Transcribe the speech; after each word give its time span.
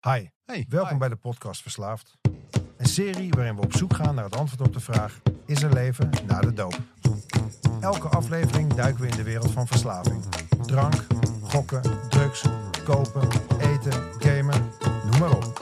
Hi, 0.00 0.26
Hey, 0.44 0.66
welkom 0.68 0.92
hi. 0.92 0.98
bij 0.98 1.08
de 1.08 1.16
podcast 1.16 1.62
Verslaafd. 1.62 2.16
Een 2.76 2.86
serie 2.86 3.30
waarin 3.30 3.54
we 3.56 3.62
op 3.62 3.72
zoek 3.72 3.94
gaan 3.94 4.14
naar 4.14 4.24
het 4.24 4.36
antwoord 4.36 4.68
op 4.68 4.72
de 4.74 4.80
vraag: 4.80 5.20
is 5.46 5.62
er 5.62 5.72
leven 5.72 6.10
na 6.26 6.40
de 6.40 6.52
doop? 6.52 6.78
Elke 7.80 8.08
aflevering 8.08 8.74
duiken 8.74 9.00
we 9.02 9.08
in 9.08 9.16
de 9.16 9.22
wereld 9.22 9.50
van 9.50 9.66
verslaving. 9.66 10.24
Drank, 10.66 11.06
gokken, 11.42 12.08
drugs, 12.08 12.44
kopen, 12.84 13.28
eten, 13.60 13.92
gamen, 14.18 14.70
noem 15.10 15.18
maar 15.20 15.36
op. 15.36 15.58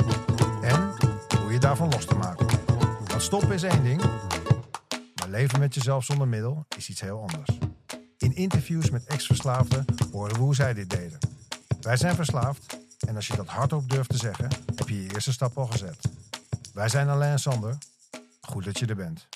En 0.62 0.94
hoe 1.42 1.52
je 1.52 1.58
daarvan 1.58 1.88
los 1.88 2.04
te 2.04 2.14
maken. 2.14 2.46
Want 3.06 3.22
stoppen 3.22 3.52
is 3.52 3.62
één 3.62 3.82
ding, 3.82 4.00
maar 5.14 5.28
leven 5.28 5.58
met 5.58 5.74
jezelf 5.74 6.04
zonder 6.04 6.28
middel 6.28 6.66
is 6.76 6.88
iets 6.88 7.00
heel 7.00 7.20
anders. 7.20 7.58
In 8.18 8.34
interviews 8.34 8.90
met 8.90 9.04
ex-verslaafden 9.04 9.84
horen 10.12 10.34
we 10.34 10.40
hoe 10.40 10.54
zij 10.54 10.74
dit 10.74 10.90
deden. 10.90 11.18
Wij 11.80 11.96
zijn 11.96 12.14
verslaafd 12.14 12.75
en 12.98 13.16
als 13.16 13.26
je 13.26 13.36
dat 13.36 13.46
hardop 13.46 13.88
durft 13.90 14.10
te 14.10 14.16
zeggen, 14.16 14.48
heb 14.76 14.88
je 14.88 15.02
je 15.02 15.14
eerste 15.14 15.32
stap 15.32 15.58
al 15.58 15.66
gezet. 15.66 16.08
Wij 16.74 16.88
zijn 16.88 17.08
Alain 17.08 17.32
en 17.32 17.38
Sander. 17.38 17.78
Goed 18.40 18.64
dat 18.64 18.78
je 18.78 18.86
er 18.86 18.96
bent. 18.96 19.28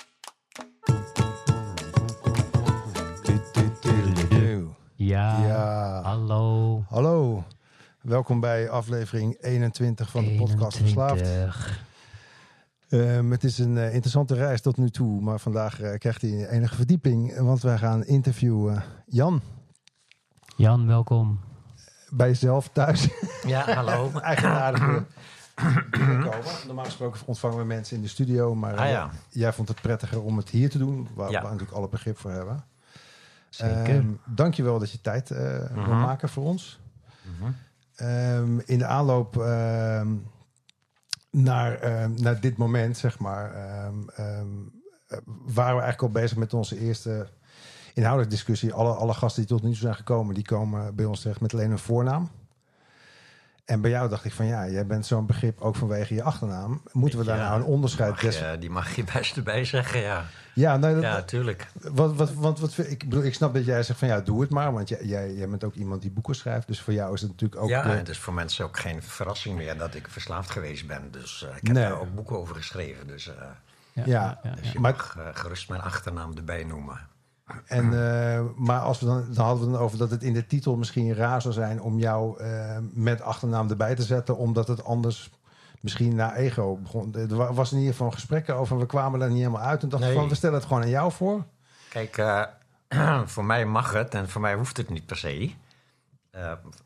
Ja, 4.96 5.46
Ja, 5.46 6.02
hallo. 6.02 6.84
hallo. 6.88 7.45
Welkom 8.00 8.41
bij 8.41 8.69
aflevering 8.70 9.36
21 9.41 10.11
van 10.11 10.24
de 10.24 10.34
podcast 10.34 10.77
Verslaafd. 10.77 11.20
21. 11.20 11.84
Ehm, 12.88 13.30
het 13.30 13.45
is 13.45 13.58
een 13.58 13.78
eh, 13.78 13.95
interessante 13.95 14.34
reis 14.34 14.61
tot 14.61 14.77
nu 14.77 14.91
toe, 14.91 15.20
maar 15.20 15.41
vandaag 15.41 15.80
eh, 15.80 15.98
krijgt 15.98 16.22
hij 16.22 16.48
enige 16.48 16.74
verdieping, 16.74 17.38
want 17.38 17.62
wij 17.62 17.78
gaan 17.78 18.05
interviewen 18.05 18.83
Jan 19.06 19.41
Jan, 20.56 20.86
welkom. 20.86 21.41
Bij 22.10 22.28
jezelf 22.28 22.69
thuis. 22.73 23.09
Ja, 23.46 23.74
hallo. 23.74 24.10
Eigenaardige 24.20 25.05
binnenkomen. 25.91 26.45
Normaal 26.66 26.84
gesproken 26.84 27.20
ontvangen 27.27 27.59
we 27.59 27.64
mensen 27.64 27.96
in 27.96 28.02
de 28.02 28.09
studio, 28.09 28.55
maar 28.55 28.77
Ah 28.77 28.84
eh, 28.84 28.91
ja, 28.91 29.11
jij 29.28 29.53
vond 29.53 29.69
het 29.69 29.80
prettiger 29.80 30.22
om 30.22 30.36
het 30.36 30.48
hier 30.48 30.70
te 30.70 30.78
doen, 30.78 31.08
waar 31.14 31.31
Ja. 31.31 31.38
we 31.38 31.44
natuurlijk 31.44 31.77
alle 31.77 31.88
begrip 31.88 32.19
voor 32.19 32.31
hebben. 32.31 32.64
Zeker. 33.48 33.94
Ehm, 33.97 34.06
dankjewel 34.27 34.78
dat 34.78 34.91
je 34.91 35.00
tijd 35.00 35.31
eh 35.31 35.38
wil 35.72 35.83
Mhm. 35.83 36.00
maken 36.00 36.28
voor 36.28 36.44
ons. 36.44 36.81
Mhm. 37.38 37.50
Ehm, 37.94 38.58
in 38.64 38.78
de 38.78 38.86
aanloop 38.86 39.36
ehm, 39.42 40.08
naar, 41.31 41.75
ehm, 41.75 42.11
naar 42.14 42.41
dit 42.41 42.56
moment, 42.56 42.97
zeg 42.98 43.19
maar, 43.19 43.55
ehm, 43.55 43.94
ehm, 44.14 44.47
eh, 45.06 45.19
waren 45.27 45.77
we 45.77 45.83
eigenlijk 45.83 46.03
al 46.03 46.08
bezig 46.20 46.36
met 46.36 46.55
onze 46.55 46.78
eerste 46.81 47.28
inhoudelijke 47.94 48.34
discussie. 48.34 48.72
Alle, 48.72 48.92
alle 48.92 49.14
gasten 49.14 49.42
die 49.46 49.50
tot 49.50 49.62
nu 49.62 49.69
toe 49.69 49.78
zijn 49.78 49.94
gekomen, 49.94 50.34
die 50.34 50.44
komen 50.44 50.94
bij 50.94 51.05
ons 51.05 51.20
terecht 51.20 51.41
met 51.41 51.52
alleen 51.55 51.70
een 51.70 51.78
voornaam. 51.78 52.30
En 53.64 53.80
bij 53.80 53.91
jou 53.91 54.08
dacht 54.08 54.24
ik 54.24 54.32
van 54.32 54.47
ja, 54.47 54.69
jij 54.69 54.86
bent 54.86 55.06
zo'n 55.06 55.27
begrip 55.27 55.60
ook 55.60 55.77
vanwege 55.77 56.14
je 56.14 56.22
achternaam. 56.22 56.82
Moeten 56.92 57.19
we 57.19 57.24
daar 57.24 57.36
Ja, 57.38 57.48
nou 57.48 57.60
een 57.60 57.66
onderscheid... 57.66 58.10
mag 58.10 58.20
des- 58.20 58.38
je, 58.38 58.56
die 58.60 58.70
mag 58.70 58.97
je 58.97 59.05
best 59.12 59.36
erbij 59.36 59.64
zeggen, 59.64 60.00
ja. 60.00 60.24
Ja, 60.55 60.77
nee, 60.77 60.94
dat, 60.94 61.02
Ja, 61.02 61.22
tuurlijk. 61.22 61.66
wat, 61.92 62.14
wat, 62.16 62.32
want 62.32 62.58
wat, 62.60 62.78
ik 62.78 62.98
bedoel, 63.08 63.22
ik 63.24 63.34
snap 63.34 63.55
dat 63.55 63.64
jij 63.64 63.82
zegt 63.82 63.98
van 63.98 64.08
ja, 64.08 64.20
doe 64.20 64.41
het 64.41 64.50
maar. 64.50 64.72
Want 64.72 64.88
jij, 64.88 65.04
jij, 65.04 65.34
jij 65.34 65.48
bent 65.48 65.64
ook 65.64 65.75
iemand 65.75 66.02
die 66.02 66.10
boeken 66.10 66.34
schrijft. 66.34 66.66
Dus 66.66 66.80
voor 66.80 66.92
jou 66.92 67.14
is 67.14 67.20
het 67.20 67.30
natuurlijk 67.30 67.60
ook... 67.62 67.69
ja, 67.69 67.82
de- 67.82 67.88
het 67.88 68.08
is 68.08 68.19
voor 68.19 68.34
mensen 68.34 68.64
ook 68.64 68.78
geen 68.78 69.02
verrassing 69.02 69.56
meer 69.56 69.78
dat 69.78 69.94
ik 69.94 70.06
verslaafd 70.08 70.50
geweest 70.50 70.86
ben. 70.86 71.10
Dus 71.10 71.42
eh, 71.50 71.56
ik 71.56 71.66
heb 71.66 71.77
Nee. 71.77 71.84
daar 71.88 72.00
ook 72.00 72.14
boeken 72.14 72.38
over 72.38 72.54
geschreven. 72.54 73.06
Dus, 73.06 73.28
eh, 73.28 73.34
Ja, 73.92 74.02
Ja, 74.06 74.38
ja, 74.42 74.50
dus 74.54 74.64
ja. 74.66 74.72
je 74.72 74.80
Maar- 74.80 74.92
mag 74.92 75.16
eh, 75.19 75.27
gerust 75.32 75.69
mijn 75.69 75.80
achternaam 75.82 76.36
erbij 76.36 76.64
noemen. 76.64 76.98
En, 77.67 77.84
eh, 77.84 78.41
maar 78.56 78.81
als 78.81 79.01
we 79.01 79.06
dan, 79.06 79.25
dan 79.33 79.45
hadden 79.47 79.67
we 79.67 79.73
het 79.73 79.81
over 79.81 79.98
dat 79.98 80.11
het 80.11 80.23
in 80.23 80.33
de 80.33 80.47
titel 80.47 80.77
misschien 80.77 81.15
raar 81.15 81.43
zou 81.43 81.55
zijn 81.55 81.81
om 81.83 81.98
jou 81.98 82.41
eh, 82.41 82.77
met 82.93 83.20
achternaam 83.23 83.70
erbij 83.70 83.95
te 83.95 84.03
zetten, 84.03 84.37
omdat 84.37 84.69
het 84.69 84.84
anders 84.84 85.31
misschien 85.81 86.15
naar 86.15 86.34
ego 86.34 86.77
begon. 86.77 87.15
Er 87.15 87.37
wa- 87.37 87.53
was 87.53 87.73
in 87.73 87.78
ieder 87.78 87.93
geval 87.93 88.11
gesprekken 88.11 88.55
over, 88.55 88.78
we 88.78 88.87
kwamen 88.87 89.21
er 89.23 89.28
niet 89.28 89.39
helemaal 89.39 89.62
uit 89.62 89.83
en 89.83 89.89
dachten 89.89 90.09
Nee. 90.09 90.19
van, 90.19 90.28
we 90.28 90.34
stellen 90.34 90.55
het 90.59 90.67
gewoon 90.67 90.83
aan 90.83 90.89
jou 90.89 91.12
voor. 91.12 91.45
Kijk, 91.89 92.19
eh, 92.19 92.43
voor 93.34 93.44
mij 93.44 93.66
mag 93.66 93.93
het 93.93 94.15
en 94.15 94.28
voor 94.28 94.41
mij 94.41 94.55
hoeft 94.55 94.77
het 94.77 94.91
niet 94.91 95.06
per 95.06 95.16
se. 95.16 95.50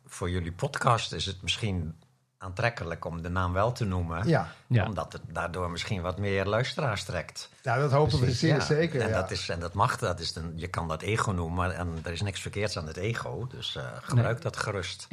Voor 0.07 0.31
jullie 0.31 0.53
podcast 0.53 1.13
is 1.13 1.27
het 1.27 1.43
misschien 1.43 1.95
aantrekkelijk 2.45 3.05
om 3.05 3.23
de 3.23 3.29
naam 3.29 3.53
wel 3.53 3.73
te 3.73 3.85
noemen. 3.85 4.29
Ja, 4.29 4.49
Ja. 4.67 4.87
Omdat 4.87 5.13
het 5.13 5.23
daardoor 5.33 5.71
misschien 5.71 6.03
wat 6.03 6.19
meer 6.19 6.47
luisteraars 6.47 7.05
trekt. 7.05 7.51
nou, 7.63 7.81
dat 7.81 7.93
hopen 7.93 8.19
Precies, 8.19 8.41
we 8.41 8.47
zeer 8.47 8.55
ja. 8.57 8.61
zeker. 8.61 9.01
En, 9.01 9.09
ja. 9.09 9.15
dat 9.21 9.31
is, 9.31 9.49
en 9.49 9.61
dat 9.61 9.73
mag, 9.75 9.99
dat 9.99 10.21
is 10.21 10.35
een, 10.37 10.53
je 10.55 10.69
kan 10.69 10.89
dat 10.89 11.03
ego 11.03 11.31
noemen, 11.31 11.57
maar 11.57 11.71
en 11.71 11.99
er 12.03 12.13
is 12.13 12.23
niks 12.23 12.41
verkeerds 12.41 12.79
aan 12.79 12.87
het 12.87 12.97
ego. 12.97 13.47
Dus 13.47 13.77
eh, 13.77 13.83
gebruik 14.03 14.43
dat 14.43 14.57
gerust. 14.57 15.07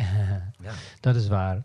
Ja. 0.59 0.71
Dat 0.99 1.15
is 1.15 1.27
waar. 1.27 1.63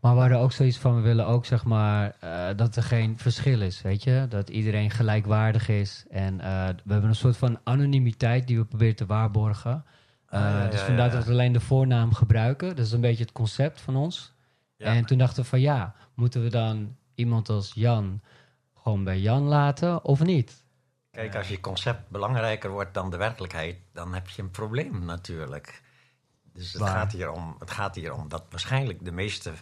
Maar 0.00 0.14
we 0.14 0.20
hadden 0.20 0.38
ook 0.38 0.52
zoiets 0.52 0.78
van, 0.78 0.94
we 0.94 1.00
willen 1.00 1.26
ook 1.26 1.46
zeg 1.46 1.64
maar 1.64 2.16
eh, 2.20 2.46
dat 2.56 2.76
er 2.76 2.82
geen 2.82 3.18
verschil 3.18 3.60
is, 3.60 3.82
weet 3.82 4.02
je? 4.02 4.26
Dat 4.28 4.48
iedereen 4.48 4.90
gelijkwaardig 4.90 5.68
is. 5.68 6.04
En 6.10 6.40
eh, 6.40 6.66
we 6.84 6.92
hebben 6.92 7.10
een 7.10 7.16
soort 7.16 7.36
van 7.36 7.58
anonimiteit 7.64 8.46
die 8.46 8.58
we 8.58 8.64
proberen 8.64 8.96
te 8.96 9.06
waarborgen. 9.06 9.84
Eh, 10.28 10.40
Ah, 10.40 10.70
dus 10.70 10.80
ja, 10.80 10.86
vandaar 10.86 11.06
ja. 11.06 11.12
dat 11.12 11.24
we 11.24 11.30
alleen 11.30 11.52
de 11.52 11.60
voornaam 11.60 12.14
gebruiken. 12.14 12.68
Dat 12.76 12.86
is 12.86 12.92
een 12.92 13.00
beetje 13.00 13.22
het 13.24 13.32
concept 13.32 13.80
van 13.80 13.96
ons. 13.96 14.32
Ja. 14.78 14.94
En 14.94 15.04
toen 15.04 15.18
dachten 15.18 15.42
we 15.42 15.48
van 15.48 15.60
ja, 15.60 15.94
moeten 16.14 16.42
we 16.42 16.48
dan 16.48 16.96
iemand 17.14 17.48
als 17.48 17.72
Jan 17.74 18.22
gewoon 18.74 19.04
bij 19.04 19.18
Jan 19.18 19.42
laten 19.42 20.04
of 20.04 20.22
niet? 20.22 20.64
Kijk, 21.10 21.36
als 21.36 21.48
je 21.48 21.60
concept 21.60 22.08
belangrijker 22.08 22.70
wordt 22.70 22.94
dan 22.94 23.10
de 23.10 23.16
werkelijkheid, 23.16 23.78
dan 23.92 24.14
heb 24.14 24.28
je 24.28 24.42
een 24.42 24.50
probleem 24.50 25.04
natuurlijk. 25.04 25.82
Dus 26.52 26.72
het 26.72 26.82
Waar? 26.82 26.90
gaat, 26.90 27.12
hier 27.12 27.30
om, 27.30 27.56
het 27.58 27.70
gaat 27.70 27.94
hier 27.94 28.14
om 28.14 28.28
dat 28.28 28.44
waarschijnlijk 28.50 29.04
de 29.04 29.12
meeste 29.12 29.52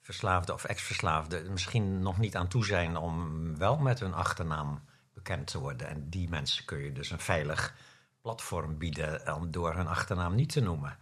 verslaafden 0.00 0.54
of 0.54 0.64
ex-verslaafden 0.64 1.44
er 1.44 1.50
misschien 1.50 2.02
nog 2.02 2.18
niet 2.18 2.36
aan 2.36 2.48
toe 2.48 2.64
zijn 2.64 2.96
om 2.96 3.56
wel 3.58 3.78
met 3.78 4.00
hun 4.00 4.14
achternaam 4.14 4.80
bekend 5.14 5.46
te 5.46 5.58
worden. 5.58 5.88
En 5.88 6.08
die 6.10 6.28
mensen 6.28 6.64
kun 6.64 6.78
je 6.78 6.92
dus 6.92 7.10
een 7.10 7.20
veilig 7.20 7.74
platform 8.20 8.78
bieden 8.78 9.34
om 9.34 9.50
door 9.50 9.74
hun 9.74 9.86
achternaam 9.86 10.34
niet 10.34 10.52
te 10.52 10.60
noemen. 10.60 10.96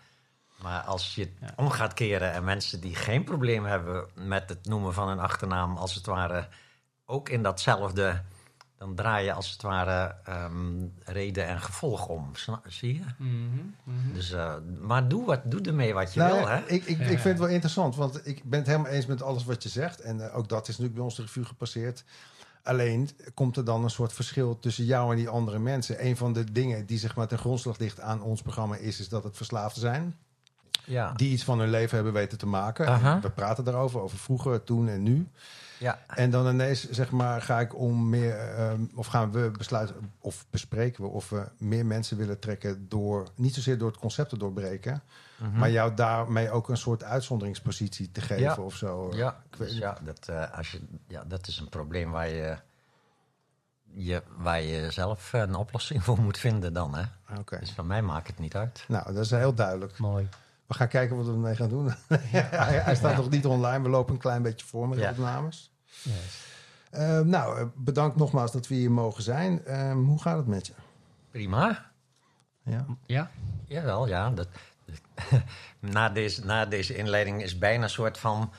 Maar 0.62 0.80
als 0.80 1.14
je 1.14 1.20
het 1.40 1.52
om 1.56 1.70
gaat 1.70 1.94
keren 1.94 2.32
en 2.32 2.44
mensen 2.44 2.80
die 2.80 2.94
geen 2.94 3.24
probleem 3.24 3.64
hebben 3.64 4.06
met 4.14 4.48
het 4.48 4.66
noemen 4.66 4.94
van 4.94 5.08
hun 5.08 5.18
achternaam, 5.18 5.76
als 5.76 5.94
het 5.94 6.06
ware 6.06 6.48
ook 7.04 7.28
in 7.28 7.42
datzelfde, 7.42 8.22
dan 8.78 8.94
draai 8.94 9.24
je 9.24 9.32
als 9.32 9.50
het 9.50 9.62
ware 9.62 10.14
ehm, 10.24 10.86
reden 11.04 11.46
en 11.46 11.60
gevolg 11.60 12.06
om. 12.08 12.30
Zie 12.66 12.94
je? 12.94 13.04
Dus, 14.12 14.32
eh, 14.32 14.54
maar 14.80 15.08
doe, 15.08 15.24
wat, 15.24 15.40
doe 15.44 15.60
ermee 15.60 15.94
wat 15.94 16.14
je 16.14 16.20
Nou, 16.20 16.36
wil, 16.36 16.48
hè? 16.48 16.58
Ik, 16.58 16.84
ik, 16.84 16.98
ik 16.98 17.06
vind 17.06 17.24
het 17.24 17.38
wel 17.38 17.48
interessant, 17.48 17.96
want 17.96 18.26
ik 18.26 18.44
ben 18.44 18.58
het 18.58 18.68
helemaal 18.68 18.90
eens 18.90 19.06
met 19.06 19.22
alles 19.22 19.44
wat 19.44 19.62
je 19.62 19.68
zegt. 19.68 20.00
En 20.00 20.28
eh, 20.28 20.36
ook 20.36 20.48
dat 20.48 20.62
is 20.62 20.68
natuurlijk 20.68 20.94
bij 20.94 21.04
ons 21.04 21.16
de 21.16 21.22
revue 21.22 21.44
gepasseerd. 21.44 22.04
Alleen 22.62 23.08
komt 23.34 23.56
er 23.56 23.64
dan 23.64 23.84
een 23.84 23.90
soort 23.90 24.12
verschil 24.12 24.58
tussen 24.58 24.84
jou 24.84 25.10
en 25.10 25.16
die 25.16 25.28
andere 25.28 25.58
mensen. 25.58 26.06
Een 26.06 26.16
van 26.16 26.32
de 26.32 26.52
dingen 26.52 26.86
die 26.86 26.98
zeg 26.98 27.16
maar 27.16 27.26
ten 27.26 27.38
grondslag 27.38 27.78
ligt 27.78 28.00
aan 28.00 28.22
ons 28.22 28.42
programma 28.42 28.76
is, 28.76 29.00
is 29.00 29.08
dat 29.08 29.24
het 29.24 29.36
verslaafden 29.36 29.80
zijn. 29.80 30.16
Ja. 30.84 31.12
Die 31.12 31.30
iets 31.32 31.44
van 31.44 31.58
hun 31.58 31.70
leven 31.70 31.94
hebben 31.94 32.12
weten 32.12 32.38
te 32.38 32.46
maken. 32.46 33.20
We 33.20 33.30
praten 33.30 33.64
daarover, 33.64 34.00
over 34.00 34.18
vroeger, 34.18 34.64
toen 34.64 34.88
en 34.88 35.02
nu. 35.02 35.28
ja. 35.78 35.98
En 36.06 36.30
dan 36.30 36.48
ineens 36.48 36.90
zeg 36.90 37.10
maar, 37.10 37.42
ga 37.42 37.60
ik 37.60 37.78
om 37.78 38.08
meer, 38.08 38.38
ehm, 38.38 38.80
of 38.94 39.06
gaan 39.06 39.32
we 39.32 39.50
besluiten, 39.58 40.12
of 40.20 40.46
bespreken 40.50 41.02
we 41.02 41.08
of 41.10 41.28
we 41.30 41.48
meer 41.58 41.86
mensen 41.86 42.16
willen 42.16 42.38
trekken 42.38 42.88
door, 42.88 43.26
niet 43.34 43.54
zozeer 43.54 43.78
door 43.78 43.88
het 43.90 43.98
concept 44.00 44.28
te 44.28 44.38
doorbreken, 44.38 45.02
Mhm. 45.38 45.58
maar 45.58 45.70
jou 45.70 45.94
daarmee 45.94 46.50
ook 46.50 46.68
een 46.68 46.76
soort 46.76 47.04
uitzonderingspositie 47.04 48.12
te 48.12 48.20
geven 48.20 48.42
Ja. 48.42 48.54
of 48.56 48.74
zo. 48.74 49.10
Ja, 49.14 49.40
weet 49.58 49.68
dus 49.68 49.78
ja, 49.78 49.98
dat, 50.04 50.28
eh, 50.28 50.56
als 50.56 50.70
je, 50.72 50.80
ja, 51.06 51.24
dat 51.26 51.46
is 51.46 51.58
een 51.58 51.68
probleem 51.68 52.10
waar 52.10 52.28
je, 52.28 52.56
je, 53.92 54.22
waar 54.36 54.60
je 54.62 54.90
zelf 54.90 55.32
een 55.32 55.54
oplossing 55.54 56.04
voor 56.04 56.18
moet 56.20 56.38
vinden 56.38 56.72
dan. 56.72 56.94
Hè? 56.94 57.02
Oké. 57.38 57.58
Dus 57.58 57.70
van 57.70 57.86
mij 57.86 58.02
maakt 58.02 58.26
het 58.26 58.38
niet 58.38 58.54
uit. 58.56 58.84
Nou, 58.88 59.12
dat 59.14 59.24
is 59.24 59.30
heel 59.30 59.54
duidelijk. 59.54 59.98
Mooi. 59.98 60.28
We 60.66 60.74
gaan 60.74 60.88
kijken 60.88 61.16
wat 61.16 61.26
we 61.26 61.32
ermee 61.32 61.54
gaan 61.56 61.68
doen. 61.68 61.86
hij, 62.08 62.78
hij 62.78 62.94
staat 62.94 63.16
nog 63.16 63.30
niet 63.30 63.46
online. 63.46 63.82
We 63.82 63.88
lopen 63.88 64.14
een 64.14 64.20
klein 64.20 64.42
beetje 64.42 64.66
voor 64.66 64.88
met 64.88 64.98
de 64.98 65.04
Ja. 65.04 65.10
opnames. 65.10 65.72
Yes. 66.02 66.44
Eh, 66.90 67.20
nou, 67.20 67.58
eh, 67.58 67.66
bedankt 67.74 68.16
nogmaals 68.16 68.52
dat 68.52 68.66
we 68.68 68.74
hier 68.74 68.90
mogen 68.90 69.22
zijn. 69.22 69.64
Ehm, 69.64 69.96
hoe 69.96 70.20
gaat 70.20 70.36
het 70.36 70.46
met 70.46 70.66
je? 70.66 70.72
Prima. 71.30 71.90
Ja. 72.62 72.86
Ja? 73.06 73.30
Jawel, 73.64 74.08
ja. 74.08 74.30
Dat, 74.30 74.48
na, 75.80 76.08
deze, 76.08 76.44
na 76.44 76.64
deze 76.66 76.96
inleiding 76.96 77.42
is 77.42 77.58
bijna 77.58 77.82
een 77.82 77.90
soort 77.90 78.18
van... 78.18 78.52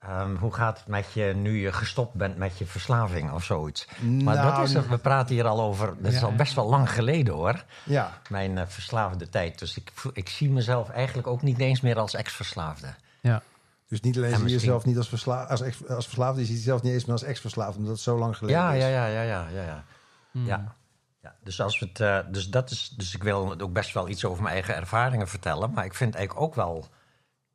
ehm, 0.00 0.34
hoe 0.36 0.54
gaat 0.54 0.78
het 0.78 0.86
met 0.86 1.12
je 1.12 1.24
nu 1.36 1.60
je 1.60 1.72
gestopt 1.72 2.14
bent 2.14 2.36
met 2.36 2.58
je 2.58 2.66
verslaving 2.66 3.32
of 3.32 3.44
zoiets? 3.44 3.86
Maar 4.00 4.34
Nou, 4.34 4.56
dat 4.56 4.68
is, 4.68 4.74
het, 4.74 4.88
we 4.88 4.98
praten 4.98 5.34
hier 5.34 5.46
al 5.46 5.60
over... 5.60 5.94
Dat 6.02 6.12
is 6.12 6.22
al 6.22 6.34
best 6.34 6.54
wel 6.54 6.68
lang 6.68 6.90
geleden 6.90 7.34
hoor. 7.34 7.64
Ja, 7.84 8.18
Mijn 8.28 8.58
eh, 8.58 8.66
verslaafde 8.66 9.28
tijd. 9.28 9.58
Dus 9.58 9.76
ik, 9.76 9.92
ik 10.12 10.28
zie 10.28 10.50
mezelf 10.50 10.88
eigenlijk 10.88 11.28
ook 11.28 11.42
niet 11.42 11.58
eens 11.58 11.80
meer 11.80 11.98
als 11.98 12.14
ex-verslaafde. 12.14 12.94
Ja. 13.20 13.42
dus 13.88 14.00
niet 14.00 14.16
alleen 14.16 14.28
En 14.28 14.34
zie 14.36 14.44
je 14.46 14.52
misschien- 14.52 14.70
jezelf 14.70 14.84
niet 14.84 14.96
als, 14.96 15.08
versla 15.08 15.42
als, 15.44 15.60
ex 15.60 15.88
als 15.88 16.04
verslaafde, 16.04 16.40
je 16.40 16.46
ziet 16.46 16.56
jezelf 16.56 16.82
niet 16.82 16.92
eens 16.92 17.04
meer 17.04 17.12
als 17.12 17.22
ex-verslaafde, 17.22 17.76
omdat 17.78 17.92
het 17.92 18.00
zo 18.02 18.18
lang 18.18 18.36
geleden 18.36 18.60
Ja, 18.60 18.72
is. 18.72 18.82
ja, 18.82 18.88
ja, 18.88 19.06
ja, 19.06 19.22
ja, 19.22 19.46
ja. 19.52 19.62
ja. 19.62 19.84
Hmm. 20.30 20.46
Ja. 20.46 20.74
Ja, 21.22 21.34
dus, 21.42 21.60
als 21.60 21.78
we 21.78 21.86
het, 21.86 22.00
eh, 22.00 22.18
dus, 22.32 22.48
dat 22.48 22.70
is, 22.70 22.94
dus 22.96 23.14
ik 23.14 23.22
wil 23.22 23.60
ook 23.60 23.72
best 23.72 23.92
wel 23.94 24.08
iets 24.08 24.24
over 24.24 24.42
mijn 24.42 24.54
eigen 24.54 24.74
ervaringen 24.76 25.28
vertellen. 25.28 25.70
Maar 25.72 25.84
ik 25.84 25.94
vind 25.94 26.14
eigenlijk 26.14 26.46
ook 26.46 26.54
wel 26.54 26.88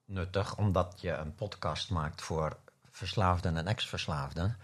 nuttig, 0.06 0.58
omdat 0.58 0.98
je 1.02 1.12
een 1.12 1.36
podcast 1.36 1.90
maakt 1.90 2.22
voor 2.22 2.58
verslaafden 2.92 3.58
en 3.58 3.68
ex-verslaafden. 3.68 4.58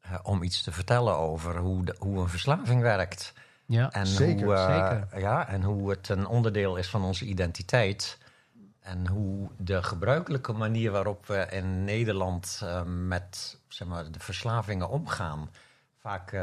eh, 0.00 0.18
om 0.22 0.42
iets 0.42 0.62
te 0.62 0.72
vertellen 0.72 1.16
over 1.16 1.56
hoe, 1.58 1.84
de- 1.84 1.96
hoe 1.98 2.20
een 2.20 2.28
verslaving 2.28 2.80
werkt. 2.82 3.32
Ja, 3.66 3.90
En 3.92 4.06
Zeker, 4.06 4.44
hoe, 4.44 4.54
eh, 4.54 4.74
zeker. 4.74 5.20
Ja, 5.20 5.48
en 5.48 5.62
hoe 5.62 5.90
het 5.90 6.08
een 6.08 6.26
onderdeel 6.26 6.76
is 6.76 6.88
van 6.90 7.02
onze 7.02 7.24
identiteit. 7.24 8.18
En 8.80 9.06
hoe 9.08 9.50
de 9.56 9.82
gebruikelijke 9.82 10.52
manier 10.52 10.90
waarop 10.90 11.26
we 11.26 11.46
in 11.50 11.84
Nederland 11.84 12.60
eh, 12.62 12.82
met 12.82 13.58
zeg 13.68 13.88
maar, 13.88 14.10
de 14.10 14.20
verslavingen 14.20 14.88
omgaan, 14.88 15.50
vaak 16.00 16.34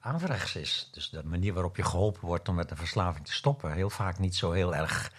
averechts 0.00 0.56
is. 0.56 0.88
Dus 0.92 1.08
de 1.10 1.24
manier 1.24 1.52
waarop 1.52 1.76
je 1.76 1.84
geholpen 1.84 2.24
wordt 2.26 2.48
om 2.48 2.54
met 2.54 2.68
de 2.68 2.76
verslaving 2.76 3.26
te 3.26 3.32
stoppen, 3.32 3.72
heel 3.72 3.90
vaak 3.90 4.18
niet 4.18 4.36
zo 4.36 4.52
heel 4.52 4.74
erg 4.74 5.12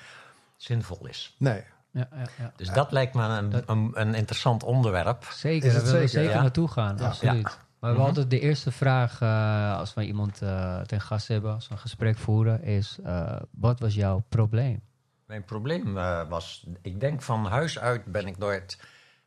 zinvol 0.56 1.08
is. 1.08 1.36
Nee. 1.40 1.64
Ja, 1.92 2.08
ja, 2.12 2.26
ja. 2.38 2.52
Dus 2.56 2.70
dat 2.70 2.92
lijkt 2.92 3.14
me 3.14 3.24
een, 3.24 3.50
Dat- 3.50 3.64
een, 3.70 3.92
een 3.94 4.16
interessant 4.16 4.64
onderwerp. 4.64 5.24
Zeker, 5.32 5.74
daar 5.74 5.84
willen 5.84 6.00
we 6.00 6.08
zeker, 6.08 6.36
naartoe 6.42 6.68
gaan, 6.68 6.98
Ja. 6.98 7.06
absoluut. 7.08 7.42
Ja. 7.42 7.66
Maar 7.80 7.92
we 7.92 7.98
Mhm. 7.98 8.08
altijd 8.08 8.30
de 8.30 8.40
eerste 8.40 8.72
vraag, 8.72 9.22
eh, 9.22 9.78
als 9.78 9.94
we 9.94 10.06
iemand 10.06 10.42
eh, 10.42 10.80
ten 10.82 11.02
gast 11.02 11.28
hebben, 11.28 11.54
als 11.54 11.68
we 11.68 11.74
een 11.74 11.80
gesprek 11.80 12.18
voeren, 12.18 12.64
is: 12.64 12.98
eh, 13.04 13.36
wat 13.52 13.80
was 13.80 13.94
jouw 13.96 14.24
probleem? 14.30 14.82
Mijn 15.26 15.44
probleem 15.46 15.98
eh, 15.98 16.22
was, 16.30 16.66
ik 16.82 17.00
denk 17.00 17.22
van 17.22 17.46
huis 17.46 17.80
uit 17.80 18.06
ben 18.06 18.28
ik 18.28 18.38
nooit, 18.38 18.80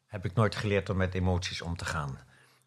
heb 0.07 0.25
ik 0.25 0.35
nooit 0.35 0.55
geleerd 0.57 0.91
om 0.91 0.97
met 0.97 1.15
emoties 1.15 1.63
om 1.63 1.77
te 1.77 1.85
gaan. 1.85 2.19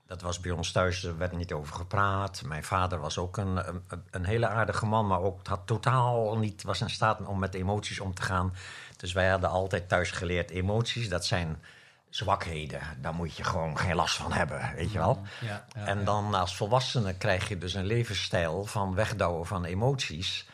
Dat 0.05 0.21
was 0.21 0.39
bij 0.39 0.51
ons 0.51 0.71
thuis, 0.71 1.03
er 1.03 1.17
werd 1.17 1.37
niet 1.37 1.53
over 1.53 1.75
gepraat. 1.75 2.41
Mijn 2.45 2.63
vader 2.63 2.99
was 2.99 3.17
ook 3.17 3.37
een, 3.37 3.57
een, 3.67 3.81
een 4.11 4.25
hele 4.25 4.47
aardige 4.47 4.85
man, 4.85 5.07
maar 5.07 5.21
ook 5.21 5.47
had 5.47 5.61
totaal 5.65 6.37
niet 6.37 6.63
was 6.63 6.81
in 6.81 6.89
staat 6.89 7.25
om 7.25 7.39
met 7.39 7.53
emoties 7.53 7.99
om 7.99 8.13
te 8.13 8.21
gaan. 8.21 8.53
Dus 9.03 9.13
wij 9.13 9.29
hadden 9.29 9.49
altijd 9.49 9.89
thuis 9.89 10.11
geleerd, 10.11 10.49
emoties, 10.49 11.09
dat 11.09 11.25
zijn 11.25 11.63
zwakheden. 12.09 12.81
Daar 13.01 13.13
moet 13.13 13.35
je 13.35 13.43
gewoon 13.43 13.77
geen 13.77 13.95
last 13.95 14.15
van 14.15 14.31
hebben, 14.31 14.71
weet 14.75 14.91
je 14.91 14.97
wel. 14.97 15.21
Ja, 15.41 15.65
En 15.73 16.05
dan 16.05 16.33
als 16.33 16.55
volwassene 16.55 17.13
krijg 17.13 17.49
je 17.49 17.57
dus 17.57 17.73
een 17.73 17.85
levensstijl 17.85 18.65
van 18.65 18.95
wegdouwen 18.95 19.45
van 19.45 19.65
emoties. 19.65 20.47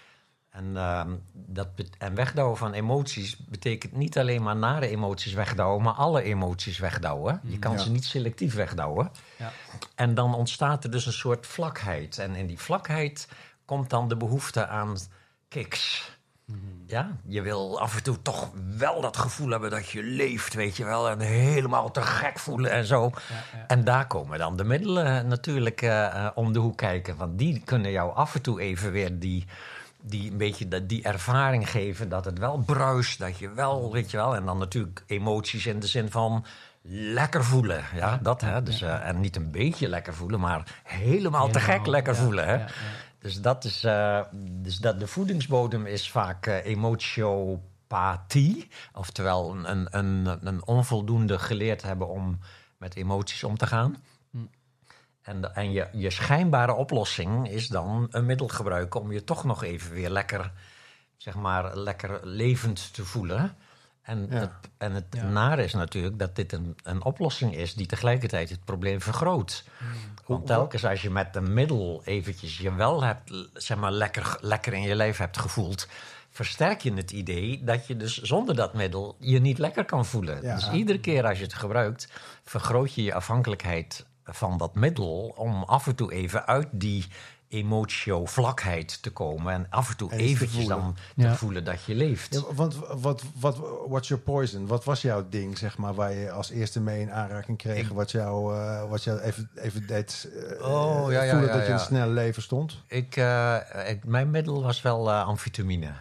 En, 0.50 0.78
ehm, 0.78 1.16
dat 1.34 1.68
en 1.98 2.16
wegdouwen 2.16 2.58
van 2.58 2.74
emoties 2.74 3.38
betekent 3.38 3.94
niet 3.94 4.18
alleen 4.18 4.44
maar 4.44 4.56
nare 4.56 4.88
emoties 4.88 5.34
wegdouwen, 5.34 5.84
maar 5.84 5.94
alle 5.94 6.22
emoties 6.24 6.78
wegdouwen. 6.78 7.42
Je 7.44 7.60
kan 7.60 7.72
Ja. 7.72 7.78
ze 7.78 7.92
niet 7.92 8.06
selectief 8.06 8.54
wegdouwen. 8.54 9.12
Ja. 9.38 9.52
En 9.96 10.14
dan 10.14 10.36
ontstaat 10.36 10.84
er 10.84 10.92
dus 10.92 11.06
een 11.06 11.14
soort 11.14 11.48
vlakheid. 11.48 12.18
En 12.18 12.36
in 12.36 12.48
die 12.48 12.60
vlakheid 12.60 13.28
komt 13.66 13.90
dan 13.90 14.08
de 14.08 14.18
behoefte 14.18 14.68
aan 14.68 14.98
kicks. 15.48 16.18
Ja, 16.86 17.12
je 17.26 17.42
wil 17.42 17.80
af 17.80 17.96
en 17.96 18.04
toe 18.04 18.22
toch 18.22 18.50
wel 18.78 19.02
dat 19.02 19.18
gevoel 19.18 19.50
hebben 19.50 19.70
dat 19.70 19.90
je 19.90 20.04
leeft, 20.04 20.54
weet 20.54 20.78
je 20.78 20.86
wel. 20.86 21.10
En 21.10 21.20
helemaal 21.20 21.92
te 21.92 22.02
gek 22.02 22.40
voelen 22.40 22.72
en 22.72 22.86
zo. 22.86 23.12
En 23.68 23.84
daar 23.84 24.08
komen 24.08 24.40
dan 24.40 24.58
de 24.58 24.64
middelen 24.64 25.28
natuurlijk 25.28 25.82
eh, 25.82 26.06
eh, 26.06 26.32
om 26.36 26.54
de 26.54 26.60
hoek 26.60 26.78
kijken. 26.78 27.16
Want 27.18 27.38
die 27.38 27.62
kunnen 27.66 27.92
jou 27.92 28.16
af 28.16 28.36
en 28.36 28.42
toe 28.42 28.62
even 28.62 28.92
weer 28.92 29.20
die, 29.20 29.46
die, 30.02 30.32
een 30.32 30.38
beetje 30.38 30.68
dat- 30.68 30.90
die 30.90 31.04
ervaring 31.04 31.70
geven 31.70 32.10
dat 32.10 32.26
het 32.26 32.40
wel 32.40 32.58
bruist. 32.58 33.20
Dat 33.20 33.38
je 33.38 33.50
wel, 33.54 33.92
weet 33.92 34.12
je 34.12 34.18
wel. 34.18 34.36
En 34.36 34.46
dan 34.46 34.58
natuurlijk 34.58 35.04
emoties 35.08 35.66
in 35.66 35.80
de 35.80 35.88
zin 35.88 36.12
van 36.12 36.46
lekker 36.92 37.44
voelen. 37.44 37.84
Ja, 37.96 38.20
dat 38.22 38.42
hè. 38.42 38.64
Dus, 38.64 38.82
eh, 38.82 39.08
en 39.08 39.20
niet 39.20 39.36
een 39.36 39.52
beetje 39.52 39.88
lekker 39.90 40.14
voelen, 40.14 40.40
maar 40.40 40.64
helemaal 40.84 41.50
te 41.50 41.60
gek 41.60 41.86
lekker 41.86 42.14
ja, 42.14 42.20
voelen. 42.22 42.48
Hè. 42.48 42.66
Dus, 43.20 43.42
dat 43.42 43.64
is, 43.64 43.84
eh, 43.84 44.22
dus 44.42 44.78
dat, 44.78 45.00
de 45.00 45.08
voedingsbodem 45.08 45.86
is 45.86 46.12
vaak 46.12 46.46
eh, 46.46 46.66
emotiopathie. 46.66 48.68
Oftewel 48.94 49.52
een, 49.52 49.72
een, 49.72 49.98
een, 49.98 50.48
een 50.48 50.66
onvoldoende 50.66 51.40
geleerd 51.40 51.82
hebben 51.82 52.08
om 52.08 52.40
met 52.78 52.96
emoties 52.96 53.44
om 53.44 53.58
te 53.58 53.68
gaan. 53.68 54.04
Hm. 54.32 54.38
En, 55.22 55.56
en 55.56 55.72
je, 55.72 55.88
je 55.92 56.10
schijnbare 56.10 56.74
oplossing 56.74 57.50
is 57.50 57.68
dan 57.68 58.08
een 58.10 58.26
middel 58.26 58.48
gebruiken 58.48 59.02
om 59.02 59.12
je 59.12 59.24
toch 59.24 59.44
nog 59.44 59.64
even 59.64 59.92
weer 59.92 60.10
lekker, 60.10 60.52
zeg 61.18 61.36
maar, 61.36 61.78
lekker 61.78 62.20
levend 62.24 62.94
te 62.94 63.06
voelen. 63.06 63.58
En 64.02 64.28
Ja. 64.30 64.40
het, 64.40 64.52
en 64.78 64.94
het 64.94 65.06
Ja. 65.12 65.24
nare 65.24 65.64
is 65.64 65.74
natuurlijk 65.74 66.20
dat 66.20 66.36
dit 66.36 66.52
een, 66.54 66.76
een 66.84 67.04
oplossing 67.04 67.56
is 67.56 67.74
die 67.74 67.86
tegelijkertijd 67.86 68.50
het 68.50 68.66
probleem 68.66 69.02
vergroot. 69.02 69.64
Want 70.26 70.46
telkens 70.48 70.86
als 70.86 71.02
je 71.02 71.10
met 71.10 71.36
een 71.36 71.54
middel 71.54 72.02
eventjes 72.06 72.58
je 72.58 72.76
wel 72.76 73.04
hebt, 73.04 73.34
zeg 73.54 73.78
maar, 73.78 73.92
lekker, 73.92 74.38
lekker 74.42 74.74
in 74.74 74.82
je 74.82 74.96
lijf 74.96 75.18
hebt 75.18 75.38
gevoeld, 75.38 75.88
versterk 76.30 76.82
je 76.82 76.94
het 76.94 77.12
idee 77.12 77.64
dat 77.64 77.88
je 77.88 77.98
dus 77.98 78.22
zonder 78.22 78.56
dat 78.56 78.74
middel 78.74 79.16
je 79.20 79.40
niet 79.40 79.58
lekker 79.58 79.86
kan 79.86 80.06
voelen. 80.06 80.42
Ja. 80.42 80.56
Dus 80.56 80.72
iedere 80.72 81.00
keer 81.00 81.28
als 81.28 81.38
je 81.38 81.44
het 81.44 81.54
gebruikt, 81.54 82.08
vergroot 82.44 82.94
je 82.94 83.04
je 83.04 83.14
afhankelijkheid 83.14 84.06
van 84.24 84.58
dat 84.58 84.76
middel 84.76 85.34
om 85.36 85.64
af 85.64 85.88
en 85.88 85.96
toe 85.96 86.14
even 86.14 86.48
uit 86.48 86.68
die 86.72 87.08
emotio-vlakheid 87.50 89.02
te 89.02 89.10
komen 89.12 89.54
en 89.54 89.68
af 89.70 89.90
en 89.90 89.98
toe 89.98 90.10
En 90.12 90.16
iets 90.20 90.26
te 90.28 90.32
eventjes 90.34 90.60
voelen. 90.66 90.78
dan 90.82 90.96
te 91.16 91.22
Ja. 91.22 91.36
voelen 91.36 91.64
dat 91.64 91.84
je 91.84 91.96
leeft. 91.96 92.34
Ja, 92.34 92.42
want 92.54 92.76
wat, 92.76 93.24
wat, 93.40 93.58
what's 93.88 94.08
your 94.08 94.24
poison? 94.24 94.68
Wat 94.68 94.84
was 94.84 95.02
jouw 95.02 95.26
ding, 95.30 95.58
zeg 95.58 95.78
maar, 95.78 95.94
waar 95.94 96.14
je 96.14 96.32
als 96.32 96.50
eerste 96.50 96.80
mee 96.80 97.02
in 97.02 97.12
aanraking 97.12 97.58
kreeg? 97.58 97.86
Ik- 97.88 97.94
wat 97.94 98.12
jou, 98.12 98.56
eh, 98.56 98.90
wat 98.90 99.04
jou 99.04 99.20
even, 99.20 99.50
even 99.56 99.88
deed 99.88 100.30
eh, 100.60 100.68
Oh, 100.72 101.12
ja, 101.12 101.22
ja, 101.24 101.32
voelen 101.32 101.50
ja, 101.50 101.54
dat 101.56 101.62
je 101.62 101.68
in 101.68 101.74
een 101.74 101.80
snelle 101.80 102.14
leven 102.14 102.42
stond? 102.42 102.84
Ik, 102.88 103.16
eh, 103.16 103.56
ik, 103.88 104.06
mijn 104.06 104.30
middel 104.32 104.64
was 104.64 104.82
wel 104.82 105.12
amfetamine. 105.12 105.92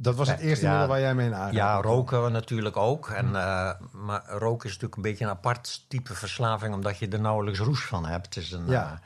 Dat 0.00 0.14
was 0.14 0.28
het 0.28 0.40
eerste 0.40 0.64
ja. 0.64 0.70
middel 0.70 0.88
waar 0.88 1.00
jij 1.00 1.14
mee 1.14 1.26
in 1.26 1.34
aanraking 1.34 1.56
Ja, 1.56 1.80
roken 1.80 2.24
we 2.24 2.30
natuurlijk 2.30 2.76
ook. 2.76 3.08
En, 3.10 3.26
eh, 3.36 3.70
maar 3.92 4.22
roken 4.26 4.64
is 4.66 4.72
natuurlijk 4.72 4.96
een 4.96 5.02
beetje 5.02 5.24
een 5.24 5.30
apart 5.30 5.84
type 5.88 6.14
verslaving, 6.14 6.74
omdat 6.74 6.98
je 6.98 7.08
er 7.08 7.20
nauwelijks 7.20 7.58
roes 7.60 7.84
van 7.84 8.06
hebt. 8.06 8.34
Het 8.34 8.44
is 8.44 8.52
een, 8.52 8.66
Ja. 8.66 9.00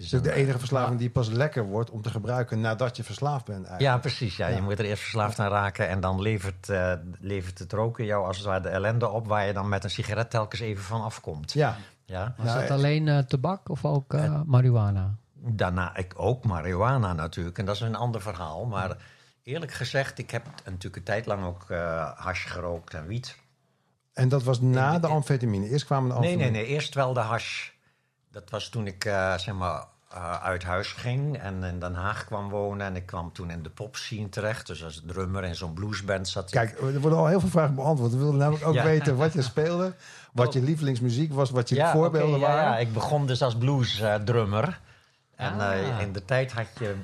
Eh, 0.00 0.06
is 0.06 0.10
Het 0.10 0.12
is 0.12 0.14
ook 0.18 0.22
de 0.24 0.30
een- 0.40 0.44
enige 0.46 0.58
verslaving 0.58 0.98
die 0.98 1.10
pas 1.10 1.28
lekker 1.28 1.64
wordt 1.64 1.90
om 1.90 2.02
te 2.02 2.10
gebruiken 2.10 2.60
nadat 2.60 2.96
je 2.96 3.04
verslaafd 3.04 3.44
bent 3.44 3.56
eigenlijk. 3.66 3.80
Ja, 3.82 3.98
precies. 3.98 4.36
Ja. 4.36 4.46
Ja. 4.48 4.56
Je 4.56 4.62
moet 4.62 4.78
er 4.78 4.84
eerst 4.84 5.02
verslaafd 5.02 5.38
aan 5.38 5.50
raken 5.50 5.88
en 5.88 6.00
dan 6.00 6.20
levert, 6.20 6.68
eh, 6.68 6.92
levert 7.20 7.58
het 7.58 7.72
roken 7.72 8.04
jou 8.04 8.26
als 8.26 8.36
het 8.36 8.46
ware 8.46 8.60
de 8.62 8.68
ellende 8.68 9.08
op 9.08 9.26
waar 9.26 9.46
je 9.46 9.52
dan 9.52 9.68
met 9.68 9.84
een 9.84 9.90
sigaret 9.90 10.30
telkens 10.30 10.60
even 10.60 10.82
van 10.84 11.02
afkomt. 11.02 11.52
Ja. 11.52 11.76
Ja. 12.04 12.34
Was 12.36 12.46
Nou, 12.46 12.58
dat 12.60 12.68
eh, 12.68 12.74
alleen 12.74 13.08
eh, 13.08 13.18
tabak 13.18 13.68
of 13.68 13.84
ook 13.84 14.14
eh, 14.14 14.40
marihuana? 14.44 15.14
Daarna 15.34 15.96
ik 15.96 16.12
ook 16.16 16.44
marihuana 16.44 17.12
natuurlijk. 17.12 17.58
En 17.58 17.64
dat 17.64 17.74
is 17.74 17.80
een 17.80 17.94
ander 17.96 18.20
verhaal. 18.22 18.64
Maar 18.66 18.96
eerlijk 19.42 19.72
gezegd, 19.72 20.18
ik 20.18 20.30
heb 20.30 20.46
natuurlijk 20.64 20.96
een 20.96 21.02
tijd 21.02 21.26
lang 21.26 21.44
ook 21.44 21.64
eh 21.70 22.10
hash 22.16 22.46
gerookt 22.52 22.94
en 22.94 23.06
wiet. 23.06 23.36
En 24.12 24.28
dat 24.28 24.42
was 24.42 24.60
na 24.60 24.90
Nee, 24.90 25.00
de 25.00 25.06
nee. 25.06 25.16
amfetamine. 25.16 25.68
Eerst 25.68 25.84
kwamen 25.84 26.08
de 26.08 26.14
Nee, 26.14 26.22
amfetamine. 26.24 26.50
nee, 26.58 26.66
nee. 26.66 26.74
Eerst 26.74 26.94
wel 26.94 27.12
de 27.12 27.20
hash. 27.20 27.68
Dat 28.30 28.50
was 28.50 28.68
toen 28.68 28.86
ik 28.86 29.04
eh, 29.04 29.38
zeg 29.38 29.54
maar, 29.54 29.84
eh, 30.14 30.42
uit 30.44 30.62
huis 30.64 30.92
ging 30.92 31.38
en 31.38 31.64
in 31.64 31.78
Den 31.80 31.94
Haag 31.94 32.24
kwam 32.24 32.48
wonen. 32.48 32.86
En 32.86 32.96
ik 32.96 33.06
kwam 33.06 33.32
toen 33.32 33.50
in 33.50 33.62
de 33.62 33.70
popscene 33.70 34.28
terecht. 34.28 34.66
Dus 34.66 34.84
als 34.84 35.02
drummer 35.06 35.44
in 35.44 35.54
zo'n 35.54 35.72
bluesband 35.74 36.28
zat. 36.28 36.50
Kijk, 36.50 36.80
er 36.80 37.00
worden 37.00 37.18
al 37.18 37.26
heel 37.26 37.40
veel 37.40 37.48
vragen 37.48 37.74
beantwoord. 37.74 38.12
We 38.12 38.18
wilden 38.18 38.38
namelijk 38.38 38.66
ook 38.66 38.74
Ja. 38.74 38.84
weten 38.84 39.16
wat 39.16 39.32
je 39.32 39.42
speelde, 39.42 39.94
wat 40.32 40.52
je 40.52 40.62
lievelingsmuziek 40.62 41.32
was, 41.32 41.50
wat 41.50 41.68
je 41.68 41.74
ja, 41.74 41.92
voorbeelden 41.92 42.40
waren. 42.40 42.62
Ja, 42.72 42.78
ik 42.78 42.92
begon 42.92 43.26
dus 43.26 43.42
als 43.42 43.56
bluesdrummer. 43.56 44.80
en 45.36 45.60
Ah. 45.60 45.72
eh, 45.78 46.00
in 46.00 46.12
de 46.12 46.24
tijd 46.24 46.52
had 46.52 46.66
je, 46.78 46.94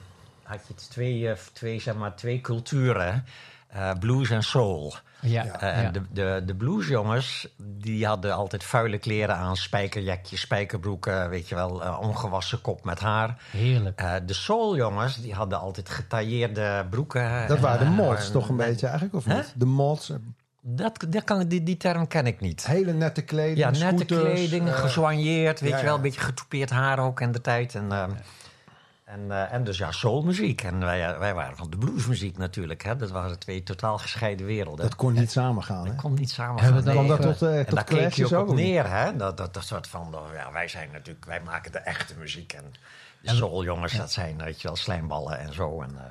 had 0.43 0.61
je 0.69 0.75
twee, 0.75 1.29
eh, 1.31 1.37
twee, 1.53 1.81
zeg 1.81 1.95
maar, 1.95 2.15
twee 2.17 2.41
culturen. 2.41 3.25
Eh, 3.69 3.91
blues 4.01 4.31
en 4.31 4.43
soul. 4.43 4.95
Ja, 5.21 5.45
Ja. 5.45 5.61
Eh, 5.61 5.77
en 5.79 5.83
ja. 5.83 5.91
de, 5.91 6.03
de, 6.13 6.43
de 6.47 6.55
bluesjongens, 6.55 7.49
die 7.59 8.07
hadden 8.07 8.35
altijd 8.35 8.65
vuile 8.65 8.99
kleren 8.99 9.37
aan. 9.37 9.57
Spijkerjakjes, 9.57 10.41
spijkerbroeken, 10.41 11.29
weet 11.31 11.49
je 11.49 11.55
wel. 11.55 11.83
eh, 11.85 11.99
ongewassen 12.01 12.61
kop 12.61 12.85
met 12.85 13.01
haar. 13.01 13.37
heerlijk. 13.51 14.01
Eh, 14.01 14.15
de 14.27 14.33
souljongens, 14.35 15.21
die 15.21 15.35
hadden 15.35 15.59
altijd 15.61 15.89
getailleerde 15.89 16.87
broeken. 16.91 17.49
Dat 17.49 17.59
waren 17.59 17.79
de 17.79 18.03
Eh, 18.03 18.07
mods 18.09 18.31
toch 18.31 18.49
een 18.49 18.57
beetje 18.57 18.87
eigenlijk, 18.87 19.15
of 19.17 19.27
niet? 19.27 19.53
De 19.57 19.67
mods, 19.67 20.11
eh, 20.11 20.17
Dat, 20.61 21.07
dat 21.09 21.25
kan, 21.25 21.49
die, 21.49 21.63
die 21.63 21.77
term 21.77 22.07
ken 22.07 22.27
ik 22.27 22.41
niet. 22.41 22.67
hele 22.67 22.93
nette 22.93 23.23
kleding, 23.23 23.59
Ja, 23.59 23.71
nette 23.71 23.85
scooters, 24.05 24.21
kleding, 24.33 24.69
eh, 24.69 24.75
gesoigneerd, 24.75 25.61
weet 25.61 25.71
ja, 25.71 25.77
je 25.77 25.83
wel. 25.83 25.91
ja. 25.93 25.97
Een 25.97 26.03
beetje 26.03 26.21
getoupeerd 26.21 26.71
haar 26.71 26.99
ook 26.99 27.21
in 27.21 27.33
de 27.33 27.41
tijd. 27.41 27.75
En, 27.75 27.93
eh, 27.93 28.05
en, 29.07 29.31
eh, 29.31 29.53
en 29.53 29.65
dus 29.65 29.79
ja, 29.79 29.93
soulmuziek. 29.93 30.63
En 30.63 30.79
wij, 30.79 31.19
wij 31.19 31.35
waren 31.35 31.57
van 31.57 31.71
de 31.71 31.77
bluesmuziek 31.77 32.39
natuurlijk. 32.39 32.83
Hè. 32.83 32.97
Dat 32.97 33.11
waren 33.11 33.39
twee 33.39 33.63
totaal 33.63 33.99
gescheiden 33.99 34.47
werelden. 34.47 34.85
dat 34.85 34.97
kon 34.97 35.13
niet 35.13 35.31
samengaan. 35.31 35.85
Hè? 35.85 35.91
Dat 35.93 36.03
kon 36.03 36.15
niet 36.15 36.31
samen 36.31 36.63
Hebben 36.63 36.83
gaan. 36.83 37.07
dat 37.07 37.21
tot, 37.21 37.43
eh, 37.43 37.59
En 37.59 37.65
tot 37.65 37.75
daar 37.75 37.85
keek 37.85 38.13
je 38.13 38.37
ook 38.37 38.49
op 38.49 38.55
neer, 38.55 38.91
hè? 38.91 39.17
Dat, 39.17 39.37
dat, 39.37 39.55
dat 39.55 39.65
soort 39.65 39.87
van, 39.87 40.15
oh, 40.15 40.35
ja, 40.35 40.53
wij 40.53 40.69
zijn 40.69 40.89
natuurlijk, 40.93 41.25
wij 41.25 41.41
maken 41.41 41.73
de 41.73 41.79
echte 41.79 42.15
muziek. 42.19 42.53
En 42.53 42.75
de 43.21 43.35
souljongens, 43.35 43.93
dat 43.93 44.13
zijn, 44.13 44.37
weet 44.37 44.61
je 44.61 44.69
wel, 44.69 44.77
slijmballen 44.77 45.39
en 45.39 45.55
zo. 45.55 45.83
En, 45.83 45.91
eh, 45.97 46.05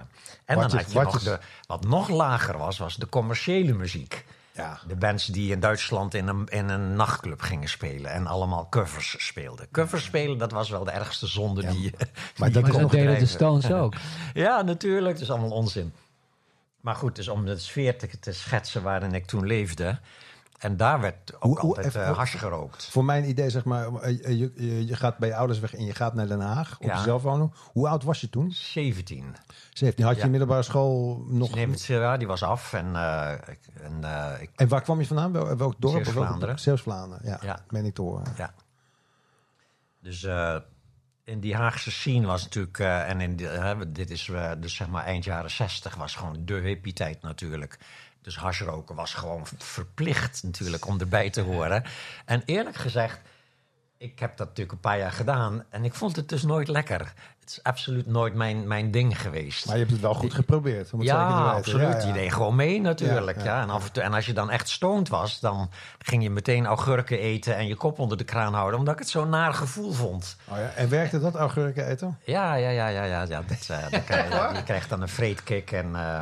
en 0.46 0.60
dan 0.60 0.72
had 0.72 0.92
je 0.92 1.02
nog 1.02 1.24
de, 1.24 1.40
wat 1.68 1.84
nog 1.88 2.10
lager 2.10 2.58
was, 2.58 2.78
was 2.78 2.96
de 2.96 3.10
commerciële 3.10 3.74
muziek. 3.74 4.26
Ja. 4.56 4.80
De 4.88 4.96
bands 4.96 5.26
die 5.26 5.52
in 5.52 5.60
Duitsland 5.60 6.14
in 6.14 6.28
een, 6.28 6.46
in 6.46 6.70
een 6.70 6.96
nachtclub 6.96 7.42
gingen 7.42 7.70
spelen 7.70 8.12
en 8.12 8.28
allemaal 8.28 8.68
covers 8.70 9.16
speelden. 9.18 9.68
Covers 9.72 10.04
spelen, 10.04 10.38
dat 10.38 10.52
was 10.52 10.70
wel 10.70 10.84
de 10.84 10.92
ergste 10.92 11.28
zonde 11.28 11.68
die 11.68 11.82
je 11.82 11.92
maar 12.38 12.52
die 12.52 12.62
dat 12.62 12.92
deden 12.92 13.20
de. 13.20 13.26
Stones 13.26 13.72
ook. 13.82 13.94
Ja, 14.34 14.62
natuurlijk, 14.62 15.14
dat 15.14 15.22
is 15.22 15.32
allemaal 15.32 15.52
onzin. 15.52 15.94
Maar 16.82 16.96
goed, 16.96 17.16
dus 17.16 17.28
om 17.28 17.46
de 17.46 17.58
sfeer 17.60 17.98
te, 17.98 18.20
te 18.20 18.34
schetsen 18.34 18.84
waarin 18.84 19.14
ik 19.14 19.26
toen 19.26 19.46
leefde. 19.46 20.00
En 20.66 20.78
daar 20.78 21.00
werd 21.02 21.34
ook 21.40 21.60
Hoe- 21.60 21.76
altijd 21.76 21.86
even- 21.96 22.06
eh, 22.06 22.22
gerookt. 22.26 22.86
Voor 22.92 23.06
mijn 23.06 23.30
idee, 23.30 23.50
zeg 23.50 23.64
maar, 23.66 23.94
eh, 23.96 24.18
je, 24.20 24.52
je, 24.56 24.86
je 24.88 24.96
gaat 24.96 25.18
bij 25.18 25.30
je 25.30 25.36
ouders 25.36 25.60
weg 25.60 25.74
en 25.76 25.86
je 25.86 25.94
gaat 25.94 26.14
naar 26.14 26.28
Den 26.28 26.40
Haag 26.40 26.76
op 26.80 26.86
Ja. 26.86 26.98
jezelf 26.98 27.22
wonen. 27.22 27.54
Hoe 27.72 27.88
oud 27.88 28.04
was 28.04 28.22
je 28.22 28.30
toen? 28.30 28.52
17. 28.52 29.36
17. 29.74 30.06
Had 30.06 30.16
je 30.16 30.22
Ja. 30.22 30.28
middelbare 30.28 30.64
school 30.64 31.24
nog... 31.28 31.56
Nee, 31.56 31.70
ja, 31.88 32.18
die 32.18 32.28
was 32.28 32.44
af. 32.44 32.74
En, 32.74 32.96
eh, 32.96 33.32
ik, 33.48 33.60
en 33.82 33.98
ik, 34.42 34.50
En 34.56 34.68
waar 34.68 34.82
kwam 34.82 35.00
je 35.00 35.08
vandaan? 35.08 35.32
Wel, 35.32 35.58
welk 35.58 35.76
dorp? 35.80 35.94
Zeeuws-Vlaanderen. 36.04 36.60
Zeeuws-Vlaanderen, 36.60 37.26
ja. 37.28 37.40
Ja. 37.42 37.60
Meen 37.70 37.86
ik 37.86 37.94
te 37.94 38.02
horen. 38.02 38.34
ja. 38.38 38.54
Dus 40.02 40.28
in 41.24 41.40
die 41.40 41.56
Haagse 41.56 41.92
scene 41.92 42.26
was 42.28 42.44
natuurlijk... 42.44 42.80
en 42.80 43.22
in 43.22 43.36
de, 43.36 43.86
dit 43.88 44.10
is 44.10 44.32
dus 44.60 44.76
zeg 44.76 44.88
maar 44.90 45.04
eind 45.04 45.24
jaren 45.24 45.52
60 45.52 45.96
was 45.96 46.16
gewoon 46.16 46.46
de 46.46 46.54
hippie-tijd 46.54 47.22
natuurlijk. 47.22 47.80
Dus 48.26 48.38
hashroken 48.38 48.96
was 48.96 49.14
gewoon 49.14 49.42
verplicht 49.58 50.44
natuurlijk 50.44 50.88
om 50.88 51.00
erbij 51.00 51.30
te 51.30 51.42
horen. 51.42 51.84
En 52.26 52.42
eerlijk 52.46 52.76
gezegd, 52.76 53.20
ik 53.98 54.20
heb 54.20 54.38
dat 54.38 54.48
natuurlijk 54.48 54.76
een 54.76 54.90
paar 54.90 54.98
jaar 54.98 55.12
gedaan... 55.12 55.64
en 55.70 55.84
ik 55.86 55.94
vond 55.94 56.16
het 56.16 56.30
dus 56.30 56.44
nooit 56.44 56.68
lekker. 56.68 57.14
Het 57.40 57.50
is 57.50 57.64
absoluut 57.64 58.08
nooit 58.08 58.34
mijn, 58.34 58.68
mijn 58.68 58.92
ding 58.92 59.22
geweest. 59.22 59.66
Maar 59.66 59.74
je 59.76 59.80
hebt 59.82 59.94
het 59.94 60.02
wel 60.02 60.14
goed 60.14 60.34
geprobeerd, 60.34 60.94
om 60.94 61.00
het 61.00 61.08
zeker 61.10 61.24
te 61.26 61.32
Ja, 61.32 61.38
weten. 61.44 61.56
absoluut. 61.58 61.82
Ja, 61.94 62.00
ja. 62.00 62.08
Je 62.08 62.14
deed 62.14 62.34
gewoon 62.34 62.56
mee 62.56 62.82
natuurlijk. 62.82 63.38
Ja, 63.38 63.44
Ja, 63.44 63.56
ja, 63.56 63.62
en, 63.62 63.70
af 63.70 63.86
en, 63.86 63.92
toe, 63.92 64.04
en 64.04 64.14
als 64.14 64.26
je 64.26 64.34
dan 64.34 64.50
echt 64.50 64.70
stoned 64.70 65.10
was, 65.10 65.40
dan 65.40 65.70
ging 66.00 66.24
je 66.24 66.30
meteen 66.30 66.66
augurken 66.66 67.20
eten 67.20 67.56
en 67.56 67.68
je 67.68 67.76
kop 67.76 68.00
onder 68.00 68.18
de 68.18 68.24
kraan 68.24 68.54
houden, 68.54 68.80
omdat 68.80 68.94
ik 68.94 69.00
het 69.00 69.10
zo'n 69.10 69.30
naar 69.30 69.54
gevoel 69.54 69.92
vond. 69.92 70.36
Oh, 70.48 70.58
ja. 70.58 70.70
En 70.76 70.90
werkte 70.90 71.20
dat, 71.20 71.36
augurken 71.36 71.88
eten? 71.88 72.20
Ja, 72.24 72.56
ja, 72.56 72.70
ja, 72.70 72.88
ja, 72.88 73.04
ja. 73.04 73.22
ja 73.22 73.42
dat, 73.48 73.68
eh, 73.70 73.90
dan 73.92 74.04
krijg 74.04 74.30
je, 74.30 74.56
je 74.58 74.64
krijgt 74.64 74.90
dan 74.90 75.02
een 75.02 75.10
vreedkick 75.10 75.72
en, 75.72 75.96
eh, 75.96 76.22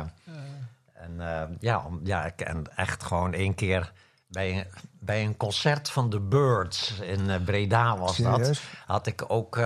en 1.04 1.20
eh, 1.20 1.42
ja, 1.58 1.82
om, 1.86 2.00
ja, 2.04 2.24
ik- 2.24 2.40
en 2.40 2.64
echt 2.76 3.02
gewoon 3.04 3.32
één 3.32 3.54
keer 3.54 3.92
bij 4.28 4.58
een, 4.58 4.66
bij 5.00 5.24
een 5.24 5.36
concert 5.36 5.90
van 5.90 6.10
The 6.10 6.20
Birds 6.20 7.00
in 7.00 7.30
eh, 7.30 7.44
Breda 7.44 7.98
was 7.98 8.16
dat. 8.16 8.60
Had 8.86 9.06
ik 9.06 9.24
ook 9.28 9.56
eh 9.56 9.62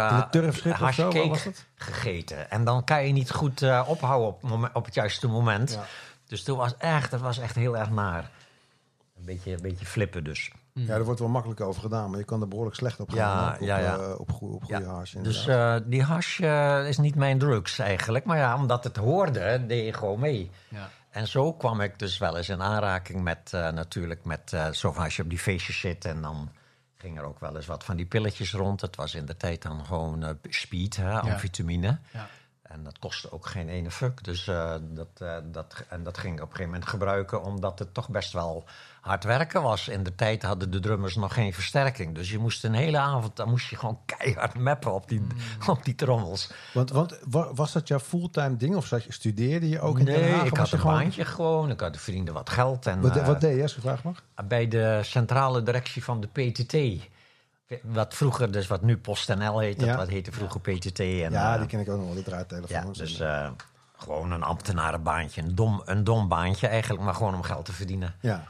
waar 0.70 0.78
hashcake 0.78 1.52
gegeten. 1.74 2.50
En 2.50 2.64
dan 2.64 2.84
kan 2.84 3.06
je 3.06 3.12
niet 3.12 3.30
goed 3.30 3.62
eh, 3.62 3.84
ophouden 3.86 4.28
op, 4.28 4.42
momen- 4.42 4.70
op 4.74 4.84
het 4.84 4.94
juiste 4.94 5.28
moment. 5.28 5.70
Ja. 5.72 5.84
Dus 6.26 6.42
toen 6.42 6.56
was 6.56 6.76
echt, 6.76 7.10
dat 7.10 7.20
was 7.20 7.38
echt 7.38 7.54
heel 7.54 7.76
erg 7.76 7.90
naar. 7.90 8.30
Een 9.18 9.24
beetje, 9.24 9.52
een 9.52 9.62
beetje 9.62 9.86
flippen 9.86 10.24
dus. 10.24 10.50
Ja, 10.72 10.94
er 10.94 11.04
wordt 11.04 11.20
wel 11.20 11.28
makkelijk 11.28 11.60
over 11.60 11.80
gedaan, 11.82 12.10
maar 12.10 12.18
je 12.18 12.24
kan 12.24 12.40
er 12.40 12.48
behoorlijk 12.48 12.76
slecht 12.76 13.00
op 13.00 13.10
gaan. 13.10 13.18
Ja, 13.18 13.52
op, 13.54 13.60
ja, 13.66 13.78
ja. 13.78 14.12
op, 14.14 14.32
goe- 14.32 14.54
op 14.54 14.64
goede 14.64 14.82
Ja, 14.82 14.88
hash, 14.94 15.12
Dus 15.12 15.46
eh, 15.46 15.76
die 15.84 16.02
hash 16.02 16.40
is 16.88 16.98
niet 16.98 17.14
mijn 17.14 17.38
drugs 17.38 17.78
eigenlijk. 17.78 18.24
Maar 18.24 18.36
ja, 18.38 18.56
omdat 18.56 18.84
het 18.84 18.96
hoorde, 18.96 19.66
deed 19.66 19.84
je 19.86 19.92
gewoon 19.92 20.20
mee. 20.20 20.50
Ja. 20.68 20.88
En 21.18 21.26
zo 21.26 21.52
kwam 21.52 21.80
ik 21.80 21.98
dus 21.98 22.18
wel 22.18 22.36
eens 22.36 22.48
in 22.48 22.62
aanraking 22.62 23.22
met 23.22 23.50
eh, 23.52 23.68
natuurlijk 23.68 24.24
met 24.24 24.52
eh 24.52 24.70
zo 24.70 24.92
van 24.92 25.04
als 25.04 25.16
je 25.16 25.22
op 25.22 25.28
die 25.28 25.38
feestjes 25.38 25.80
zit 25.80 26.04
en 26.04 26.22
dan 26.22 26.52
ging 26.96 27.18
er 27.18 27.24
ook 27.24 27.40
wel 27.40 27.56
eens 27.56 27.66
wat 27.66 27.84
van 27.84 27.96
die 27.96 28.06
pilletjes 28.06 28.52
rond. 28.52 28.80
Het 28.80 28.96
was 28.96 29.14
in 29.14 29.26
de 29.26 29.36
tijd 29.36 29.62
dan 29.62 29.84
gewoon 29.86 30.22
eh, 30.22 30.30
speed, 30.42 30.96
hè, 30.96 31.20
amfetamine. 31.20 31.98
Ja. 32.12 32.28
En 32.62 32.82
dat 32.82 32.98
kostte 32.98 33.32
ook 33.32 33.46
geen 33.46 33.68
ene 33.68 33.90
fuck. 33.90 34.24
Dus 34.24 34.44
dat, 34.80 35.18
dat, 35.44 35.84
en 35.88 36.02
dat 36.02 36.18
ging 36.18 36.34
ik 36.34 36.42
op 36.42 36.48
een 36.48 36.56
gegeven 36.56 36.72
moment 36.72 36.90
gebruiken, 36.90 37.42
omdat 37.42 37.78
het 37.78 37.94
toch 37.94 38.08
best 38.08 38.32
wel 38.32 38.64
hard 39.00 39.24
werken 39.24 39.62
was. 39.62 39.88
In 39.88 40.02
de 40.02 40.14
tijd 40.14 40.42
hadden 40.42 40.70
de 40.70 40.80
drummers 40.80 41.14
nog 41.16 41.34
geen 41.34 41.52
versterking. 41.54 42.14
Dus 42.14 42.30
je 42.30 42.38
moest 42.38 42.64
een 42.64 42.74
hele 42.74 42.98
avond, 42.98 43.36
dan 43.36 43.48
moest 43.48 43.68
je 43.70 43.76
gewoon 43.76 43.98
keihard 44.06 44.58
mappen 44.58 44.92
op 44.94 45.08
die, 45.08 45.26
op 45.66 45.84
die 45.84 45.94
trommels. 45.94 46.50
Want, 46.74 46.90
want 46.90 47.18
wa- 47.30 47.54
was 47.54 47.72
dat 47.72 47.88
jouw 47.88 47.98
fulltime 48.00 48.56
ding 48.56 48.76
of 48.76 48.86
zat 48.86 49.04
je, 49.04 49.12
studeerde 49.12 49.68
je 49.68 49.80
ook 49.80 49.98
in 49.98 50.04
Den 50.04 50.20
nee, 50.20 50.32
Haag? 50.32 50.44
ik 50.46 50.56
had 50.56 50.72
een 50.72 50.78
gewoon- 50.78 50.94
baantje 50.98 51.24
gewoon. 51.24 51.70
Ik 51.70 51.80
had 51.80 51.92
de 51.92 51.98
vrienden 51.98 52.34
wat 52.34 52.50
geld. 52.50 52.86
En, 52.86 53.00
Wat, 53.00 53.16
eh, 53.16 53.26
wat 53.26 53.40
deed 53.40 53.56
je, 53.56 53.62
als 53.62 53.74
je 53.74 53.80
vraag 53.80 54.02
mag? 54.02 54.22
bij 54.44 54.68
de 54.68 55.00
centrale 55.02 55.62
directie 55.62 56.04
van 56.04 56.20
de 56.20 56.26
PTT. 56.26 57.06
Wat 57.82 58.14
vroeger, 58.14 58.52
dus 58.52 58.66
wat 58.66 58.82
nu 58.82 58.96
PostNL 58.98 59.58
heet, 59.58 59.78
dat 59.78 59.88
Ja. 59.88 59.96
wat 59.96 60.08
heette 60.08 60.32
vroeger 60.32 60.60
PTT. 60.60 60.98
En, 60.98 61.06
ja, 61.30 61.52
eh, 61.52 61.58
die 61.58 61.68
ken 61.68 61.80
ik 61.80 61.88
ook 61.88 61.96
nog 61.96 62.04
wel, 62.04 62.14
de 62.14 62.18
ja, 62.20 62.24
draaitelefoons. 62.24 62.98
dus 62.98 63.20
eh, 63.20 63.48
gewoon 63.96 64.30
een 64.32 64.42
ambtenarenbaantje. 64.42 65.42
Een 65.42 65.54
dom, 65.54 65.82
een 65.84 66.04
dom 66.04 66.28
baantje 66.28 66.66
eigenlijk, 66.66 67.02
maar 67.02 67.14
gewoon 67.14 67.34
om 67.34 67.42
geld 67.42 67.64
te 67.64 67.72
verdienen. 67.72 68.14
ja, 68.20 68.44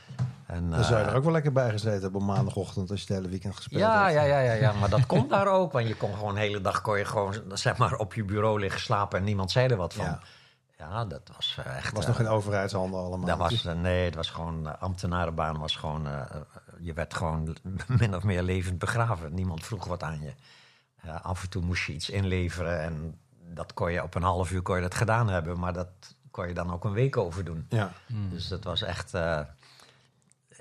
En, 0.49 0.71
dan 0.71 0.85
zou 0.85 0.99
je 0.99 1.05
eh, 1.05 1.11
er 1.11 1.17
ook 1.17 1.25
wel 1.25 1.33
lekker 1.33 1.53
bij 1.53 1.71
gezeten 1.71 2.01
hebben 2.01 2.21
op 2.21 2.27
maandagochtend 2.27 2.91
als 2.91 3.01
je 3.01 3.07
het 3.07 3.17
hele 3.17 3.29
weekend 3.29 3.57
gespeeld 3.57 3.81
ja, 3.81 4.03
hebt. 4.03 4.15
ja, 4.15 4.23
ja, 4.23 4.39
ja, 4.39 4.53
ja, 4.53 4.73
maar 4.73 4.89
dat 4.91 5.07
komt 5.13 5.31
daar 5.31 5.49
ook. 5.49 5.73
Want 5.73 5.89
je 5.89 5.97
kon 5.97 6.15
gewoon 6.15 6.35
de 6.35 6.41
hele 6.41 6.61
dag 6.61 6.81
kon 6.81 6.99
je 6.99 7.05
gewoon, 7.05 7.35
zeg 7.53 7.77
maar, 7.77 7.97
op 7.97 8.15
je 8.15 8.25
bureau 8.25 8.61
liggen 8.61 8.81
slapen 8.81 9.19
en 9.19 9.25
niemand 9.25 9.51
zei 9.51 9.69
er 9.69 9.77
wat 9.77 9.95
van. 9.95 10.05
Ja. 10.05 10.21
Ja, 10.79 11.05
dat 11.05 11.31
was 11.37 11.57
eh, 11.59 11.77
echt... 11.77 11.85
Het 11.85 11.95
was 11.95 12.03
eh, 12.03 12.09
nog 12.09 12.17
geen 12.17 12.29
overheidshanden 12.29 13.01
allemaal. 13.01 13.27
Dat 13.27 13.39
was, 13.39 13.63
nee, 13.63 14.05
het 14.05 14.15
was 14.15 14.31
gewoon, 14.31 14.81
ambtenarenbaan 14.81 15.59
was 15.59 15.77
gewoon, 15.77 16.09
je 16.81 16.93
werd 16.93 17.15
gewoon 17.15 17.57
min 17.99 18.17
of 18.17 18.23
meer 18.23 18.43
levend 18.43 18.79
begraven. 18.79 19.35
Niemand 19.35 19.65
vroeg 19.65 19.85
wat 19.85 20.03
aan 20.03 20.21
je. 20.21 20.33
Eh, 21.03 21.25
af 21.25 21.43
en 21.43 21.49
toe 21.49 21.63
moest 21.63 21.87
je 21.87 21.93
iets 21.93 22.11
inleveren 22.11 22.81
en 22.81 23.19
dat 23.55 23.73
kon 23.73 23.93
je 23.93 24.03
op 24.03 24.15
een 24.15 24.23
half 24.23 24.51
uur 24.51 24.63
kon 24.63 24.77
je 24.77 24.83
dat 24.83 24.95
gedaan 24.95 25.29
hebben, 25.29 25.59
maar 25.59 25.73
dat 25.73 25.89
kon 26.31 26.49
je 26.49 26.55
dan 26.55 26.73
ook 26.73 26.85
een 26.85 26.93
week 26.93 27.17
over 27.17 27.45
doen. 27.45 27.67
Ja. 27.69 27.93
Dus 28.07 28.49
dat 28.49 28.65
was 28.65 28.83
echt 28.83 29.15
eh, 29.15 29.41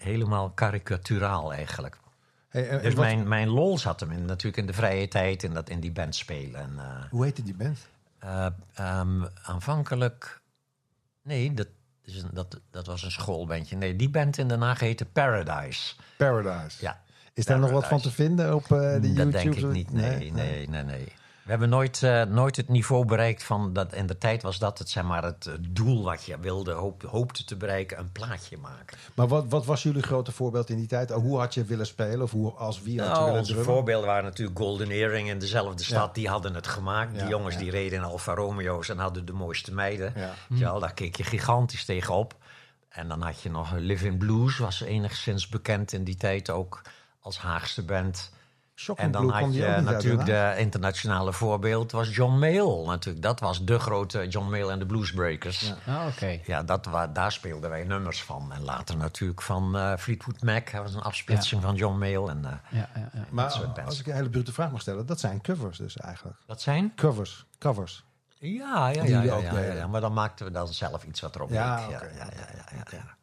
helemaal 0.02 0.50
karikaturaal 0.50 1.54
eigenlijk. 1.54 1.98
Hey, 2.50 2.70
en- 2.70 2.82
Dus 2.82 2.94
wat- 2.94 3.06
mijn, 3.06 3.28
mijn 3.28 3.48
lol 3.48 3.78
zat 3.78 4.00
hem 4.00 4.12
in, 4.12 4.26
natuurlijk 4.26 4.58
in 4.58 4.66
de 4.66 4.74
vrije 4.74 5.08
tijd 5.08 5.44
in, 5.44 5.54
dat, 5.54 5.70
in 5.70 5.80
die 5.80 5.92
band 5.92 6.16
spelen. 6.16 6.62
En, 6.62 6.74
eh, 6.80 7.04
Hoe 7.10 7.24
heette 7.24 7.44
die 7.44 7.56
band? 7.56 7.80
ehm, 8.74 9.24
aanvankelijk. 9.44 10.42
Nee, 11.22 11.54
dat, 11.54 11.68
is 12.04 12.22
een, 12.22 12.30
dat, 12.34 12.60
dat 12.72 12.86
was 12.86 13.04
een 13.04 13.12
schoolbandje. 13.12 13.76
Nee, 13.76 13.96
die 13.96 14.10
band 14.10 14.38
in 14.38 14.48
Den 14.48 14.62
Haag 14.62 14.80
heette 14.80 15.06
Paradise. 15.06 15.96
Paradise. 16.18 16.78
Ja, 16.82 17.02
Is 17.34 17.46
daar 17.46 17.60
nog 17.60 17.72
wat 17.72 17.88
van 17.88 18.02
te 18.02 18.12
vinden 18.12 18.56
op 18.56 18.64
eh, 18.64 18.70
de 18.70 18.86
YouTube? 19.14 19.16
dat 19.16 19.32
denk 19.32 19.56
ik 19.56 19.72
niet. 19.72 19.92
Nee, 19.94 20.32
nee, 20.32 20.70
nee, 20.70 20.84
nee. 20.84 21.14
We 21.48 21.54
hebben 21.54 21.70
nooit, 21.70 22.04
eh, 22.04 22.24
nooit 22.24 22.56
het 22.56 22.70
niveau 22.70 23.06
bereikt 23.06 23.44
van 23.44 23.74
dat. 23.74 23.94
In 23.94 24.08
de 24.08 24.18
tijd 24.18 24.42
was 24.42 24.60
dat 24.60 24.80
het, 24.80 24.90
zeg 24.90 25.04
maar, 25.04 25.24
het 25.24 25.46
eh, 25.46 25.54
doel 25.70 26.04
wat 26.04 26.24
je 26.24 26.40
wilde, 26.40 26.72
hoop, 26.72 27.04
hoopte 27.04 27.44
te 27.44 27.56
bereiken: 27.56 28.00
een 28.00 28.12
plaatje 28.12 28.58
maken. 28.58 28.98
Maar 29.14 29.28
wat, 29.28 29.46
wat 29.50 29.66
was 29.66 29.84
jullie 29.84 30.02
grote 30.02 30.32
voorbeeld 30.32 30.70
in 30.70 30.78
die 30.78 30.88
tijd? 30.88 31.10
Hoe 31.12 31.40
had 31.40 31.54
je 31.54 31.64
willen 31.64 31.86
spelen? 31.86 32.22
Of 32.22 32.32
hoe, 32.32 32.52
als 32.52 32.82
wie 32.82 33.00
had 33.00 33.08
je 33.08 33.14
Nou, 33.14 33.24
willen 33.26 33.40
onze 33.40 33.52
drummen? 33.52 33.74
voorbeelden 33.74 34.08
waren 34.08 34.24
natuurlijk 34.24 34.58
Golden 34.58 34.90
Earring 34.90 35.30
in 35.30 35.40
dezelfde 35.40 35.84
stad. 35.84 36.08
Ja. 36.08 36.14
Die 36.14 36.28
hadden 36.30 36.54
het 36.54 36.68
gemaakt. 36.68 37.16
Ja, 37.16 37.20
die 37.20 37.30
jongens 37.30 37.54
ja. 37.54 37.60
die 37.60 37.72
reden 37.72 37.98
in 37.98 38.04
Alfa 38.06 38.34
Romeo's 38.34 38.90
en 38.90 38.98
hadden 38.98 39.26
de 39.26 39.34
mooiste 39.34 39.74
meiden. 39.74 40.14
Ja. 40.50 40.80
Daar 40.80 40.94
keek 40.94 41.16
je 41.16 41.24
gigantisch 41.24 41.86
tegenop. 41.86 42.36
En 42.90 43.08
dan 43.08 43.22
had 43.22 43.42
je 43.42 43.50
nog 43.50 43.72
Live 43.76 44.06
in 44.06 44.18
Blues, 44.18 44.58
was 44.58 44.82
enigszins 44.82 45.50
bekend 45.50 45.94
in 45.94 46.04
die 46.04 46.16
tijd 46.16 46.50
ook 46.50 46.82
als 47.20 47.38
Haagse 47.38 47.86
band. 47.86 48.32
Shocking 48.80 49.06
En 49.08 49.12
dan 49.12 49.30
had 49.30 49.54
je 49.54 49.66
uit 49.66 49.84
natuurlijk 49.84 50.26
de 50.26 50.54
internationale 50.58 51.34
voorbeeld, 51.34 51.92
was 51.92 52.16
John 52.16 52.38
Mayall 52.40 52.86
natuurlijk. 52.86 53.24
Dat 53.24 53.40
was 53.40 53.66
de 53.66 53.80
grote 53.80 54.28
John 54.28 54.50
Mayall 54.50 54.70
en 54.70 54.80
de 54.80 54.86
Bluesbreakers. 54.86 55.60
Ja. 55.60 55.76
Ja. 55.86 56.02
Ah, 56.02 56.08
oké. 56.08 56.64
dat 56.66 56.90
daar 57.14 57.32
speelden 57.32 57.70
wij 57.70 57.84
nummers 57.84 58.24
van. 58.24 58.52
En 58.54 58.64
later 58.64 58.98
natuurlijk 58.98 59.42
van 59.42 59.78
eh, 59.78 59.98
Fleetwood 59.98 60.42
Mac. 60.42 60.72
Dat 60.72 60.82
was 60.82 60.94
een 60.94 61.02
afsplitsing 61.02 61.62
van 61.62 61.76
John 61.76 61.98
Mayall. 61.98 62.28
En, 62.28 62.46
eh, 62.46 62.52
Ja, 62.70 62.90
ja, 62.96 63.10
ja. 63.14 63.26
Maar 63.30 63.74
als 63.86 64.00
ik 64.00 64.08
een 64.08 64.14
hele 64.14 64.30
brute 64.30 64.54
vraag 64.54 64.72
mag 64.72 64.82
stellen, 64.82 65.06
dat 65.06 65.20
zijn 65.20 65.42
covers 65.42 65.78
dus 65.78 65.98
eigenlijk. 65.98 66.38
dat 66.46 66.62
zijn? 66.62 66.92
Covers, 66.96 67.46
covers. 67.60 68.06
Ja, 68.40 68.88
ja, 68.88 69.04
ja, 69.04 69.22
ja, 69.22 69.34
ook 69.34 69.42
ja, 69.42 69.60
ja, 69.60 69.74
ja. 69.74 69.88
Maar 69.88 70.02
dan 70.02 70.14
maakten 70.14 70.46
we 70.46 70.52
dan 70.52 70.68
zelf 70.68 71.04
iets 71.04 71.22
wat 71.22 71.36
erop 71.36 71.50
Ja, 71.50 71.76
leek. 71.76 71.90
Ja, 71.90 72.04
ja, 72.04 72.10
ja, 72.16 72.30
ja, 72.36 72.64
ja, 72.72 72.84
ja. 72.92 73.16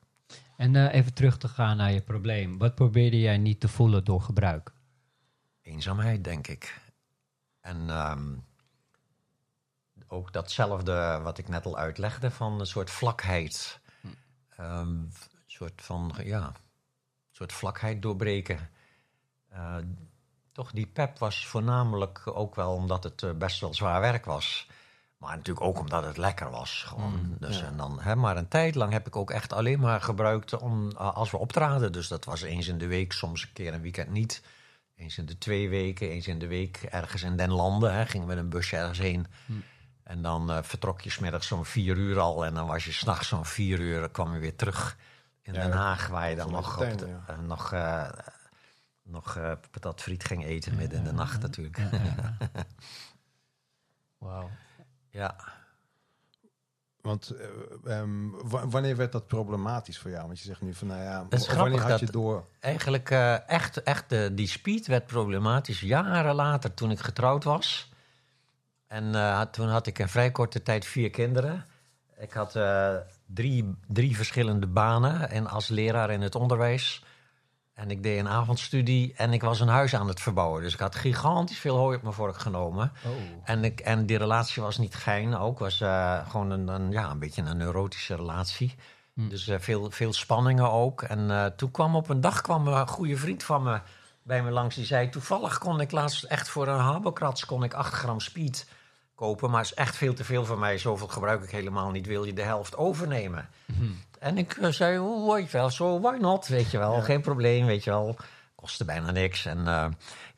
En 0.56 0.76
eh, 0.76 0.94
even 0.94 1.14
terug 1.14 1.38
te 1.38 1.49
gaan 1.49 1.76
naar 1.76 1.92
je 1.92 2.00
probleem. 2.00 2.58
Wat 2.58 2.75
probeerde 2.75 3.20
jij 3.20 3.38
niet 3.38 3.61
te 3.61 3.68
voelen 3.68 4.04
door 4.04 4.20
gebruik? 4.20 4.73
Eenzaamheid, 5.64 6.25
denk 6.25 6.47
ik. 6.47 6.80
En 7.61 7.90
ehm, 7.90 8.35
ook 10.09 10.33
datzelfde 10.33 11.21
wat 11.23 11.38
ik 11.38 11.49
net 11.49 11.66
al 11.66 11.78
uitlegde, 11.78 12.30
van 12.30 12.61
een 12.61 12.66
soort 12.66 12.90
vlakheid. 12.90 13.80
Ehm, 14.56 14.88
een 14.88 15.12
soort 15.47 15.83
van, 15.83 16.14
ja, 16.23 16.52
soort 17.30 17.52
vlakheid 17.52 18.02
doorbreken. 18.02 18.71
Eh, 19.49 19.76
toch, 20.52 20.71
die 20.73 20.87
pep 20.87 21.18
was 21.18 21.47
voornamelijk 21.47 22.23
ook 22.25 22.54
wel 22.54 22.75
omdat 22.75 23.04
het 23.04 23.23
eh, 23.23 23.30
best 23.33 23.61
wel 23.61 23.75
zwaar 23.75 24.00
werk 24.00 24.25
was. 24.25 24.68
Maar 25.16 25.37
natuurlijk 25.37 25.66
ook 25.66 25.78
omdat 25.78 26.04
het 26.04 26.16
lekker 26.16 26.50
was. 26.50 26.83
Gewoon. 26.83 27.37
dus, 27.38 27.62
en 27.62 27.76
dan, 27.76 28.00
hè, 28.00 28.16
maar 28.16 28.37
een 28.37 28.49
tijd 28.49 28.75
lang 28.75 28.92
heb 28.92 29.06
ik 29.06 29.16
ook 29.16 29.30
echt 29.30 29.52
alleen 29.52 29.80
maar 29.80 30.00
gebruikt 30.00 30.59
om, 30.59 30.90
eh, 30.90 31.14
als 31.14 31.30
we 31.30 31.37
optraden. 31.37 31.92
Dus 31.92 32.09
dat 32.09 32.25
was 32.25 32.42
eens 32.42 32.68
in 32.68 32.78
de 32.78 32.87
week, 32.87 33.12
soms 33.12 33.42
een 33.42 33.52
keer 33.52 33.75
een 33.75 33.80
weekend 33.80 34.11
niet. 34.11 34.42
Eens 34.97 35.19
in 35.19 35.27
de 35.27 35.39
twee 35.39 35.69
weken, 35.69 36.09
eens 36.11 36.29
in 36.29 36.39
de 36.39 36.47
week 36.47 36.77
ergens 36.83 37.23
in 37.23 37.37
den 37.37 37.51
landen. 37.51 37.95
Hè, 37.95 38.07
gingen 38.07 38.27
we 38.27 38.35
met 38.35 38.43
een 38.45 38.51
busje 38.51 38.77
ergens 38.77 38.99
heen. 38.99 39.27
En 40.03 40.23
dan 40.23 40.51
eh, 40.51 40.63
vertrok 40.63 41.01
je 41.01 41.11
smiddags 41.11 41.47
zo'n 41.47 41.65
vier 41.65 41.97
uur 41.97 42.19
al. 42.21 42.45
En 42.45 42.55
dan 42.55 42.67
was 42.67 42.85
je 42.85 42.93
s'nachts 42.93 43.29
zo'n 43.29 43.45
vier 43.45 43.79
uur, 43.81 44.11
kwam 44.11 44.35
je 44.35 44.39
weer 44.41 44.57
terug 44.57 44.97
in 45.43 45.53
Den 45.53 45.73
Haag. 45.73 46.09
Waar 46.09 46.31
je 46.31 46.37
dan 46.37 46.51
nog, 46.51 46.77
op 46.93 46.99
de- 46.99 47.07
eh, 47.27 47.39
nog, 47.39 47.73
eh, 47.73 48.09
nog 49.03 49.35
patat 49.71 50.03
friet 50.03 50.25
ging 50.25 50.45
eten 50.45 50.77
midden 50.77 50.99
in 50.99 51.05
de 51.05 51.13
nacht 51.13 51.41
natuurlijk. 51.41 51.79
Wauw. 54.19 54.51
Ja, 55.11 55.37
Want 57.04 57.30
eh, 57.30 57.99
ehm, 57.99 58.30
wa- 58.30 58.68
wanneer 58.68 58.96
werd 58.96 59.12
dat 59.12 59.26
problematisch 59.26 59.99
voor 59.99 60.11
jou? 60.11 60.26
Want 60.26 60.38
je 60.38 60.44
zegt 60.44 60.61
nu 60.61 60.75
van, 60.75 60.87
nou 60.88 61.02
ja, 61.02 61.26
Dat 61.28 61.46
wanneer 61.54 61.80
had 61.80 62.00
je 62.00 62.06
door? 62.11 62.44
Eigenlijk 62.61 63.11
eh, 63.11 63.49
echt, 63.49 63.82
echt 63.82 64.14
die 64.32 64.49
speed 64.49 64.87
werd 64.87 65.06
problematisch 65.06 65.80
jaren 65.80 66.34
later 66.34 66.75
toen 66.75 66.90
ik 66.90 66.99
getrouwd 67.00 67.44
was. 67.44 67.92
En 68.87 69.14
eh, 69.14 69.40
toen 69.40 69.68
had 69.68 69.87
ik 69.87 69.99
in 69.99 70.08
vrij 70.08 70.30
korte 70.30 70.62
tijd 70.62 70.84
vier 70.84 71.11
kinderen. 71.11 71.64
Ik 72.18 72.32
had 72.32 72.58
drie, 73.26 73.75
drie 73.87 74.16
verschillende 74.16 74.66
banen 74.66 75.30
en 75.30 75.46
als 75.46 75.68
leraar 75.68 76.11
in 76.11 76.20
het 76.20 76.34
onderwijs. 76.34 77.04
En 77.75 77.90
ik 77.90 78.02
deed 78.02 78.19
een 78.19 78.28
avondstudie 78.28 79.14
en 79.16 79.33
ik 79.33 79.43
was 79.43 79.61
een 79.61 79.69
huis 79.69 79.95
aan 79.95 80.09
het 80.09 80.21
verbouwen. 80.21 80.62
Dus 80.62 80.75
ik 80.75 80.81
had 80.81 80.95
gigantisch 80.95 81.59
veel 81.59 81.76
hooi 81.76 81.97
op 81.97 82.02
mijn 82.02 82.14
vork 82.14 82.38
genomen. 82.38 82.93
Oh. 83.07 83.12
En, 83.45 83.64
ik, 83.64 83.81
en 83.81 84.07
die 84.07 84.19
relatie 84.19 84.62
was 84.62 84.78
niet 84.78 84.97
fijn 84.97 85.37
ook. 85.37 85.59
was 85.59 85.81
eh, 85.81 86.28
gewoon 86.28 86.50
een, 86.50 86.69
een, 86.69 86.90
ja, 86.90 87.11
een 87.11 87.19
beetje 87.19 87.43
een 87.43 87.57
neurotische 87.57 88.16
relatie. 88.16 88.75
Hm. 89.14 89.28
Dus 89.28 89.49
eh, 89.49 89.59
veel, 89.59 89.90
veel 89.90 90.12
spanningen 90.12 90.71
ook. 90.71 91.02
En 91.02 91.31
eh, 91.31 91.47
toen 91.47 91.71
kwam 91.71 91.97
op 91.97 92.09
een 92.09 92.21
dag 92.21 92.40
kwam 92.40 92.66
een 92.66 92.88
goede 92.88 93.16
vriend 93.16 93.43
van 93.43 93.62
me 93.62 93.81
bij 94.23 94.43
me 94.43 94.50
langs. 94.50 94.75
Die 94.75 94.85
zei, 94.85 95.09
toevallig 95.09 95.59
kon 95.59 95.81
ik 95.81 95.90
laatst 95.90 96.25
echt 96.25 96.49
voor 96.49 96.69
een 96.69 96.81
habokrats 96.81 97.45
kon 97.45 97.64
ik 97.64 97.75
8 97.75 97.93
gram 97.93 98.21
speed 98.21 98.69
kopen. 99.14 99.50
Maar 99.50 99.61
is 99.62 99.75
echt 99.75 99.97
veel 99.97 100.14
te 100.14 100.25
veel 100.25 100.44
voor 100.44 100.59
mij. 100.59 100.78
Zoveel 100.78 101.09
gebruik 101.09 101.42
ik 101.42 101.50
helemaal 101.50 101.90
niet. 101.90 102.06
Wil 102.06 102.25
je 102.25 102.33
de 102.33 102.42
helft 102.42 102.76
overnemen? 102.76 103.49
En 104.18 104.38
ik 104.38 104.52
eh, 104.52 104.71
zei, 104.71 104.99
oh, 104.99 105.35
weet 105.35 105.50
je 105.50 105.56
wel, 105.56 105.71
zo, 105.71 106.00
why 106.00 106.16
not? 106.21 106.47
Weet 106.47 106.71
je 106.71 106.78
wel, 106.78 106.94
Ja. 106.94 107.00
geen 107.00 107.21
probleem, 107.21 107.66
weet 107.66 107.85
je 107.85 107.90
wel. 107.90 108.16
Kostte 108.54 108.85
bijna 108.85 109.11
niks. 109.11 109.47
En 109.47 109.66
eh, 109.68 109.87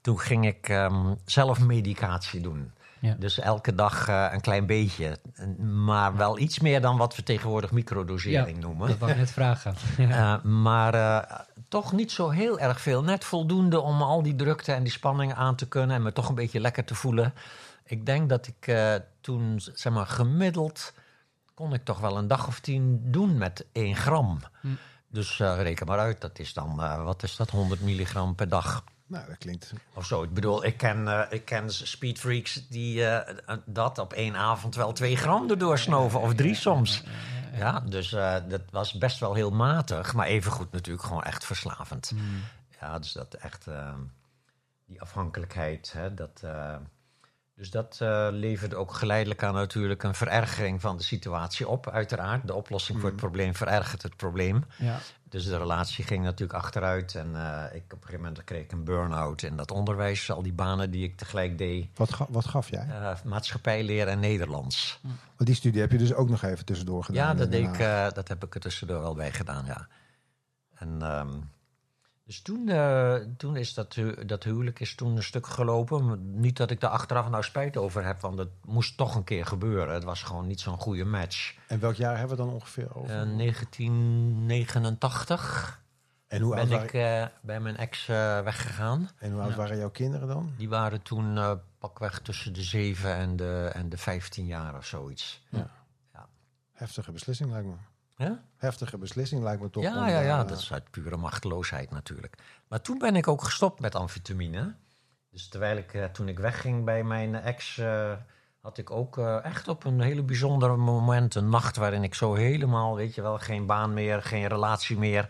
toen 0.00 0.18
ging 0.20 0.46
ik 0.46 0.68
ehm, 0.68 1.14
zelf 1.24 1.60
medicatie 1.60 2.40
doen. 2.40 2.70
Ja. 3.00 3.14
Dus 3.18 3.38
elke 3.38 3.74
dag 3.74 4.08
eh, 4.08 4.26
een 4.32 4.40
klein 4.40 4.66
beetje. 4.66 5.18
Maar 5.60 6.16
wel 6.16 6.38
iets 6.38 6.58
meer 6.60 6.80
dan 6.80 6.96
wat 6.96 7.16
we 7.16 7.22
tegenwoordig 7.22 7.70
microdosering 7.70 8.60
noemen. 8.60 8.88
Dat 8.88 8.98
wou 8.98 9.10
ik 9.10 9.16
net 9.16 9.30
vragen. 9.40 9.74
Maar 10.62 11.26
toch 11.68 11.92
niet 11.92 12.12
zo 12.12 12.28
heel 12.30 12.58
erg 12.58 12.80
veel. 12.80 13.02
Net 13.02 13.24
voldoende 13.24 13.80
om 13.80 14.02
al 14.02 14.22
die 14.22 14.36
drukte 14.36 14.72
en 14.72 14.82
die 14.82 14.92
spanning 14.92 15.34
aan 15.34 15.54
te 15.56 15.68
kunnen. 15.68 15.96
En 15.96 16.02
me 16.02 16.12
toch 16.12 16.28
een 16.28 16.34
beetje 16.34 16.60
lekker 16.60 16.84
te 16.84 16.94
voelen. 16.94 17.34
Ik 17.86 18.06
denk 18.06 18.28
dat 18.28 18.46
ik 18.46 18.66
eh, 18.66 18.94
toen, 19.20 19.60
zeg 19.60 19.92
maar, 19.92 20.06
gemiddeld... 20.06 20.92
kon 21.54 21.74
ik 21.74 21.84
toch 21.84 22.00
wel 22.00 22.16
een 22.16 22.28
dag 22.28 22.46
of 22.46 22.60
tien 22.60 23.00
doen 23.10 23.38
met 23.38 23.66
1 23.72 23.96
gram. 23.96 24.40
Hm. 24.60 24.68
Dus 25.08 25.40
eh, 25.40 25.62
reken 25.62 25.86
maar 25.86 25.98
uit. 25.98 26.20
Dat 26.20 26.38
is 26.38 26.52
dan, 26.52 26.82
eh, 26.82 27.04
wat 27.04 27.22
is 27.22 27.36
dat, 27.36 27.50
100 27.50 27.80
milligram 27.80 28.34
per 28.34 28.48
dag. 28.48 28.84
Nou, 29.06 29.26
dat 29.26 29.38
klinkt... 29.38 29.72
Of 29.94 30.06
zo. 30.06 30.22
Ik 30.22 30.34
bedoel, 30.34 30.64
ik 30.64 30.76
ken, 30.76 31.26
ik 31.30 31.44
ken 31.44 31.70
speedfreaks 31.70 32.68
die 32.68 33.04
dat 33.64 33.98
op 33.98 34.12
één 34.12 34.36
avond 34.36 34.74
wel 34.74 34.92
twee 34.92 35.16
gram 35.16 35.50
erdoor 35.50 35.78
snoven. 35.78 36.20
Of 36.20 36.34
drie 36.34 36.54
soms. 36.54 37.02
Ja, 37.52 37.80
dus 37.80 38.08
dat 38.48 38.62
was 38.70 38.92
best 38.92 39.18
wel 39.18 39.34
heel 39.34 39.50
matig. 39.50 40.14
Maar 40.14 40.26
evengoed 40.26 40.72
natuurlijk 40.72 41.06
gewoon 41.06 41.22
echt 41.22 41.44
verslavend. 41.44 42.08
Hmm. 42.08 42.42
Ja, 42.80 42.98
dus 42.98 43.12
dat 43.12 43.34
echt... 43.34 43.66
die 44.86 45.00
afhankelijkheid, 45.00 45.92
hè, 45.92 46.14
dat... 46.14 46.42
dus 47.56 47.70
dat 47.70 47.98
eh, 48.00 48.28
leverde 48.30 48.76
ook 48.76 48.92
geleidelijk 48.92 49.42
aan 49.42 49.54
natuurlijk 49.54 50.02
een 50.02 50.14
verergering 50.14 50.80
van 50.80 50.96
de 50.96 51.02
situatie 51.02 51.68
op, 51.68 51.90
uiteraard. 51.90 52.46
De 52.46 52.54
oplossing 52.54 53.00
voor 53.00 53.08
het 53.08 53.18
probleem 53.18 53.54
verergert 53.54 54.02
het 54.02 54.16
probleem. 54.16 54.64
Ja. 54.78 54.98
Dus 55.28 55.44
de 55.44 55.58
relatie 55.58 56.04
ging 56.04 56.24
natuurlijk 56.24 56.58
achteruit. 56.58 57.14
En 57.14 57.36
eh, 57.36 57.74
ik, 57.76 57.82
op 57.84 57.92
een 57.92 57.98
gegeven 58.00 58.20
moment 58.20 58.44
kreeg 58.44 58.62
ik 58.62 58.72
een 58.72 58.84
burn-out 58.84 59.42
in 59.42 59.56
dat 59.56 59.70
onderwijs. 59.70 60.30
Al 60.30 60.42
die 60.42 60.52
banen 60.52 60.90
die 60.90 61.04
ik 61.04 61.16
tegelijk 61.16 61.58
deed. 61.58 61.88
Wat, 61.94 62.12
ga- 62.12 62.26
wat 62.28 62.46
gaf 62.46 62.70
jij? 62.70 62.86
Eh 62.88 63.10
maatschappijleer 63.24 64.08
en 64.08 64.20
Nederlands. 64.20 65.00
Want 65.02 65.16
die 65.36 65.54
studie 65.54 65.80
heb 65.80 65.92
je 65.92 65.98
dus 65.98 66.14
ook 66.14 66.28
nog 66.28 66.42
even 66.42 66.64
tussendoor 66.64 67.04
gedaan. 67.04 67.26
Ja, 67.26 67.34
dat, 67.34 67.50
deed 67.50 67.64
ik, 67.64 67.78
dat 68.14 68.28
heb 68.28 68.44
ik 68.44 68.54
er 68.54 68.60
tussendoor 68.60 69.00
wel 69.00 69.14
bij 69.14 69.32
gedaan, 69.32 69.64
ja. 69.66 69.86
En, 70.74 71.02
ehm, 71.02 71.28
dus 72.26 72.42
toen, 72.42 72.68
eh, 72.68 73.14
toen 73.36 73.56
is 73.56 73.74
dat, 73.74 73.94
hu- 73.94 74.24
dat 74.24 74.44
huwelijk 74.44 74.80
is 74.80 74.94
toen 74.94 75.16
een 75.16 75.22
stuk 75.22 75.46
gelopen. 75.46 76.20
Niet 76.40 76.56
dat 76.56 76.70
ik 76.70 76.80
daar 76.80 76.90
achteraf 76.90 77.28
nou 77.28 77.42
spijt 77.42 77.76
over 77.76 78.04
heb, 78.04 78.20
want 78.20 78.38
het 78.38 78.48
moest 78.64 78.96
toch 78.96 79.14
een 79.14 79.24
keer 79.24 79.46
gebeuren. 79.46 79.94
Het 79.94 80.04
was 80.04 80.22
gewoon 80.22 80.46
niet 80.46 80.60
zo'n 80.60 80.78
goede 80.78 81.04
match. 81.04 81.54
En 81.66 81.80
welk 81.80 81.94
jaar 81.94 82.18
hebben 82.18 82.36
we 82.36 82.42
dan 82.42 82.52
ongeveer 82.52 82.94
over? 82.94 83.10
Eh 83.10 83.36
1989 83.36 85.84
en 86.26 86.42
hoe 86.42 86.56
oud, 86.56 86.68
ben 86.68 86.82
ik 86.82 86.92
eh, 86.92 87.26
bij 87.40 87.60
mijn 87.60 87.76
ex 87.76 88.08
eh, 88.08 88.40
weggegaan. 88.40 89.10
en 89.18 89.32
hoe 89.32 89.40
oud 89.42 89.54
waren 89.54 89.78
jouw 89.78 89.90
kinderen 89.90 90.28
dan? 90.28 90.52
Die 90.56 90.68
waren 90.68 91.02
toen 91.02 91.36
eh, 91.36 91.52
pakweg 91.78 92.20
tussen 92.20 92.52
de 92.52 92.62
7 92.62 93.14
en 93.14 93.36
de, 93.36 93.70
en 93.74 93.88
de 93.88 93.96
15 93.96 94.46
jaar 94.46 94.76
of 94.76 94.86
zoiets. 94.86 95.44
Heftige 96.72 97.12
beslissing 97.12 97.50
lijkt 97.50 97.66
me. 97.66 97.74
Ja? 98.16 98.42
Heftige 98.56 98.98
beslissing 98.98 99.42
lijkt 99.42 99.62
me 99.62 99.70
toch. 99.70 99.84
om, 99.84 99.90
Ja, 99.90 100.08
ja, 100.08 100.20
ja, 100.20 100.40
eh, 100.40 100.48
dat 100.48 100.58
is 100.58 100.72
uit 100.72 100.90
pure 100.90 101.16
machteloosheid 101.16 101.90
natuurlijk. 101.90 102.36
Maar 102.68 102.80
toen 102.80 102.98
ben 102.98 103.16
ik 103.16 103.28
ook 103.28 103.42
gestopt 103.42 103.80
met 103.80 103.94
amfetamine. 103.94 104.74
Dus 105.30 105.48
terwijl 105.48 105.76
ik, 105.76 105.94
eh, 105.94 106.04
toen 106.04 106.28
ik 106.28 106.38
wegging 106.38 106.84
bij 106.84 107.04
mijn 107.04 107.34
ex, 107.34 107.78
eh, 107.78 108.12
had 108.60 108.78
ik 108.78 108.90
ook 108.90 109.18
echt 109.42 109.68
op 109.68 109.84
een 109.84 110.00
hele 110.00 110.22
bijzondere 110.22 110.76
moment 110.76 111.34
een 111.34 111.48
nacht 111.48 111.76
waarin 111.76 112.02
ik 112.02 112.14
zo 112.14 112.34
helemaal, 112.34 112.96
weet 112.96 113.14
je 113.14 113.22
wel, 113.22 113.38
geen 113.38 113.66
baan 113.66 113.94
meer, 113.94 114.22
geen 114.22 114.46
relatie 114.46 114.98
meer. 114.98 115.28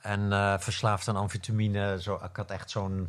En 0.00 0.60
verslaafd 0.60 1.08
aan 1.08 1.16
amfetamine. 1.16 2.02
Zo, 2.02 2.14
ik 2.14 2.36
had 2.36 2.50
echt 2.50 2.70
zo'n 2.70 3.08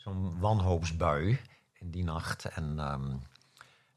zo'n 0.00 0.38
wanhoopsbui 0.38 1.40
in 1.72 1.90
die 1.90 2.04
nacht. 2.04 2.44
En, 2.44 2.74
ehm, 2.78 3.10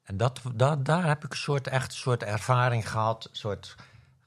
en 0.04 0.18
dat, 0.18 0.42
dat, 0.54 0.86
daar 0.86 1.06
heb 1.06 1.24
ik 1.24 1.32
een 1.32 1.38
soort, 1.38 1.68
echt 1.68 1.92
een 1.92 1.98
soort 1.98 2.24
ervaring 2.24 2.90
gehad. 2.90 3.28
Een 3.30 3.36
soort, 3.36 3.76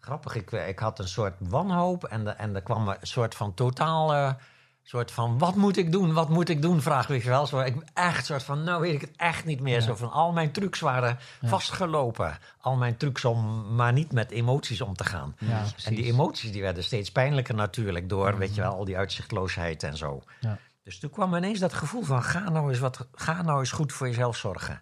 grappig, 0.06 0.34
ik, 0.34 0.50
ik 0.50 0.78
had 0.78 0.98
een 0.98 1.08
soort 1.08 1.34
wanhoop. 1.38 2.04
En, 2.04 2.24
de, 2.24 2.30
en 2.30 2.54
er 2.54 2.62
kwam 2.62 2.88
een 2.88 2.96
soort 3.02 3.34
van 3.34 3.54
totale... 3.54 4.36
soort 4.82 5.10
van, 5.10 5.38
wat 5.38 5.54
moet 5.54 5.76
ik 5.76 5.92
doen, 5.92 6.12
wat 6.12 6.28
moet 6.28 6.48
ik 6.48 6.62
doen, 6.62 6.80
vraag 6.80 7.06
weet 7.06 7.22
je 7.22 7.28
wel. 7.28 7.46
Zo, 7.46 7.60
ik 7.60 7.74
echt 7.94 8.26
soort 8.26 8.42
van, 8.42 8.64
nou 8.64 8.80
weet 8.80 8.94
ik 8.94 9.00
het 9.00 9.16
echt 9.16 9.44
niet 9.44 9.60
meer. 9.60 9.80
Zo 9.80 9.94
van, 9.94 10.12
al 10.12 10.32
mijn 10.32 10.52
trucs 10.52 10.80
waren 10.80 11.18
vastgelopen. 11.42 12.38
Al 12.60 12.76
mijn 12.76 12.96
trucs 12.96 13.24
om 13.24 13.74
maar 13.74 13.92
niet 13.92 14.12
met 14.12 14.30
emoties 14.30 14.80
om 14.80 14.94
te 14.94 15.04
gaan. 15.04 15.36
Ja, 15.38 15.64
En 15.84 15.94
die 15.94 16.04
emoties 16.04 16.52
die 16.52 16.62
werden 16.62 16.84
steeds 16.84 17.12
pijnlijker 17.12 17.54
natuurlijk 17.54 18.08
door, 18.08 18.38
weet 18.38 18.54
je 18.54 18.60
wel, 18.60 18.72
al 18.72 18.84
die 18.84 18.96
uitzichtloosheid 18.96 19.82
en 19.82 19.96
zo. 19.96 20.22
Dus 20.84 20.98
toen 20.98 21.10
kwam 21.10 21.34
ineens 21.34 21.58
dat 21.58 21.74
gevoel 21.74 22.02
van 22.02 22.22
ga 22.22 22.50
nou 22.50 22.68
eens, 22.68 22.78
wat, 22.78 23.06
ga 23.14 23.42
nou 23.42 23.58
eens 23.58 23.70
goed 23.72 23.92
voor 23.92 24.06
jezelf 24.06 24.36
zorgen. 24.36 24.80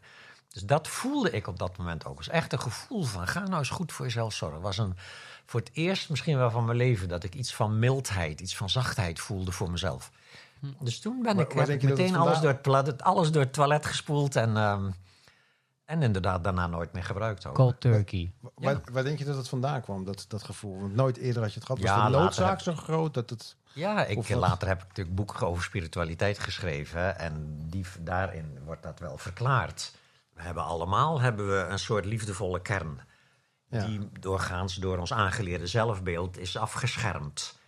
Dus 0.54 0.62
dat 0.62 0.88
voelde 0.88 1.30
ik 1.30 1.46
op 1.46 1.58
dat 1.58 1.76
moment 1.76 2.04
ook. 2.04 2.16
Het 2.18 2.26
was 2.26 2.34
echt 2.34 2.52
een 2.52 2.60
gevoel 2.60 3.02
van 3.02 3.26
ga 3.28 3.40
nou 3.40 3.58
eens 3.58 3.68
goed 3.70 3.92
voor 3.92 4.04
jezelf 4.04 4.32
zorgen. 4.34 4.56
Het 4.56 4.66
was 4.66 4.78
een, 4.78 4.96
voor 5.46 5.60
het 5.60 5.70
eerst 5.72 6.10
misschien 6.10 6.36
wel 6.38 6.50
van 6.50 6.64
mijn 6.64 6.76
leven 6.76 7.08
dat 7.08 7.24
ik 7.24 7.34
iets 7.34 7.54
van 7.54 7.78
mildheid, 7.78 8.40
iets 8.40 8.56
van 8.56 8.70
zachtheid 8.70 9.20
voelde 9.20 9.52
voor 9.52 9.70
mezelf. 9.70 10.10
Dus 10.80 11.00
toen 11.00 11.22
ben 11.22 11.38
ik 11.38 11.52
heb 11.52 11.66
het 11.66 11.82
meteen 11.82 12.16
alles 12.16 12.38
door, 12.40 12.50
het 12.50 12.62
toilet, 12.62 13.02
alles 13.02 13.30
door 13.30 13.42
het 13.42 13.52
toilet 13.52 13.86
gespoeld 13.86 14.36
en, 14.36 14.56
ehm, 14.56 14.90
en 15.84 16.02
inderdaad 16.02 16.44
daarna 16.44 16.66
nooit 16.66 16.92
meer 16.92 17.04
gebruikt. 17.04 17.46
Ook. 17.46 17.54
Cold 17.54 17.80
turkey. 17.80 18.32
Wa- 18.40 18.50
Waar, 18.54 18.80
waar 18.92 19.04
denk 19.04 19.18
je 19.18 19.24
dat 19.24 19.36
het 19.36 19.48
vandaan 19.48 19.80
kwam, 19.80 20.04
dat, 20.04 20.24
dat 20.28 20.42
gevoel? 20.42 20.80
Want 20.80 20.94
nooit 20.94 21.16
eerder 21.16 21.42
had 21.42 21.52
je 21.52 21.58
het 21.58 21.66
gehad. 21.66 21.82
Was 21.82 21.90
Ja, 21.90 22.04
de 22.04 22.16
noodzaak 22.16 22.50
heb- 22.50 22.60
zo 22.60 22.74
groot 22.74 23.14
dat 23.14 23.30
het... 23.30 23.56
Ja, 23.72 24.04
ik, 24.04 24.28
later 24.28 24.68
heb 24.68 24.82
ik 24.82 24.88
natuurlijk 24.88 25.16
boeken 25.16 25.46
over 25.46 25.62
spiritualiteit 25.62 26.38
geschreven. 26.38 27.18
En 27.18 27.56
die, 27.70 27.84
daarin 28.00 28.58
wordt 28.64 28.82
dat 28.82 28.98
wel 28.98 29.18
verklaard. 29.18 29.92
We 30.34 30.42
hebben 30.42 30.64
allemaal 30.64 31.20
hebben 31.20 31.48
we 31.48 31.66
een 31.68 31.78
soort 31.78 32.04
liefdevolle 32.04 32.62
kern. 32.62 33.00
Ja. 33.68 33.86
Die 33.86 34.08
doorgaans 34.20 34.74
door 34.74 34.98
ons 34.98 35.12
aangeleerde 35.12 35.66
zelfbeeld 35.66 36.38
is 36.38 36.56
afgeschermd. 36.56 37.58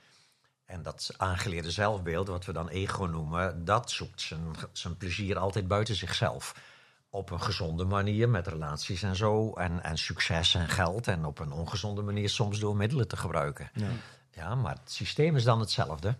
En 0.65 0.83
dat 0.83 1.15
aangeleerde 1.17 1.71
zelfbeeld, 1.71 2.29
wat 2.29 2.45
we 2.45 2.53
dan 2.53 2.69
ego 2.69 3.05
noemen, 3.05 3.65
dat 3.65 3.91
zoekt 3.91 4.21
zijn, 4.21 4.43
zijn 4.73 4.97
plezier 4.97 5.39
altijd 5.39 5.69
buiten 5.69 5.95
zichzelf. 5.95 6.55
Op 7.11 7.31
een 7.31 7.43
gezonde 7.43 7.85
manier 7.85 8.29
met 8.29 8.47
relaties 8.47 9.03
en 9.03 9.17
zo. 9.17 9.53
En, 9.53 9.83
en 9.83 9.99
succes 9.99 10.55
en 10.55 10.69
geld. 10.69 11.09
En 11.09 11.25
op 11.25 11.39
een 11.39 11.53
ongezonde 11.53 12.03
manier 12.03 12.29
soms 12.29 12.59
door 12.59 12.77
middelen 12.77 13.09
te 13.09 13.17
gebruiken. 13.17 13.71
Ja. 13.73 13.89
Ja, 14.31 14.55
maar 14.55 14.75
het 14.75 14.93
systeem 14.93 15.37
is 15.37 15.45
dan 15.45 15.61
hetzelfde. 15.61 16.17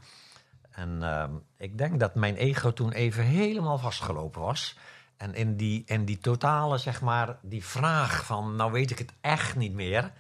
En 0.71 1.03
ehm, 1.03 1.31
ik 1.57 1.79
denk 1.79 2.01
dat 2.01 2.15
mijn 2.15 2.37
ego 2.37 2.73
toen 2.73 2.93
even 2.93 3.25
helemaal 3.25 3.79
vastgelopen 3.79 4.41
was. 4.41 4.77
En 5.17 5.35
in 5.35 5.57
die, 5.57 5.83
in 5.87 6.05
die 6.05 6.19
totale, 6.19 6.79
zeg 6.79 7.01
maar, 7.01 7.37
die 7.43 7.65
vraag 7.65 8.25
van, 8.27 8.57
nou 8.57 8.73
weet 8.73 8.91
ik 8.91 8.99
het 8.99 9.13
echt 9.21 9.57
niet 9.57 9.73
meer. 9.73 10.13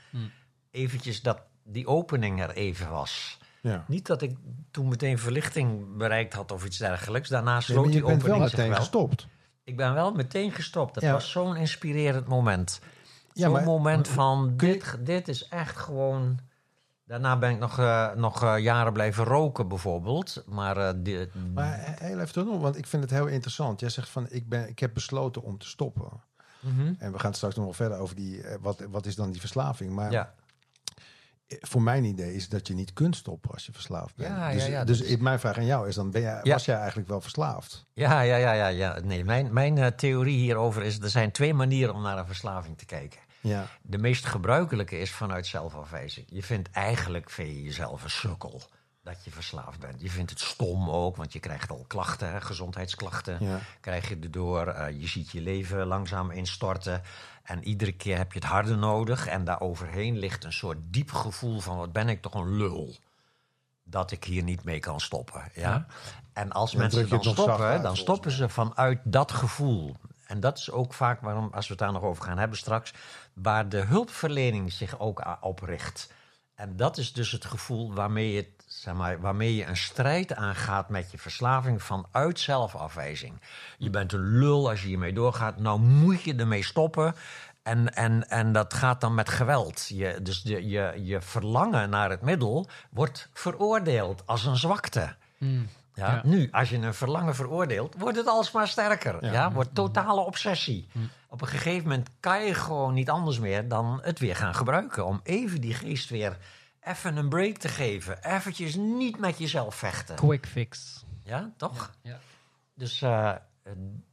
Eventjes 0.70 1.22
dat 1.22 1.40
die 1.64 1.86
opening 1.86 2.40
er 2.42 2.50
even 2.50 2.90
was. 2.90 3.38
Ja. 3.60 3.84
Niet 3.88 4.06
dat 4.06 4.22
ik 4.22 4.36
toen 4.70 4.88
meteen 4.88 5.18
verlichting 5.18 5.96
bereikt 5.96 6.34
had 6.34 6.52
of 6.52 6.64
iets 6.64 6.78
dergelijks. 6.78 7.28
Daarna 7.28 7.60
sloot 7.60 7.76
maar 7.84 7.86
je 7.94 8.00
die 8.00 8.06
bent 8.06 8.22
wel 8.22 8.30
opening 8.30 8.50
zich 8.50 8.58
meteen 8.58 8.72
wel. 8.72 8.80
gestopt. 8.80 9.26
Ik 9.64 9.76
ben 9.76 9.94
wel 9.94 10.12
meteen 10.12 10.52
gestopt. 10.52 10.94
Dat 10.94 11.02
Ja. 11.02 11.12
was 11.12 11.30
zo'n 11.30 11.56
inspirerend 11.56 12.26
moment. 12.26 12.80
Ja, 13.32 13.48
zo'n 13.50 13.64
moment 13.64 14.08
van, 14.08 14.44
je- 14.56 14.66
dit, 14.66 14.96
dit 15.00 15.28
is 15.28 15.48
echt 15.48 15.76
gewoon... 15.76 16.38
Daarna 17.06 17.38
ben 17.38 17.50
ik 17.50 17.58
nog, 17.58 17.78
eh, 17.78 18.12
nog 18.14 18.42
eh, 18.42 18.58
jaren 18.58 18.92
blijven 18.92 19.24
roken 19.24 19.68
bijvoorbeeld. 19.68 20.42
Maar 20.46 21.02
die- 21.02 21.28
Maar 21.54 21.76
he- 21.80 22.06
heel 22.06 22.18
even 22.20 22.32
terug, 22.32 22.58
want 22.60 22.76
ik 22.76 22.86
vind 22.86 23.02
het 23.02 23.10
heel 23.12 23.26
interessant. 23.26 23.80
Jij 23.80 23.88
zegt 23.88 24.08
van, 24.08 24.26
ik, 24.30 24.48
ben, 24.48 24.68
ik 24.68 24.78
heb 24.78 24.94
besloten 24.94 25.42
om 25.42 25.58
te 25.58 25.66
stoppen. 25.66 26.08
En 26.98 27.12
we 27.12 27.18
gaan 27.18 27.34
straks 27.34 27.54
nog 27.54 27.64
wel 27.64 27.74
verder 27.74 27.98
over 27.98 28.16
die, 28.16 28.42
wat, 28.60 28.80
wat 28.90 29.06
is 29.06 29.14
dan 29.14 29.30
die 29.30 29.40
verslaving. 29.40 29.92
Maar 29.92 30.10
Ja. 30.10 30.34
voor 31.46 31.82
mijn 31.82 32.04
idee 32.04 32.34
is 32.34 32.48
dat 32.48 32.66
je 32.66 32.74
niet 32.74 32.92
kunt 32.92 33.16
stoppen 33.16 33.50
als 33.50 33.66
je 33.66 33.72
verslaafd 33.72 34.16
bent. 34.16 34.28
Ja, 34.36 34.52
dus 34.52 34.64
ja, 34.64 34.70
ja, 34.70 34.84
dus 34.84 35.00
is- 35.00 35.16
mijn 35.16 35.38
vraag 35.40 35.56
aan 35.58 35.64
jou 35.66 35.88
is 35.88 35.94
dan, 35.94 36.10
ben 36.10 36.20
jij, 36.20 36.40
was 36.42 36.64
jij 36.64 36.76
eigenlijk 36.76 37.08
wel 37.08 37.20
verslaafd? 37.20 37.86
Ja, 37.92 38.20
ja, 38.20 38.36
ja, 38.36 38.52
ja, 38.52 38.66
ja. 38.66 38.98
Nee, 39.04 39.24
mijn, 39.24 39.52
mijn 39.52 39.94
theorie 39.96 40.38
hierover 40.38 40.82
is: 40.82 40.98
er 41.00 41.10
zijn 41.10 41.30
twee 41.30 41.54
manieren 41.54 41.94
om 41.94 42.02
naar 42.02 42.18
een 42.18 42.26
verslaving 42.26 42.78
te 42.78 42.84
kijken. 42.86 43.20
Ja, 43.46 43.66
De 43.82 43.98
meest 43.98 44.26
gebruikelijke 44.26 44.98
is 44.98 45.10
vanuit 45.10 45.46
zelfafwijzing. 45.46 46.26
Je 46.30 46.42
vindt 46.42 46.70
eigenlijk 46.70 47.30
vind 47.30 47.48
je 47.48 47.62
jezelf 47.62 48.02
een 48.02 48.10
sukkel 48.10 48.62
dat 49.02 49.24
je 49.24 49.30
verslaafd 49.30 49.80
bent. 49.80 50.00
Je 50.00 50.10
vindt 50.10 50.30
het 50.30 50.40
stom 50.40 50.90
ook, 50.90 51.16
want 51.16 51.32
je 51.32 51.40
krijgt 51.40 51.70
al 51.70 51.84
klachten, 51.86 52.42
gezondheidsklachten. 52.42 53.36
ja. 53.40 53.58
Krijg 53.80 54.08
je 54.08 54.18
erdoor. 54.22 54.66
Eh, 54.66 55.00
je 55.00 55.06
ziet 55.06 55.30
je 55.30 55.40
leven 55.40 55.86
langzaam 55.86 56.30
instorten. 56.30 57.02
En 57.42 57.64
iedere 57.64 57.92
keer 57.92 58.16
heb 58.16 58.32
je 58.32 58.38
het 58.38 58.48
harder 58.48 58.78
nodig. 58.78 59.26
En 59.26 59.44
daaroverheen 59.44 60.18
ligt 60.18 60.44
een 60.44 60.52
soort 60.52 60.78
diep 60.80 61.12
gevoel 61.12 61.60
van: 61.60 61.76
wat 61.76 61.92
ben 61.92 62.08
ik 62.08 62.22
toch 62.22 62.34
een 62.34 62.56
lul. 62.56 62.96
Dat 63.84 64.10
ik 64.10 64.24
hier 64.24 64.42
niet 64.42 64.64
mee 64.64 64.78
kan 64.78 65.00
stoppen. 65.00 65.42
Ja? 65.54 65.86
En 66.32 66.52
als 66.52 66.72
Ja, 66.72 66.78
mensen 66.78 67.08
dan 67.08 67.22
stoppen, 67.22 67.82
dan 67.82 67.96
stoppen 67.96 68.30
ze 68.30 68.48
vanuit 68.48 69.00
dat 69.04 69.32
gevoel. 69.32 69.96
En 70.26 70.40
dat 70.40 70.58
is 70.58 70.70
ook 70.70 70.94
vaak 70.94 71.20
waarom, 71.20 71.48
als 71.52 71.66
we 71.66 71.72
het 71.72 71.82
daar 71.82 71.92
nog 71.92 72.02
over 72.02 72.24
gaan 72.24 72.38
hebben 72.38 72.58
straks, 72.58 72.92
waar 73.32 73.68
de 73.68 73.80
hulpverlening 73.80 74.72
zich 74.72 74.98
ook 74.98 75.36
op 75.40 75.60
richt. 75.60 76.12
En 76.54 76.76
dat 76.76 76.96
is 76.96 77.12
dus 77.12 77.32
het 77.32 77.44
gevoel 77.44 77.94
waarmee 77.94 78.32
je, 78.32 78.48
zeg 78.66 78.94
maar, 78.94 79.20
waarmee 79.20 79.56
je 79.56 79.64
een 79.64 79.76
strijd 79.76 80.34
aangaat 80.34 80.88
met 80.88 81.10
je 81.10 81.18
verslaving 81.18 81.82
vanuit 81.82 82.40
zelfafwijzing. 82.40 83.40
Je 83.78 83.90
bent 83.90 84.12
een 84.12 84.38
lul 84.38 84.68
als 84.68 84.82
je 84.82 84.86
hiermee 84.88 85.12
doorgaat. 85.12 85.58
Nou 85.58 85.80
moet 85.80 86.22
je 86.22 86.34
ermee 86.34 86.64
stoppen. 86.64 87.14
En, 87.62 87.94
en, 87.94 88.28
en 88.28 88.52
dat 88.52 88.74
gaat 88.74 89.00
dan 89.00 89.14
met 89.14 89.28
geweld. 89.28 89.88
Je, 89.88 90.18
dus 90.22 90.42
je, 90.44 91.04
je 91.04 91.20
verlangen 91.20 91.90
naar 91.90 92.10
het 92.10 92.22
middel 92.22 92.68
wordt 92.90 93.28
veroordeeld 93.32 94.26
als 94.26 94.44
een 94.44 94.56
zwakte. 94.56 95.16
Mm. 95.38 95.68
Ja, 95.96 96.12
Ja. 96.14 96.20
Nu, 96.24 96.48
als 96.50 96.68
je 96.68 96.76
een 96.76 96.94
verlangen 96.94 97.34
veroordeelt, 97.34 97.94
wordt 97.98 98.16
het 98.16 98.26
alsmaar 98.26 98.68
sterker. 98.68 99.24
Ja. 99.24 99.32
Ja. 99.32 99.52
wordt 99.52 99.74
totale 99.74 100.20
obsessie. 100.20 100.88
Op 101.28 101.40
een 101.40 101.48
gegeven 101.48 101.82
moment 101.82 102.08
kan 102.20 102.44
je 102.44 102.54
gewoon 102.54 102.94
niet 102.94 103.10
anders 103.10 103.38
meer 103.38 103.68
dan 103.68 104.00
het 104.02 104.18
weer 104.18 104.36
gaan 104.36 104.54
gebruiken. 104.54 105.06
Om 105.06 105.20
even 105.22 105.60
die 105.60 105.74
geest 105.74 106.10
weer 106.10 106.36
even 106.80 107.16
een 107.16 107.28
break 107.28 107.56
te 107.56 107.68
geven. 107.68 108.24
Eventjes 108.24 108.74
niet 108.74 109.18
met 109.18 109.38
jezelf 109.38 109.74
vechten. 109.74 110.16
Quick 110.16 110.46
fix. 110.46 111.04
Ja, 111.22 111.52
toch? 111.56 111.90
Ja. 112.02 112.18
Dus 112.74 113.02
eh, 113.02 113.32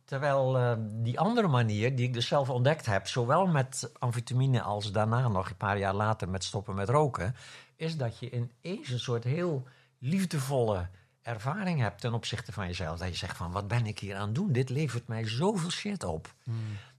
terwijl 0.06 0.58
eh, 0.58 0.74
die 0.80 1.20
andere 1.20 1.48
manier, 1.48 1.96
die 1.96 2.08
ik 2.08 2.14
dus 2.14 2.28
zelf 2.28 2.50
ontdekt 2.50 2.86
heb, 2.86 3.08
zowel 3.08 3.48
met 3.48 3.92
amfetamine 4.00 4.62
als 4.62 4.92
daarna 4.92 5.28
nog 5.28 5.50
een 5.50 5.58
paar 5.58 5.78
jaar 5.78 5.94
later 5.94 6.30
met 6.30 6.44
stoppen 6.44 6.76
met 6.76 6.90
roken, 6.90 7.36
is 7.76 7.98
dat 7.98 8.20
je 8.20 8.30
ineens 8.32 8.90
een 8.90 9.00
soort 9.00 9.24
heel 9.24 9.68
liefdevolle 10.00 10.88
ervaring 11.24 11.80
hebt 11.80 12.02
ten 12.02 12.14
opzichte 12.14 12.52
van 12.52 12.68
jezelf. 12.68 13.00
Dat 13.00 13.08
je 13.08 13.16
zegt 13.16 13.38
van, 13.38 13.52
wat 13.52 13.68
ben 13.68 13.86
ik 13.86 14.00
hier 14.00 14.16
aan 14.16 14.26
het 14.26 14.36
doen? 14.36 14.52
Dit 14.52 14.70
levert 14.70 15.08
mij 15.08 15.28
zoveel 15.28 15.70
shit 15.72 16.04
op. 16.04 16.34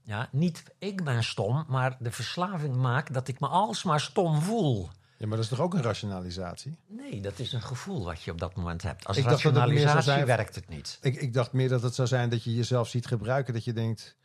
Ja, 0.03 0.29
niet 0.31 0.63
ik 0.79 1.03
ben 1.03 1.23
stom, 1.23 1.65
maar 1.67 1.95
de 1.99 2.11
verslaving 2.11 2.75
maakt 2.75 3.13
dat 3.13 3.27
ik 3.27 3.39
me 3.39 3.47
alsmaar 3.47 3.99
stom 3.99 4.41
voel. 4.41 4.89
ja, 5.17 5.27
maar 5.27 5.35
dat 5.35 5.45
is 5.45 5.47
toch 5.51 5.59
ook 5.61 5.73
een 5.73 5.81
rationalisatie? 5.81 6.75
Nee, 6.87 7.21
dat 7.21 7.39
is 7.39 7.53
een 7.53 7.61
gevoel 7.61 8.03
wat 8.03 8.21
je 8.23 8.31
op 8.31 8.39
dat 8.39 8.55
moment 8.55 8.81
hebt. 8.81 9.05
Als 9.07 9.17
Ik 9.17 9.23
dacht 9.23 9.43
dat 9.43 9.55
het 9.55 9.65
meer 9.67 9.79
zou 9.79 9.85
rationalisatie 9.95 10.25
zijn- 10.25 10.37
werkt 10.37 10.55
het 10.55 10.69
niet. 10.69 10.97
Ik, 11.01 11.15
ik 11.15 11.33
dacht 11.33 11.51
meer 11.53 11.69
dat 11.69 11.81
het 11.81 11.95
zou 11.95 12.07
zijn 12.07 12.29
dat 12.29 12.43
je 12.43 12.55
jezelf 12.55 12.87
ziet 12.89 13.05
gebruiken. 13.05 13.53
Dat 13.53 13.63
je 13.63 13.73
denkt, 13.73 14.15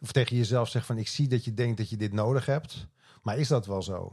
of 0.00 0.12
tegen 0.12 0.36
jezelf 0.36 0.68
zegt 0.68 0.86
van 0.86 0.98
ik 0.98 1.08
zie 1.08 1.28
dat 1.28 1.44
je 1.44 1.54
denkt 1.54 1.76
dat 1.78 1.90
je 1.90 1.96
dit 1.96 2.12
nodig 2.12 2.46
hebt. 2.46 2.86
Maar 3.22 3.38
is 3.38 3.48
dat 3.48 3.66
wel 3.66 3.82
zo? 3.82 4.12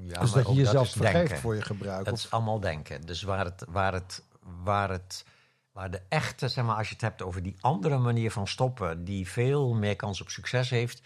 Ja, 0.00 0.20
dus 0.20 0.32
maar 0.34 0.42
dat 0.42 0.52
je 0.52 0.58
jezelf 0.62 0.90
vergeeft 0.90 1.12
denken. 1.14 1.38
voor 1.38 1.54
je 1.54 1.62
gebruik. 1.62 2.04
Dat 2.04 2.14
Of, 2.14 2.24
is 2.24 2.30
allemaal 2.30 2.60
denken. 2.60 3.00
Dus 3.06 3.22
waar 3.22 3.44
het, 3.44 3.64
waar 3.68 3.92
het, 3.92 4.22
waar 4.42 4.90
het, 4.90 5.24
waar 5.72 5.90
de 5.90 6.02
echte, 6.08 6.48
zeg 6.48 6.64
maar, 6.64 6.76
als 6.76 6.86
je 6.88 6.92
het 6.92 7.02
hebt 7.02 7.22
over 7.22 7.42
die 7.42 7.56
andere 7.60 7.98
manier 7.98 8.30
van 8.30 8.46
stoppen, 8.48 9.04
die 9.04 9.28
veel 9.28 9.74
meer 9.74 9.96
kans 9.96 10.20
op 10.20 10.28
succes 10.28 10.70
heeft, 10.70 11.02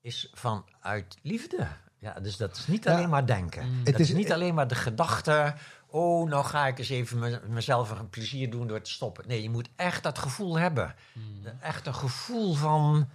is 0.00 0.30
vanuit 0.32 1.18
liefde. 1.22 1.66
Ja, 1.98 2.12
dus 2.20 2.36
dat 2.36 2.56
is 2.56 2.66
niet 2.66 2.84
Ja. 2.84 2.92
alleen 2.94 3.08
maar 3.08 3.26
denken. 3.26 3.66
Mm. 3.68 3.78
Het 3.78 3.86
Het 3.86 4.00
is, 4.00 4.12
niet 4.12 4.32
alleen 4.32 4.54
maar 4.54 4.68
de 4.68 4.74
gedachte. 4.74 5.54
Oh, 5.86 6.28
nou 6.28 6.44
ga 6.44 6.66
ik 6.66 6.78
eens 6.78 6.88
even 6.88 7.18
me- 7.18 7.40
mezelf 7.48 7.90
een 7.90 8.08
plezier 8.10 8.50
doen 8.50 8.66
door 8.66 8.80
te 8.80 8.90
stoppen. 8.90 9.28
Nee, 9.28 9.42
je 9.42 9.50
moet 9.50 9.68
echt 9.76 10.02
dat 10.02 10.18
gevoel 10.18 10.58
hebben. 10.58 10.94
De- 11.42 11.54
Echt 11.60 11.86
een 11.86 11.94
gevoel 11.94 12.54
van. 12.54 13.08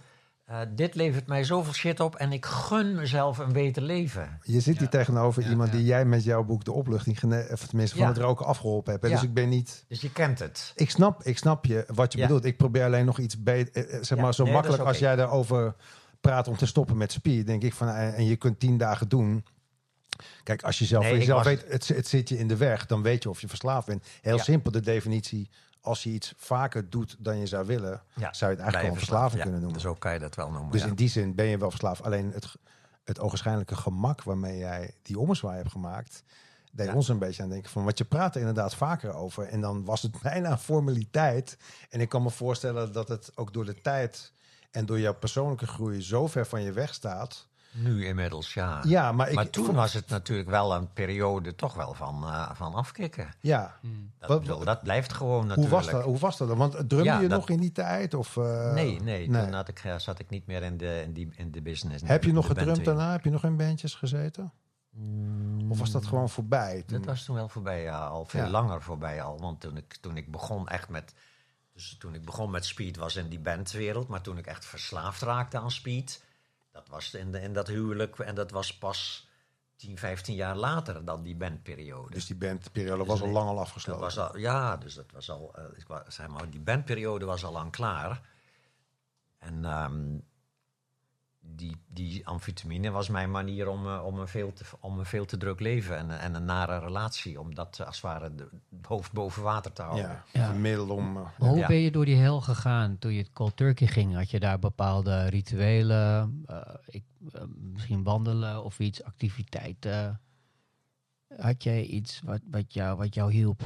Eh, 0.44 0.60
dit 0.74 0.94
levert 0.94 1.26
mij 1.26 1.44
zoveel 1.44 1.72
shit 1.72 2.00
op 2.00 2.14
en 2.16 2.32
ik 2.32 2.46
gun 2.46 2.94
mezelf 2.94 3.38
een 3.38 3.52
beter 3.52 3.82
leven. 3.82 4.38
je 4.42 4.60
zit 4.60 4.74
hier 4.74 4.82
Ja. 4.82 4.88
tegenover 4.88 5.42
Ja, 5.42 5.48
iemand 5.50 5.70
ja. 5.70 5.76
die 5.76 5.84
jij 5.86 6.04
met 6.04 6.24
jouw 6.24 6.44
boek 6.44 6.64
De 6.64 6.72
Opluchting, 6.72 7.18
gene- 7.18 7.48
of 7.52 7.66
tenminste 7.66 7.96
van 7.96 8.06
Ja. 8.06 8.12
het 8.12 8.22
roken 8.22 8.46
afgeholpen 8.46 8.92
hebt. 8.92 9.04
hè. 9.04 9.10
Dus 9.10 9.22
ik 9.22 9.34
ben 9.34 9.48
niet... 9.48 9.84
Dus 9.88 10.00
je 10.00 10.12
kent 10.12 10.38
het. 10.38 10.72
Ik 10.74 10.90
snap, 10.90 11.22
ik 11.22 11.38
snap 11.38 11.64
je 11.64 11.84
wat 11.94 12.12
je 12.12 12.18
Ja. 12.18 12.26
bedoelt. 12.26 12.44
Ik 12.44 12.56
probeer 12.56 12.84
alleen 12.84 13.04
nog 13.04 13.18
iets 13.18 13.42
beter. 13.42 13.74
eh, 13.86 13.94
eh, 13.96 14.02
Zeg 14.02 14.16
Ja, 14.18 14.22
maar 14.24 14.34
zo 14.34 14.44
nee, 14.44 14.52
makkelijk 14.52 14.82
als 14.82 14.98
jij 14.98 15.16
daarover 15.16 15.74
praat 16.20 16.48
om 16.48 16.56
te 16.56 16.66
stoppen 16.66 16.96
met 16.96 17.12
spier. 17.12 17.46
Denk 17.46 17.62
ik 17.62 17.74
van 17.74 17.88
eh, 17.88 18.18
en 18.18 18.24
je 18.24 18.36
kunt 18.36 18.60
tien 18.60 18.76
dagen 18.78 19.08
doen. 19.08 19.44
Kijk, 20.42 20.62
als 20.62 20.78
je 20.78 20.84
zelf 20.84 21.04
Nee, 21.04 21.18
jezelf 21.18 21.44
was- 21.44 21.54
weet, 21.54 21.64
het, 21.72 21.88
het 21.88 22.08
zit 22.08 22.28
je 22.28 22.38
in 22.38 22.48
de 22.48 22.56
weg, 22.56 22.86
dan 22.86 23.02
weet 23.02 23.22
je 23.22 23.28
of 23.30 23.40
je 23.40 23.48
verslaafd 23.48 23.86
bent. 23.86 24.04
Heel 24.22 24.36
Ja. 24.36 24.42
simpel 24.42 24.70
de 24.70 24.80
definitie. 24.80 25.50
Als 25.84 26.02
je 26.02 26.10
iets 26.10 26.34
vaker 26.36 26.90
doet 26.90 27.16
dan 27.18 27.38
je 27.38 27.46
zou 27.46 27.66
willen, 27.66 28.02
Ja, 28.14 28.32
zou 28.32 28.50
je 28.50 28.56
het 28.56 28.64
eigenlijk 28.64 28.94
een 28.94 28.98
verslaving 28.98 29.36
ja, 29.36 29.42
kunnen 29.42 29.60
noemen. 29.60 29.80
Zo 29.80 29.94
kan 29.94 30.12
je 30.12 30.18
dat 30.18 30.34
wel 30.34 30.50
noemen. 30.50 30.70
Dus 30.70 30.80
ja. 30.80 30.86
in 30.86 30.94
die 30.94 31.08
zin 31.08 31.34
ben 31.34 31.46
je 31.46 31.58
wel 31.58 31.70
verslaafd. 31.70 32.02
Alleen 32.02 32.32
het, 32.32 32.54
het 33.04 33.20
ogenschijnlijke 33.20 33.76
gemak 33.76 34.22
waarmee 34.22 34.58
jij 34.58 34.94
die 35.02 35.18
ommezwaai 35.18 35.56
hebt 35.56 35.70
gemaakt, 35.70 36.22
deed 36.72 36.86
Ja. 36.86 36.94
ons 36.94 37.08
een 37.08 37.18
beetje 37.18 37.42
aan 37.42 37.48
denken 37.48 37.70
van, 37.70 37.84
wat 37.84 37.98
je 37.98 38.04
praat 38.04 38.34
er 38.34 38.40
inderdaad 38.40 38.74
vaker 38.74 39.14
over. 39.14 39.44
En 39.46 39.60
dan 39.60 39.84
was 39.84 40.02
het 40.02 40.20
bijna 40.22 40.50
een 40.50 40.58
formaliteit. 40.58 41.56
En 41.90 42.00
ik 42.00 42.08
kan 42.08 42.22
me 42.22 42.30
voorstellen 42.30 42.92
dat 42.92 43.08
het 43.08 43.32
ook 43.34 43.52
door 43.52 43.64
de 43.64 43.80
tijd 43.80 44.32
en 44.70 44.86
door 44.86 45.00
jouw 45.00 45.14
persoonlijke 45.14 45.66
groei 45.66 46.02
zo 46.02 46.26
ver 46.26 46.46
van 46.46 46.62
je 46.62 46.72
weg 46.72 46.94
staat. 46.94 47.48
Nu 47.74 48.06
inmiddels, 48.06 48.54
ja. 48.54 48.80
Ja, 48.86 49.12
maar 49.12 49.28
ik... 49.28 49.34
maar 49.34 49.50
toen 49.50 49.74
was 49.74 49.92
het 49.92 50.08
natuurlijk 50.08 50.48
wel 50.48 50.74
een 50.74 50.92
periode 50.92 51.54
toch 51.54 51.74
wel 51.74 51.94
van, 51.94 52.24
eh, 52.24 52.50
van 52.54 52.74
afkicken. 52.74 53.28
Ja, 53.40 53.78
Dat, 54.18 54.28
Wat- 54.28 54.40
bedoel, 54.40 54.64
dat 54.64 54.82
blijft 54.82 55.12
gewoon 55.12 55.38
hoe 55.38 55.46
natuurlijk. 55.46 55.74
was, 55.74 55.90
dat, 55.90 56.02
hoe 56.02 56.18
was 56.18 56.36
dat 56.36 56.48
dan? 56.48 56.56
Want 56.58 56.72
drumde 56.72 57.04
Ja, 57.04 57.20
je 57.20 57.28
dat- 57.28 57.38
nog 57.38 57.48
in 57.48 57.60
die 57.60 57.72
tijd? 57.72 58.14
Of, 58.14 58.36
eh, 58.36 58.72
Nee, 58.72 59.00
nee, 59.00 59.28
nee. 59.28 59.44
toen 59.44 59.52
had 59.52 59.68
ik, 59.68 59.78
eh, 59.84 59.96
zat 59.98 60.18
ik 60.18 60.30
niet 60.30 60.46
meer 60.46 60.62
in 60.62 60.76
de, 60.76 61.02
in 61.04 61.12
die, 61.12 61.32
in 61.36 61.50
de 61.50 61.62
business. 61.62 62.02
Heb 62.06 62.24
je 62.24 62.32
nog 62.32 62.46
gedrumd 62.46 62.84
daarna? 62.84 63.12
Heb 63.12 63.24
je 63.24 63.30
nog 63.30 63.44
in 63.44 63.56
bandjes 63.56 63.94
gezeten? 63.94 64.52
Of 65.68 65.78
was 65.78 65.90
dat 65.90 66.06
gewoon 66.06 66.28
voorbij? 66.28 66.82
toen? 66.86 66.98
Dat 66.98 67.06
was 67.06 67.24
toen 67.24 67.34
wel 67.36 67.48
voorbij, 67.48 67.82
ja, 67.82 68.06
al 68.06 68.24
veel 68.24 68.44
Ja. 68.44 68.50
langer 68.50 68.82
voorbij 68.82 69.22
al. 69.22 69.38
Want 69.40 69.60
toen 69.60 69.76
ik, 69.76 69.96
toen 70.00 70.16
ik 70.16 70.30
begon 70.30 70.68
echt 70.68 70.88
met... 70.88 71.14
Dus 71.72 71.96
toen 71.98 72.14
ik 72.14 72.24
begon 72.24 72.50
met 72.50 72.64
speed 72.64 72.96
was 72.96 73.16
in 73.16 73.28
die 73.28 73.40
bandwereld. 73.40 74.08
Maar 74.08 74.20
toen 74.20 74.38
ik 74.38 74.46
echt 74.46 74.64
verslaafd 74.64 75.22
raakte 75.22 75.58
aan 75.58 75.70
speed... 75.70 76.22
Dat 76.72 76.88
was 76.88 77.14
in, 77.14 77.34
in 77.34 77.52
dat 77.52 77.68
huwelijk. 77.68 78.18
En 78.18 78.34
dat 78.34 78.50
was 78.50 78.78
pas 78.78 79.28
10, 79.76 79.98
15 79.98 80.34
jaar 80.34 80.56
later 80.56 81.04
dan 81.04 81.22
die 81.22 81.36
bandperiode. 81.36 82.10
Dus 82.10 82.26
die 82.26 82.36
bandperiode 82.36 82.98
Dus 82.98 83.06
was 83.06 83.22
al 83.22 83.28
lang 83.28 83.48
al 83.48 83.54
Dat 83.54 83.64
afgesloten. 83.64 84.02
was 84.02 84.18
al, 84.18 84.36
ja, 84.38 84.76
dus 84.76 84.94
dat 84.94 85.10
was 85.12 85.30
al, 85.30 85.54
zeg 86.08 86.28
maar, 86.28 86.50
die 86.50 86.60
bandperiode 86.60 87.24
was 87.24 87.44
al 87.44 87.52
lang 87.52 87.70
klaar. 87.72 88.20
En 89.38 89.64
ehm, 89.64 90.18
die, 91.44 91.76
die 91.88 92.26
amfetamine 92.26 92.90
was 92.90 93.08
mijn 93.08 93.30
manier 93.30 93.68
om, 93.68 93.86
eh, 93.86 94.04
om, 94.04 94.18
een 94.18 94.28
veel 94.28 94.52
te, 94.52 94.64
om 94.80 94.98
een 94.98 95.04
veel 95.06 95.24
te 95.24 95.36
druk 95.36 95.60
leven 95.60 95.96
en, 95.96 96.18
en 96.20 96.34
een 96.34 96.44
nare 96.44 96.78
relatie. 96.78 97.40
Om 97.40 97.54
dat 97.54 97.78
eh, 97.80 97.86
als 97.86 97.96
het 97.96 98.04
ware 98.04 98.34
de, 98.34 98.48
het 98.76 98.86
hoofd 98.86 99.12
boven 99.12 99.42
water 99.42 99.72
te 99.72 99.82
houden. 99.82 100.04
Ja, 100.08 100.24
Ja. 100.32 100.50
een 100.50 100.60
middel 100.60 100.88
om... 100.88 101.16
eh, 101.16 101.22
hoe 101.38 101.58
Ja. 101.58 101.66
ben 101.66 101.76
je 101.76 101.90
door 101.90 102.04
die 102.04 102.16
hel 102.16 102.40
gegaan 102.40 102.98
toen 102.98 103.12
je 103.12 103.18
het 103.22 103.32
cold 103.32 103.56
turkey 103.56 103.86
ging? 103.86 104.14
Had 104.14 104.30
je 104.30 104.40
daar 104.40 104.58
bepaalde 104.58 105.26
rituelen, 105.26 106.42
eh, 106.46 106.74
ik, 106.86 107.04
misschien 107.72 108.02
wandelen 108.02 108.64
of 108.64 108.78
iets, 108.78 109.02
activiteiten? 109.02 110.20
Had 111.36 111.62
jij 111.62 111.84
iets 111.84 112.20
wat, 112.24 112.40
wat, 112.50 112.74
jou, 112.74 112.96
wat 112.96 113.14
jou 113.14 113.32
hielp? 113.32 113.62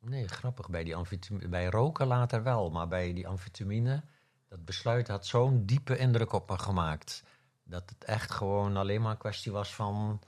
Nee, 0.00 0.28
grappig. 0.28 0.68
Bij, 0.70 0.84
die 0.84 0.96
amfetamine, 0.96 1.48
bij 1.48 1.66
roken 1.66 2.06
later 2.06 2.42
wel, 2.42 2.70
maar 2.70 2.88
bij 2.88 3.12
die 3.12 3.28
amfetamine, 3.28 4.02
dat 4.48 4.64
besluit 4.64 5.08
had 5.08 5.26
zo'n 5.26 5.66
diepe 5.66 5.96
indruk 5.98 6.32
op 6.32 6.50
me 6.50 6.58
gemaakt. 6.58 7.22
Dat 7.64 7.82
het 7.98 8.04
echt 8.04 8.30
gewoon 8.30 8.76
alleen 8.76 9.02
maar 9.02 9.10
een 9.10 9.18
kwestie 9.18 9.52
was 9.52 9.74
van. 9.74 10.20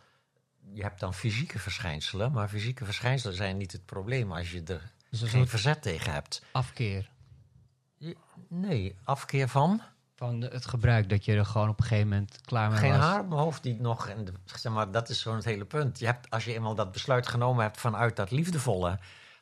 Je 0.72 0.83
hebt 0.83 1.00
dan 1.00 1.14
fysieke 1.14 1.59
verschijnselen, 1.59 2.33
maar 2.33 2.48
fysieke 2.48 2.85
verschijnselen 2.85 3.37
zijn 3.37 3.56
niet 3.56 3.72
het 3.72 3.87
probleem 3.87 4.33
als 4.33 4.50
je 4.50 4.62
er 4.62 4.92
Dus 5.11 5.20
een 5.20 5.28
geen 5.28 5.48
verzet 5.48 5.83
tegen 5.83 6.12
hebt. 6.12 6.42
afkeer 6.52 7.11
Nee, 8.48 8.96
afkeer 9.04 9.48
van. 9.48 9.83
van 10.14 10.40
het 10.40 10.66
gebruik, 10.66 11.09
dat 11.09 11.24
je 11.24 11.35
er 11.35 11.46
gewoon 11.46 11.68
op 11.68 11.78
een 11.80 11.87
gegeven 11.87 12.09
moment 12.09 12.40
klaar 12.44 12.70
mee 12.70 12.78
Geen 12.78 12.90
was. 12.90 13.00
haar 13.00 13.20
op 13.20 13.28
mijn 13.28 13.40
hoofd 13.40 13.62
die 13.62 13.80
nog. 13.80 14.14
De, 14.24 14.33
zeg 14.44 14.72
maar, 14.72 14.90
dat 14.90 15.09
is 15.09 15.20
zo'n 15.20 15.35
het 15.35 15.44
hele 15.44 15.64
punt. 15.64 15.98
Je 15.98 16.06
hebt, 16.06 16.30
als 16.30 16.44
je 16.44 16.54
eenmaal 16.54 16.74
dat 16.74 16.92
besluit 16.92 17.26
genomen 17.26 17.62
hebt 17.62 17.80
vanuit 17.80 18.16
dat 18.16 18.30
liefdevolle, 18.30 18.98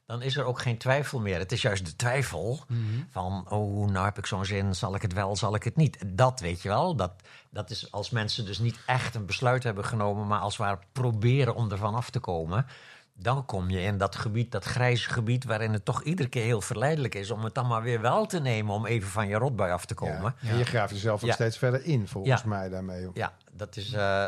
dan 0.09 0.23
is 0.23 0.37
er 0.37 0.45
ook 0.45 0.61
geen 0.61 0.79
twijfel 0.79 1.21
meer. 1.21 1.39
Het 1.39 1.53
is 1.53 1.63
juist 1.63 1.85
de 1.87 1.97
twijfel 1.97 2.61
Mhm. 2.69 2.81
van, 3.11 3.45
oh, 3.51 3.89
nou 3.91 4.05
heb 4.05 4.19
ik 4.19 4.27
zo'n 4.27 4.45
zin, 4.45 4.75
zal 4.75 4.95
ik 4.95 5.03
het 5.03 5.13
wel, 5.13 5.37
zal 5.37 5.55
ik 5.55 5.63
het 5.65 5.77
niet? 5.77 5.99
Dat 6.07 6.41
weet 6.41 6.63
je 6.63 6.69
wel, 6.69 6.95
dat, 6.97 7.13
dat 7.51 7.71
is 7.71 7.93
als 7.93 8.11
mensen 8.11 8.45
dus 8.47 8.59
niet 8.59 8.79
echt 8.87 9.15
een 9.15 9.27
besluit 9.27 9.63
hebben 9.63 9.85
genomen, 9.85 10.27
maar 10.27 10.39
als 10.41 10.57
het 10.57 10.67
ware 10.67 10.79
proberen 10.93 11.55
om 11.55 11.71
ervan 11.71 11.95
af 11.95 12.11
te 12.11 12.19
komen, 12.21 12.67
dan 13.15 13.45
kom 13.45 13.71
je 13.71 13.81
in 13.81 13.99
dat 13.99 14.17
gebied, 14.17 14.53
dat 14.53 14.65
grijze 14.65 15.11
gebied, 15.11 15.45
waarin 15.45 15.73
het 15.73 15.85
toch 15.85 16.03
iedere 16.03 16.29
keer 16.29 16.45
heel 16.45 16.61
verleidelijk 16.61 17.15
is 17.15 17.31
om 17.31 17.45
het 17.45 17.55
dan 17.55 17.67
maar 17.67 17.83
weer 17.83 18.01
wel 18.01 18.27
te 18.27 18.41
nemen 18.41 18.75
om 18.75 18.87
even 18.87 19.09
van 19.09 19.29
je 19.29 19.37
rotbui 19.37 19.73
af 19.73 19.85
te 19.87 19.95
komen. 19.95 20.35
Ja. 20.41 20.51
En 20.51 20.59
je 20.59 20.65
graaft 20.65 20.93
jezelf 20.93 21.21
ook 21.23 21.29
Ja. 21.29 21.35
steeds 21.35 21.59
verder 21.59 21.85
in, 21.85 22.09
volgens 22.09 22.43
Ja. 22.43 22.49
mij 22.49 22.69
daarmee. 22.69 23.09
Ja, 23.15 23.33
dat 23.53 23.77
is. 23.77 23.93
eh, 23.93 24.27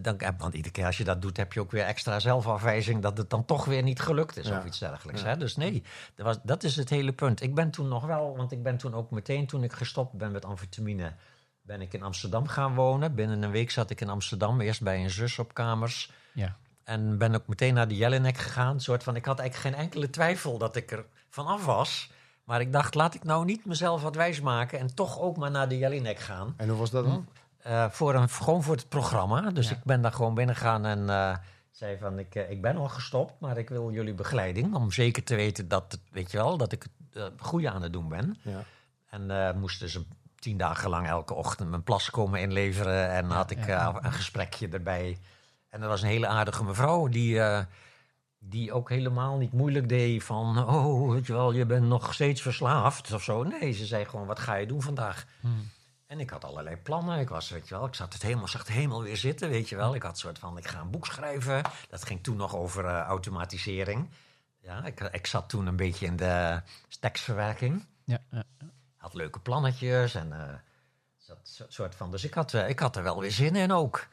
dan, 0.00 0.20
want 0.38 0.54
iedere 0.54 0.72
keer 0.74 0.86
als 0.86 0.96
je 0.96 1.04
dat 1.04 1.22
doet, 1.22 1.36
heb 1.36 1.52
je 1.52 1.60
ook 1.60 1.70
weer 1.70 1.84
extra 1.84 2.18
zelfafwijzing 2.18 3.02
dat 3.02 3.18
het 3.18 3.30
dan 3.30 3.44
toch 3.44 3.64
weer 3.64 3.82
niet 3.82 4.00
gelukt 4.00 4.36
is 4.36 4.48
Ja. 4.48 4.58
of 4.58 4.64
iets 4.64 4.78
dergelijks. 4.78 5.20
Ja. 5.20 5.26
Hè? 5.26 5.36
Dus 5.36 5.56
nee, 5.56 5.82
dat, 6.14 6.26
was, 6.26 6.38
dat 6.42 6.62
is 6.62 6.76
het 6.76 6.90
hele 6.90 7.12
punt. 7.12 7.42
Ik 7.42 7.54
ben 7.54 7.70
toen 7.70 7.88
nog 7.88 8.04
wel, 8.04 8.36
want 8.36 8.52
ik 8.52 8.62
ben 8.62 8.76
toen 8.76 8.94
ook 8.94 9.10
meteen 9.10 9.46
toen 9.46 9.62
ik 9.62 9.72
gestopt 9.72 10.12
ben 10.12 10.32
met 10.32 10.44
amfetamine, 10.44 11.12
ben 11.62 11.80
ik 11.80 11.92
in 11.92 12.02
Amsterdam 12.02 12.48
gaan 12.48 12.74
wonen. 12.74 13.14
Binnen 13.14 13.42
een 13.42 13.50
week 13.50 13.70
zat 13.70 13.90
ik 13.90 14.00
in 14.00 14.08
Amsterdam, 14.08 14.60
eerst 14.60 14.82
bij 14.82 15.02
een 15.02 15.10
zus 15.10 15.38
op 15.38 15.54
kamers. 15.54 16.12
Ja. 16.32 16.56
En 16.84 17.18
ben 17.18 17.34
ook 17.34 17.46
meteen 17.46 17.74
naar 17.74 17.88
de 17.88 17.96
Jelinek 17.96 18.36
gegaan. 18.38 18.80
Soort 18.80 19.02
van, 19.02 19.16
ik 19.16 19.24
had 19.24 19.38
eigenlijk 19.38 19.74
geen 19.74 19.84
enkele 19.84 20.10
twijfel 20.10 20.58
dat 20.58 20.76
ik 20.76 20.90
er 20.90 21.04
vanaf 21.28 21.64
was. 21.64 22.10
Maar 22.44 22.60
ik 22.60 22.72
dacht, 22.72 22.94
laat 22.94 23.14
ik 23.14 23.24
nou 23.24 23.44
niet 23.44 23.64
mezelf 23.64 24.02
wat 24.02 24.14
wijs 24.14 24.40
maken 24.40 24.78
en 24.78 24.94
toch 24.94 25.20
ook 25.20 25.36
maar 25.36 25.50
naar 25.50 25.68
de 25.68 25.78
Jelinek 25.78 26.18
gaan. 26.18 26.54
En 26.56 26.68
hoe 26.68 26.78
was 26.78 26.90
dat 26.90 27.04
dan? 27.04 27.28
Eh, 27.62 27.90
voor 27.90 28.14
een, 28.14 28.28
gewoon 28.28 28.62
voor 28.62 28.74
het 28.74 28.88
programma. 28.88 29.50
Dus 29.50 29.68
Ja. 29.68 29.74
ik 29.76 29.84
ben 29.84 30.00
daar 30.00 30.12
gewoon 30.12 30.34
binnengegaan 30.34 30.84
en 30.84 31.10
eh, 31.10 31.36
zei 31.70 31.98
van 31.98 32.18
ik, 32.18 32.34
eh, 32.34 32.50
ik 32.50 32.62
ben 32.62 32.76
al 32.76 32.88
gestopt, 32.88 33.40
maar 33.40 33.58
ik 33.58 33.68
wil 33.68 33.90
jullie 33.92 34.14
begeleiding. 34.14 34.74
Om 34.74 34.92
zeker 34.92 35.24
te 35.24 35.34
weten 35.34 35.68
dat, 35.68 35.92
het, 35.92 36.00
weet 36.10 36.30
je 36.30 36.36
wel, 36.36 36.56
dat 36.56 36.72
ik 36.72 36.86
het 37.12 37.32
goede 37.36 37.70
aan 37.70 37.82
het 37.82 37.92
doen 37.92 38.08
ben. 38.08 38.38
Ja. 38.42 38.62
En 39.10 39.58
moest 39.58 39.80
dus 39.80 39.94
een, 39.94 40.06
tien 40.38 40.56
dagen 40.56 40.90
lang 40.90 41.06
elke 41.06 41.34
ochtend 41.34 41.70
mijn 41.70 41.82
plas 41.82 42.10
komen 42.10 42.40
inleveren. 42.40 43.10
En 43.10 43.30
had 43.30 43.50
ik 43.50 43.66
een 43.66 44.12
gesprekje 44.12 44.68
erbij. 44.68 45.18
En 45.68 45.82
er 45.82 45.88
was 45.88 46.02
een 46.02 46.08
hele 46.08 46.26
aardige 46.26 46.64
mevrouw 46.64 47.08
die, 47.08 47.40
die 48.38 48.72
ook 48.72 48.88
helemaal 48.88 49.36
niet 49.36 49.52
moeilijk 49.52 49.88
deed 49.88 50.24
van... 50.24 50.68
oh, 50.68 51.12
weet 51.12 51.26
je 51.26 51.32
wel, 51.32 51.52
je 51.52 51.66
bent 51.66 51.86
nog 51.86 52.14
steeds 52.14 52.42
verslaafd 52.42 53.12
of 53.12 53.22
zo. 53.22 53.42
Nee, 53.42 53.72
ze 53.72 53.86
zei 53.86 54.04
gewoon, 54.04 54.26
wat 54.26 54.38
ga 54.38 54.54
je 54.54 54.66
doen 54.66 54.82
vandaag? 54.82 55.24
Hmm. 55.40 55.70
En 56.10 56.20
ik 56.20 56.30
had 56.30 56.44
allerlei 56.44 56.76
plannen. 56.76 57.18
Ik 57.18 57.28
was, 57.28 57.48
weet 57.50 57.68
je 57.68 57.74
wel, 57.74 57.86
ik 57.86 57.94
zat 57.94 58.12
het 58.12 58.22
helemaal, 58.22 58.48
zag 58.48 58.60
het 58.60 58.70
helemaal 58.70 59.02
weer 59.02 59.16
zitten, 59.16 59.48
weet 59.48 59.68
je 59.68 59.76
wel. 59.76 59.94
Ik 59.94 60.02
had 60.02 60.10
een 60.12 60.16
soort 60.18 60.38
van, 60.38 60.58
ik 60.58 60.66
ga 60.68 60.80
een 60.80 60.90
boek 60.90 61.06
schrijven. 61.06 61.62
Dat 61.88 62.04
ging 62.04 62.22
toen 62.22 62.36
nog 62.36 62.56
over 62.56 62.84
eh, 62.84 63.00
automatisering. 63.00 64.08
Ja, 64.60 64.84
ik, 64.84 65.00
ik 65.00 65.26
zat 65.26 65.48
toen 65.48 65.66
een 65.66 65.76
beetje 65.76 66.06
in 66.06 66.16
de 66.16 66.62
tekstverwerking. 67.00 67.86
Ja, 68.04 68.18
ja. 68.30 68.44
Had 68.96 69.14
leuke 69.14 69.40
plannetjes 69.40 70.14
en 70.14 70.62
zat 71.16 71.38
zo- 71.48 71.64
soort 71.68 71.94
van. 71.94 72.10
Dus 72.10 72.24
ik 72.24 72.34
had, 72.34 72.54
eh, 72.54 72.68
ik 72.68 72.78
had 72.78 72.96
er 72.96 73.02
wel 73.02 73.20
weer 73.20 73.32
zin 73.32 73.56
in 73.56 73.72
ook. 73.72 74.06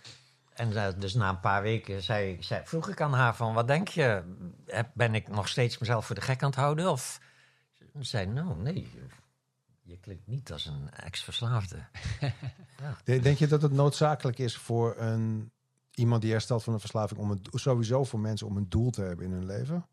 En 0.54 1.00
dus 1.00 1.14
na 1.14 1.30
een 1.30 1.40
paar 1.40 1.62
weken 1.62 2.04
zei, 2.04 2.38
zei, 2.44 2.62
vroeg 2.66 2.90
ik 2.90 3.02
aan 3.02 3.14
haar 3.14 3.36
van, 3.36 3.54
wat 3.54 3.68
denk 3.68 3.88
je? 3.88 4.24
Ben 4.94 5.16
ik 5.16 5.28
nog 5.28 5.48
steeds 5.48 5.78
mezelf 5.78 6.06
voor 6.06 6.16
de 6.16 6.22
gek 6.22 6.44
aan 6.44 6.50
het 6.50 6.60
houden? 6.60 6.90
Of 6.92 7.20
ze 7.78 7.86
zei, 8.00 8.26
nou 8.26 8.56
nee, 8.62 8.92
je 9.88 9.98
klinkt 10.00 10.28
niet 10.28 10.52
als 10.52 10.66
een 10.66 10.90
ex-verslaafde. 10.94 11.78
De- 13.04 13.20
Denk 13.20 13.38
je 13.38 13.48
dat 13.48 13.62
het 13.62 13.72
noodzakelijk 13.72 14.38
is 14.40 14.58
voor 14.58 14.96
een, 14.98 15.52
iemand 15.92 16.22
die 16.22 16.32
herstelt 16.32 16.64
van 16.64 16.74
een 16.74 16.80
verslaving, 16.80 17.20
om 17.20 17.30
het, 17.30 17.50
sowieso 17.52 18.04
voor 18.04 18.20
mensen 18.20 18.48
om 18.48 18.58
een 18.58 18.70
doel 18.70 18.90
te 18.92 19.02
hebben 19.02 19.26
in 19.26 19.32
hun 19.32 19.46
leven? 19.46 19.86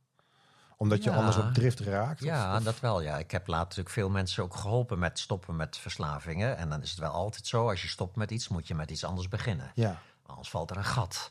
Omdat 0.77 1.05
je 1.05 1.11
Ja. 1.11 1.17
anders 1.17 1.37
op 1.37 1.53
drift 1.53 1.81
raakt? 1.81 2.21
Of- 2.21 2.27
Ja, 2.27 2.57
of- 2.57 2.63
dat 2.63 2.81
wel. 2.81 3.01
Ja. 3.01 3.19
Ik 3.19 3.31
heb 3.31 3.47
later 3.47 3.63
natuurlijk 3.65 3.95
veel 3.95 4.11
mensen 4.11 4.43
ook 4.43 4.55
geholpen 4.57 4.99
met 4.99 5.19
stoppen 5.19 5.57
met 5.57 5.77
verslavingen. 5.77 6.57
En 6.57 6.69
dan 6.69 6.83
is 6.83 6.91
het 6.91 6.99
wel 6.99 7.11
altijd 7.13 7.47
zo, 7.47 7.69
als 7.69 7.83
je 7.83 7.89
stopt 7.89 8.17
met 8.17 8.31
iets, 8.31 8.49
moet 8.49 8.69
je 8.69 8.75
met 8.75 8.91
iets 8.91 9.05
anders 9.05 9.29
beginnen. 9.29 9.71
ja. 9.75 10.01
Anders 10.27 10.51
valt 10.51 10.71
er 10.71 10.77
een 10.77 10.85
gat. 10.85 11.31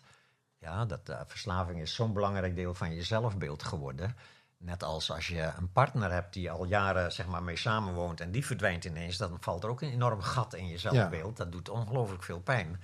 Ja, 0.58 0.86
dat, 0.86 1.10
eh, 1.10 1.20
verslaving 1.28 1.82
is 1.82 1.96
zo'n 1.96 2.14
belangrijk 2.14 2.56
deel 2.56 2.74
van 2.74 2.94
je 2.94 3.04
zelfbeeld 3.04 3.64
geworden. 3.64 4.16
Net 4.64 4.84
als 4.84 5.12
als 5.12 5.28
je 5.28 5.52
een 5.58 5.72
partner 5.72 6.12
hebt 6.12 6.34
die 6.34 6.52
al 6.52 6.66
jaren 6.66 7.12
zeg 7.12 7.28
maar, 7.28 7.44
mee 7.44 7.56
samenwoont 7.58 8.22
en 8.22 8.32
die 8.32 8.46
verdwijnt 8.46 8.86
ineens, 8.86 9.18
dan 9.18 9.38
valt 9.40 9.64
er 9.64 9.70
ook 9.70 9.82
een 9.82 9.92
enorm 9.92 10.22
gat 10.22 10.54
in 10.54 10.68
je 10.68 10.78
zelfbeeld. 10.78 11.38
Dat 11.38 11.52
doet 11.52 11.70
ongelooflijk 11.70 12.24
veel 12.24 12.40
pijn. 12.40 12.82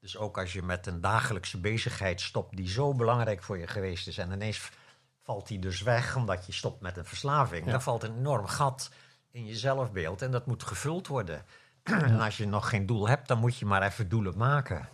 Dus 0.00 0.16
ook 0.16 0.38
als 0.38 0.52
je 0.52 0.62
met 0.62 0.86
een 0.86 1.00
dagelijkse 1.00 1.60
bezigheid 1.60 2.20
stopt 2.20 2.56
die 2.56 2.68
zo 2.68 2.94
belangrijk 2.94 3.42
voor 3.42 3.58
je 3.58 3.66
geweest 3.66 4.08
is 4.08 4.18
en 4.18 4.32
ineens 4.32 4.70
valt 5.22 5.48
die 5.48 5.58
dus 5.58 5.82
weg 5.82 6.16
omdat 6.16 6.46
je 6.46 6.52
stopt 6.52 6.80
met 6.80 6.96
een 6.96 7.04
verslaving, 7.04 7.64
Ja. 7.64 7.70
dan 7.70 7.82
valt 7.82 8.02
een 8.02 8.16
enorm 8.16 8.46
gat 8.46 8.90
in 9.30 9.46
je 9.46 9.56
zelfbeeld 9.56 10.22
en 10.22 10.30
dat 10.30 10.46
moet 10.46 10.62
gevuld 10.62 11.06
worden. 11.06 11.44
En 11.82 12.20
als 12.20 12.36
je 12.36 12.46
nog 12.46 12.68
geen 12.68 12.86
doel 12.86 13.08
hebt, 13.08 13.28
dan 13.28 13.38
moet 13.38 13.56
je 13.56 13.66
maar 13.66 13.82
even 13.82 14.08
doelen 14.08 14.36
maken. 14.36 14.88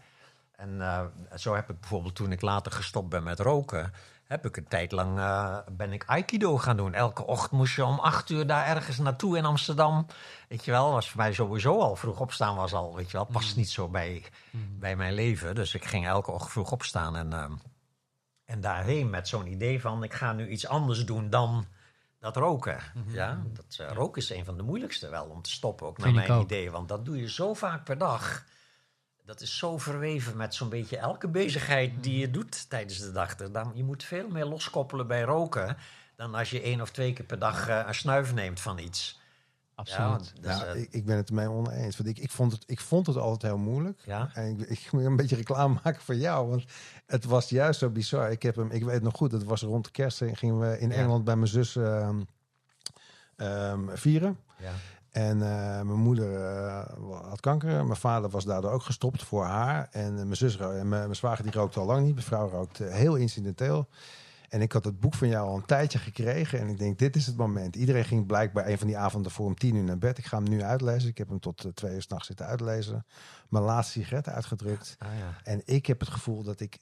En 0.53 0.81
eh, 0.81 1.05
zo 1.37 1.55
heb 1.55 1.71
ik 1.71 1.81
bijvoorbeeld 1.81 2.15
toen 2.15 2.33
ik 2.33 2.41
later 2.41 2.73
gestopt 2.73 3.09
ben 3.09 3.23
met 3.23 3.41
roken, 3.41 3.93
heb 4.29 4.47
ik 4.47 4.57
een 4.57 4.69
tijd 4.69 4.93
lang 4.93 5.19
eh, 5.19 5.59
ben 5.73 5.93
ik 5.93 6.05
aikido 6.07 6.59
gaan 6.59 6.77
doen. 6.77 6.95
Elke 6.95 7.27
ochtend 7.27 7.51
moest 7.53 7.75
je 7.77 7.85
om 7.85 7.99
acht 7.99 8.31
uur 8.31 8.47
daar 8.47 8.67
ergens 8.67 8.99
naartoe 8.99 9.37
in 9.37 9.45
Amsterdam. 9.45 10.07
Weet 10.49 10.65
je 10.65 10.71
wel, 10.71 10.93
was 10.93 11.11
voor 11.11 11.21
mij 11.21 11.33
sowieso 11.33 11.81
al 11.81 11.97
vroeg 11.97 12.21
opstaan 12.21 12.57
was 12.57 12.73
al, 12.73 12.97
weet 12.97 13.11
je 13.11 13.17
wel, 13.17 13.27
past 13.27 13.57
niet 13.57 13.71
zo 13.71 13.89
bij, 13.89 14.25
bij 14.79 14.97
mijn 14.97 15.13
leven. 15.13 15.55
Dus 15.55 15.75
ik 15.75 15.85
ging 15.85 16.07
elke 16.07 16.31
ochtend 16.31 16.51
vroeg 16.53 16.73
opstaan 16.73 17.17
en, 17.17 17.33
eh, 17.33 17.51
en 18.45 18.61
daarheen 18.61 19.11
met 19.11 19.29
zo'n 19.29 19.47
idee 19.47 19.81
van 19.81 20.03
ik 20.03 20.15
ga 20.15 20.33
nu 20.33 20.49
iets 20.49 20.67
anders 20.67 21.07
doen 21.07 21.31
dan 21.31 21.67
dat 22.19 22.37
roken. 22.37 22.79
Ja, 23.07 23.43
dat, 23.53 23.77
eh, 23.79 23.95
roken 23.95 24.23
is 24.23 24.31
een 24.31 24.45
van 24.45 24.57
de 24.57 24.63
moeilijkste 24.63 25.09
wel 25.09 25.25
om 25.25 25.43
te 25.43 25.51
stoppen, 25.51 25.87
ook 25.87 25.99
naar 25.99 26.13
mijn 26.13 26.31
ook. 26.31 26.43
idee. 26.43 26.71
Want 26.71 26.89
dat 26.89 27.05
doe 27.05 27.21
je 27.21 27.31
zo 27.31 27.55
vaak 27.55 27.85
per 27.85 27.99
dag. 27.99 28.45
Dat 29.29 29.41
is 29.41 29.59
zo 29.59 29.79
verweven 29.79 30.37
met 30.37 30.55
zo'n 30.55 30.69
beetje 30.69 30.97
elke 30.99 31.29
bezigheid 31.29 32.03
die 32.03 32.19
je 32.19 32.31
doet 32.31 32.71
tijdens 32.71 32.99
de 32.99 33.13
dag. 33.13 33.37
Dan, 33.37 33.71
je 33.75 33.85
moet 33.85 34.05
veel 34.05 34.29
meer 34.29 34.45
loskoppelen 34.45 35.07
bij 35.07 35.23
roken 35.23 35.77
dan 36.17 36.35
als 36.35 36.51
je 36.51 36.61
één 36.63 36.81
of 36.81 36.91
twee 36.91 37.13
keer 37.13 37.25
per 37.25 37.39
dag 37.39 37.69
eh, 37.69 37.83
een 37.87 37.95
snuif 37.95 38.35
neemt 38.35 38.61
van 38.61 38.79
iets. 38.79 39.21
Absoluut. 39.75 40.33
Ja, 40.43 40.59
dus, 40.59 40.65
eh, 40.65 40.81
ik, 40.83 40.89
ik 40.93 41.05
ben 41.05 41.17
het 41.17 41.29
ermee 41.29 41.51
oneens. 41.51 41.97
Want 41.97 42.09
ik, 42.09 42.19
ik, 42.19 42.31
vond 42.31 42.53
het, 42.53 42.63
ik 42.67 42.81
vond 42.81 43.07
het 43.07 43.17
altijd 43.17 43.53
heel 43.53 43.61
moeilijk. 43.63 44.01
ja. 44.05 44.31
En 44.35 44.61
ik, 44.61 44.69
ik 44.69 44.93
moet 44.93 45.05
een 45.05 45.17
beetje 45.17 45.37
reclame 45.37 45.81
maken 45.85 46.03
voor 46.03 46.15
jou. 46.17 46.49
Want 46.49 46.65
het 47.07 47.25
was 47.25 47.49
juist 47.49 47.79
zo 47.79 47.91
bizar. 47.91 48.31
Ik, 48.31 48.43
heb 48.43 48.57
hem, 48.57 48.71
ik 48.71 48.85
weet 48.85 49.03
nog 49.03 49.17
goed, 49.17 49.33
het 49.33 49.45
was 49.45 49.63
rond 49.63 49.85
de 49.85 49.91
kerst. 49.91 50.23
eh, 50.23 50.31
Gingen 50.37 50.59
we 50.61 50.79
in 50.79 50.91
Ja. 50.91 50.95
Engeland 50.97 51.25
bij 51.25 51.37
mijn 51.37 51.49
zus 51.49 51.77
ehm, 51.77 52.21
ehm, 53.37 53.97
vieren. 53.97 54.39
ja. 54.59 54.73
En 55.11 55.43
eh, 55.43 55.83
mijn 55.83 55.99
moeder 55.99 56.45
eh, 56.45 56.87
had 57.29 57.41
kanker. 57.41 57.85
Mijn 57.85 57.99
vader 57.99 58.31
was 58.31 58.45
daardoor 58.45 58.71
ook 58.71 58.83
gestopt 58.83 59.23
voor 59.23 59.45
haar. 59.45 59.89
En 59.91 60.19
eh, 60.19 60.23
mijn 60.23 60.37
zus 60.37 60.57
en 60.57 60.69
mijn, 60.69 60.89
mijn 60.89 61.17
zwager 61.17 61.45
die 61.45 61.53
rookte 61.53 61.81
al 61.81 61.87
lang 61.87 62.05
niet. 62.05 62.15
Mijn 62.15 62.27
vrouw 62.27 62.49
rookte 62.49 62.85
heel 62.85 63.17
incidenteel. 63.17 63.89
En 64.49 64.61
ik 64.61 64.73
had 64.73 64.85
het 64.85 65.01
boek 65.01 65.15
van 65.15 65.29
jou 65.29 65.49
al 65.49 65.57
een 65.57 65.65
tijdje 65.65 65.99
gekregen. 65.99 66.61
En 66.61 66.69
ik 66.69 66.79
denk, 66.79 66.99
dit 66.99 67.17
is 67.17 67.27
het 67.27 67.37
moment. 67.37 67.77
Iedereen 67.77 68.05
ging 68.05 68.27
blijkbaar 68.27 68.67
een 68.67 68.79
van 68.79 68.87
die 68.87 68.99
avonden 68.99 69.33
voor 69.33 69.47
om 69.47 69.55
tien 69.55 69.75
uur 69.75 69.85
naar 69.85 69.99
bed. 69.99 70.19
Ik 70.19 70.25
ga 70.25 70.37
hem 70.37 70.49
nu 70.49 70.63
uitlezen. 70.63 71.09
Ik 71.09 71.19
heb 71.19 71.29
hem 71.29 71.41
tot 71.41 71.71
twee 71.75 71.95
uur 71.95 72.03
s'nachts 72.03 72.27
zitten 72.27 72.47
uitlezen. 72.47 73.07
Mijn 73.49 73.65
laatste 73.65 73.93
sigaret 73.93 74.29
uitgedrukt. 74.29 74.97
Ah, 74.99 75.09
ja. 75.19 75.41
En 75.43 75.63
ik 75.65 75.87
heb 75.87 76.01
het 76.01 76.09
gevoel 76.09 76.43
dat 76.43 76.61
ik 76.61 76.79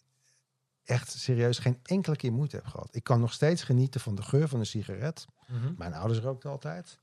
echt 0.84 1.10
serieus 1.10 1.58
geen 1.58 1.78
enkele 1.82 2.16
keer 2.16 2.32
moeite 2.32 2.56
heb 2.56 2.66
gehad. 2.66 2.88
Ik 2.90 3.04
kan 3.04 3.20
nog 3.20 3.32
steeds 3.32 3.62
genieten 3.62 4.00
van 4.00 4.14
de 4.14 4.22
geur 4.22 4.48
van 4.48 4.58
een 4.58 4.66
sigaret. 4.66 5.26
Mhm. 5.46 5.72
Mijn 5.76 5.94
ouders 5.94 6.20
rookten 6.20 6.50
altijd. 6.50 6.98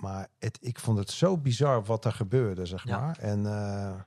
Maar 0.00 0.28
het, 0.38 0.58
ik 0.60 0.78
vond 0.78 0.98
het 0.98 1.10
zo 1.10 1.38
bizar 1.38 1.84
wat 1.84 2.04
er 2.04 2.12
gebeurde, 2.12 2.66
zeg 2.66 2.84
Ja. 2.84 2.98
maar. 3.00 3.18
En 3.18 3.46
eh, 3.46 4.00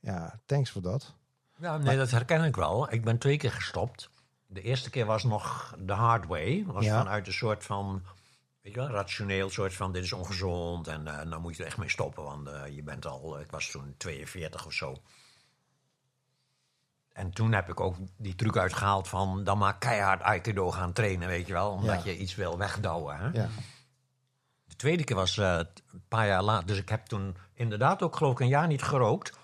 ja, 0.00 0.40
thanks 0.46 0.70
voor 0.70 0.82
dat. 0.82 1.14
Ja, 1.58 1.76
nee, 1.76 1.96
dat 1.96 2.10
herken 2.10 2.44
ik 2.44 2.56
wel. 2.56 2.92
Ik 2.92 3.04
ben 3.04 3.18
twee 3.18 3.36
keer 3.36 3.52
gestopt. 3.52 4.10
De 4.46 4.62
eerste 4.62 4.90
keer 4.90 5.06
was 5.06 5.24
nog 5.24 5.74
de 5.78 5.92
hard 5.92 6.26
way. 6.26 6.64
Was 6.66 6.84
Ja. 6.84 6.98
vanuit 6.98 7.26
een 7.26 7.32
soort 7.32 7.64
van, 7.64 8.02
weet 8.62 8.74
je 8.74 8.80
wel, 8.80 8.88
rationeel 8.88 9.50
soort 9.50 9.74
van 9.74 9.92
dit 9.92 10.04
is 10.04 10.12
ongezond 10.12 10.88
en 10.88 11.06
eh 11.06 11.22
nou 11.26 11.40
moet 11.40 11.56
je 11.56 11.62
er 11.62 11.68
echt 11.68 11.78
mee 11.78 11.88
stoppen, 11.88 12.22
want 12.24 12.48
eh, 12.48 12.74
je 12.76 12.82
bent 12.82 13.06
al, 13.06 13.40
ik 13.40 13.50
was 13.50 13.70
toen 13.70 13.94
42 13.96 14.66
of 14.66 14.72
zo. 14.72 14.96
En 17.12 17.30
toen 17.30 17.52
heb 17.52 17.68
ik 17.68 17.80
ook 17.80 17.96
die 18.16 18.34
truc 18.34 18.56
uitgehaald 18.56 19.08
van 19.08 19.44
dan 19.44 19.58
maar 19.58 19.78
keihard 19.78 20.22
aikido 20.22 20.70
gaan 20.70 20.92
trainen, 20.92 21.28
weet 21.28 21.46
je 21.46 21.52
wel, 21.52 21.70
omdat 21.70 22.04
Ja. 22.04 22.10
je 22.10 22.18
iets 22.18 22.34
wil 22.34 22.58
wegdouwen. 22.58 23.16
Hè? 23.16 23.28
Ja. 23.28 23.48
De 24.76 24.82
tweede 24.82 25.04
keer 25.04 25.16
was 25.16 25.38
eh, 25.38 25.58
een 25.92 26.02
paar 26.08 26.26
jaar 26.26 26.42
later. 26.42 26.66
Dus 26.66 26.78
ik 26.78 26.88
heb 26.88 27.06
toen 27.06 27.36
inderdaad 27.54 28.02
ook 28.02 28.16
geloof 28.16 28.32
ik 28.32 28.40
een 28.40 28.48
jaar 28.48 28.66
niet 28.66 28.82
gerookt. 28.82 29.38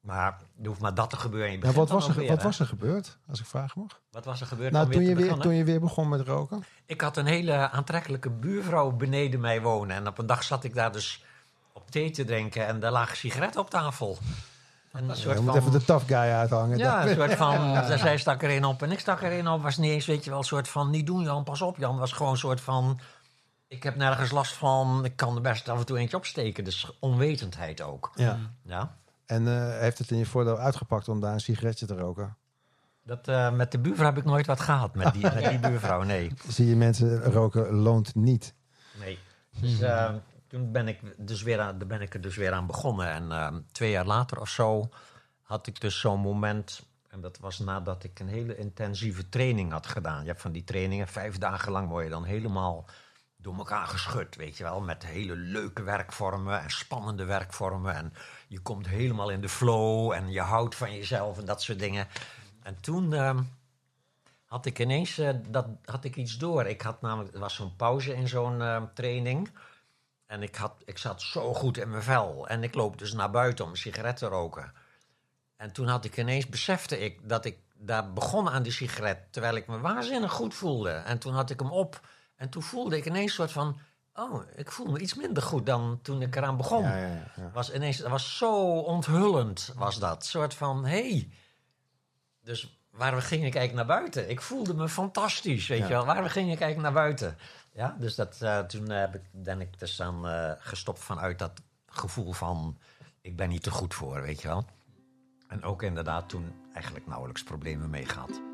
Maar 0.00 0.38
er 0.62 0.66
hoeft 0.66 0.80
maar 0.80 0.94
dat 0.94 1.10
te 1.10 1.16
gebeuren. 1.16 1.48
en 1.48 1.68
Je 1.68 1.72
wat, 1.72 1.88
was 1.88 2.08
er, 2.08 2.14
weer, 2.14 2.28
wat 2.28 2.36
hè? 2.36 2.44
was 2.44 2.60
er 2.60 2.66
gebeurd, 2.66 3.18
als 3.28 3.40
ik 3.40 3.46
vragen 3.46 3.80
mag? 3.80 4.00
Wat 4.10 4.24
was 4.24 4.40
er 4.40 4.46
gebeurd 4.46 4.72
Nou, 4.72 4.90
toen, 4.90 4.98
weer 4.98 5.08
je 5.08 5.14
weer, 5.14 5.34
toen 5.34 5.54
je 5.54 5.64
weer 5.64 5.80
begon 5.80 6.08
met 6.08 6.20
roken? 6.20 6.64
Ik 6.86 7.00
had 7.00 7.16
een 7.16 7.26
hele 7.26 7.70
aantrekkelijke 7.70 8.30
buurvrouw 8.30 8.90
beneden 8.90 9.40
mij 9.40 9.60
wonen. 9.62 9.96
En 9.96 10.06
op 10.06 10.18
een 10.18 10.26
dag 10.26 10.42
zat 10.42 10.64
ik 10.64 10.74
daar 10.74 10.92
dus 10.92 11.24
op 11.72 11.90
thee 11.90 12.10
te 12.10 12.24
drinken. 12.24 12.66
En 12.66 12.80
daar 12.80 12.92
lagen 12.92 13.16
sigaretten 13.16 13.60
op 13.60 13.70
tafel. 13.70 14.18
Een 14.92 15.06
Je 15.06 15.14
soort 15.14 15.40
moet 15.40 15.50
van, 15.50 15.56
even 15.56 15.72
de 15.72 15.84
tough 15.84 16.06
guy 16.06 16.16
uithangen. 16.16 16.78
ja, 16.78 17.06
een 17.06 17.14
soort 17.14 17.34
van, 17.34 17.84
zij 17.98 18.18
stak 18.18 18.42
erin 18.42 18.64
op 18.64 18.82
en 18.82 18.92
ik 18.92 19.00
stak 19.00 19.22
erin 19.22 19.48
op. 19.48 19.62
Was 19.62 19.76
niet 19.76 19.90
eens, 19.90 20.06
weet 20.06 20.24
je 20.24 20.30
wel, 20.30 20.38
een 20.38 20.44
soort 20.44 20.68
van, 20.68 20.90
niet 20.90 21.06
doen 21.06 21.22
Jan, 21.22 21.44
pas 21.44 21.62
op 21.62 21.76
Jan. 21.76 21.98
Was 21.98 22.12
gewoon 22.12 22.32
een 22.32 22.38
soort 22.38 22.60
van, 22.60 23.00
ik 23.68 23.82
heb 23.82 23.96
nergens 23.96 24.30
last 24.30 24.52
van, 24.52 25.04
ik 25.04 25.16
kan 25.16 25.34
er 25.34 25.42
best 25.42 25.68
af 25.68 25.78
en 25.78 25.86
toe 25.86 25.98
eentje 25.98 26.16
opsteken. 26.16 26.64
Dus 26.64 26.96
onwetendheid 27.00 27.80
ook. 27.80 28.12
Ja. 28.14 28.38
Ja. 28.62 28.96
En 29.26 29.48
eh, 29.48 29.78
heeft 29.78 29.98
het 29.98 30.10
in 30.10 30.18
je 30.18 30.26
voordeel 30.26 30.58
uitgepakt 30.58 31.08
om 31.08 31.20
daar 31.20 31.32
een 31.32 31.40
sigaretje 31.40 31.86
te 31.86 31.94
roken? 31.94 32.36
Dat, 33.02 33.28
eh, 33.28 33.52
met 33.52 33.72
de 33.72 33.78
buurvrouw 33.78 34.06
heb 34.06 34.18
ik 34.18 34.24
nooit 34.24 34.46
wat 34.46 34.60
gehad, 34.60 34.94
met 34.94 35.12
die, 35.12 35.22
met 35.22 35.48
die 35.48 35.58
buurvrouw, 35.68 36.02
nee. 36.02 36.32
Zie 36.48 36.66
je 36.66 36.76
mensen 36.76 37.22
roken 37.22 37.72
loont 37.72 38.14
niet. 38.14 38.54
Nee. 39.00 39.18
Dus 39.60 39.80
eh, 39.80 40.14
toen 40.48 40.72
ben 40.72 40.88
ik, 40.88 41.00
dus 41.16 41.42
weer 41.42 41.60
aan, 41.60 41.78
ben 41.78 42.00
ik 42.00 42.14
er 42.14 42.20
dus 42.20 42.36
weer 42.36 42.52
aan 42.52 42.66
begonnen. 42.66 43.32
En 43.32 43.66
twee 43.72 43.90
jaar 43.90 44.06
later 44.06 44.40
of 44.40 44.48
zo 44.48 44.88
had 45.42 45.66
ik 45.66 45.80
dus 45.80 46.00
zo'n 46.00 46.20
moment. 46.20 46.82
En 47.08 47.20
dat 47.20 47.38
was 47.38 47.58
nadat 47.58 48.04
ik 48.04 48.20
een 48.20 48.28
hele 48.28 48.56
intensieve 48.56 49.28
training 49.28 49.72
had 49.72 49.86
gedaan. 49.86 50.22
Je 50.22 50.28
hebt 50.28 50.40
van 50.40 50.52
die 50.52 50.64
trainingen, 50.64 51.08
vijf 51.08 51.38
dagen 51.38 51.72
lang 51.72 51.88
word 51.88 52.04
je 52.04 52.10
dan 52.10 52.24
helemaal 52.24 52.86
door 53.44 53.56
elkaar 53.56 53.86
geschud, 53.86 54.36
weet 54.36 54.56
je 54.56 54.64
wel. 54.64 54.80
Met 54.80 55.06
hele 55.06 55.36
leuke 55.36 55.82
werkvormen 55.82 56.60
en 56.60 56.70
spannende 56.70 57.24
werkvormen. 57.24 57.94
En 57.94 58.12
je 58.48 58.60
komt 58.60 58.86
helemaal 58.86 59.30
in 59.30 59.40
de 59.40 59.48
flow 59.48 60.12
en 60.12 60.30
je 60.30 60.40
houdt 60.40 60.74
van 60.74 60.94
jezelf 60.94 61.38
en 61.38 61.44
dat 61.44 61.62
soort 61.62 61.78
dingen. 61.78 62.06
En 62.62 62.80
toen 62.80 63.12
ehm, 63.12 63.42
had 64.44 64.66
ik 64.66 64.78
ineens 64.78 65.18
eh, 65.18 65.34
dat, 65.48 65.66
had 65.84 66.04
ik 66.04 66.16
iets 66.16 66.38
door. 66.38 66.66
Ik 66.66 66.82
had 66.82 67.00
namelijk, 67.00 67.34
er 67.34 67.40
was 67.40 67.54
zo'n 67.54 67.76
pauze 67.76 68.14
in 68.14 68.28
zo'n 68.28 68.62
ehm, 68.62 68.84
training. 68.94 69.50
En 70.26 70.42
ik, 70.42 70.54
had, 70.54 70.82
ik 70.84 70.98
zat 70.98 71.22
zo 71.22 71.54
goed 71.54 71.76
in 71.76 71.90
mijn 71.90 72.02
vel. 72.02 72.48
En 72.48 72.62
ik 72.62 72.74
loop 72.74 72.98
dus 72.98 73.12
naar 73.12 73.30
buiten 73.30 73.64
om 73.64 73.70
een 73.70 73.76
sigaret 73.76 74.16
te 74.16 74.26
roken. 74.26 74.72
En 75.56 75.72
toen 75.72 75.86
had 75.86 76.04
ik 76.04 76.16
ineens, 76.16 76.48
besefte 76.48 76.98
ik 76.98 77.28
dat 77.28 77.44
ik 77.44 77.58
daar 77.74 78.12
begon 78.12 78.48
aan 78.48 78.62
die 78.62 78.72
sigaret. 78.72 79.18
Terwijl 79.30 79.56
ik 79.56 79.66
me 79.66 79.80
waanzinnig 79.80 80.32
goed 80.32 80.54
voelde. 80.54 80.90
En 80.90 81.18
toen 81.18 81.34
had 81.34 81.50
ik 81.50 81.60
hem 81.60 81.70
op. 81.70 82.00
En 82.36 82.48
toen 82.48 82.62
voelde 82.62 82.96
ik 82.96 83.06
ineens 83.06 83.24
een 83.24 83.36
soort 83.36 83.52
van... 83.52 83.78
Oh, 84.14 84.42
ik 84.54 84.70
voel 84.70 84.86
me 84.86 84.98
iets 84.98 85.14
minder 85.14 85.42
goed 85.42 85.66
dan 85.66 85.98
toen 86.02 86.22
ik 86.22 86.36
eraan 86.36 86.56
begon. 86.56 86.82
Ja, 86.82 86.96
ja, 86.96 87.32
ja. 87.36 87.50
Was 87.52 87.72
ineens, 87.72 87.96
dat 87.96 88.10
was 88.10 88.36
zo 88.36 88.78
onthullend, 88.78 89.72
was 89.76 89.98
dat. 89.98 90.16
Een 90.16 90.28
soort 90.28 90.54
van, 90.54 90.86
hey. 90.86 91.30
Dus 92.42 92.78
waar 92.90 93.14
we 93.14 93.20
gingen 93.20 93.50
kijken 93.50 93.76
naar 93.76 93.86
buiten. 93.86 94.30
Ik 94.30 94.40
voelde 94.40 94.74
me 94.74 94.88
fantastisch, 94.88 95.66
weet 95.66 95.82
je 95.82 95.88
wel. 95.88 96.04
Waar 96.04 96.22
we 96.22 96.28
gingen 96.28 96.56
kijken 96.56 96.82
naar 96.82 96.92
buiten. 96.92 97.38
Ja, 97.72 97.96
dus 97.98 98.14
dat, 98.14 98.42
eh, 98.42 98.58
toen 98.58 98.90
heb 98.90 99.14
ik, 99.14 99.22
ben 99.32 99.60
ik 99.60 99.78
dus 99.78 99.96
dan 99.96 100.28
eh, 100.28 100.52
gestopt 100.58 101.00
vanuit 101.00 101.38
dat 101.38 101.62
gevoel 101.86 102.32
van... 102.32 102.78
ik 103.20 103.36
ben 103.36 103.48
niet 103.48 103.62
te 103.62 103.70
goed 103.70 103.94
voor, 103.94 104.22
weet 104.22 104.42
je 104.42 104.48
wel. 104.48 104.64
En 105.48 105.62
ook 105.62 105.82
inderdaad 105.82 106.28
toen 106.28 106.52
eigenlijk 106.72 107.06
nauwelijks 107.06 107.42
problemen 107.42 107.90
mee 107.90 108.06
gehad. 108.06 108.53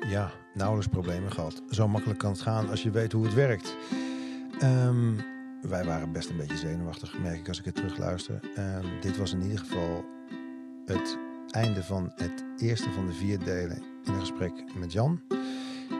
Ja, 0.00 0.30
nauwelijks 0.54 0.92
problemen 0.92 1.32
gehad. 1.32 1.62
Zo 1.70 1.88
makkelijk 1.88 2.18
kan 2.18 2.30
het 2.30 2.40
gaan 2.40 2.70
als 2.70 2.82
je 2.82 2.90
weet 2.90 3.12
hoe 3.12 3.24
het 3.24 3.34
werkt. 3.34 3.76
Ehm, 4.60 5.14
wij 5.62 5.84
waren 5.84 6.12
best 6.12 6.30
een 6.30 6.36
beetje 6.36 6.56
zenuwachtig, 6.56 7.18
merk 7.18 7.38
ik 7.38 7.48
als 7.48 7.58
ik 7.58 7.64
het 7.64 7.74
terugluister. 7.74 8.40
Ehm, 8.54 8.86
dit 9.00 9.16
was 9.16 9.32
in 9.32 9.42
ieder 9.42 9.58
geval 9.58 10.04
het 10.86 11.18
einde 11.50 11.82
van 11.82 12.12
het 12.14 12.44
eerste 12.56 12.90
van 12.90 13.06
de 13.06 13.12
vier 13.12 13.38
delen 13.38 13.82
in 14.04 14.12
een 14.12 14.20
gesprek 14.20 14.64
met 14.74 14.92
Jan. 14.92 15.20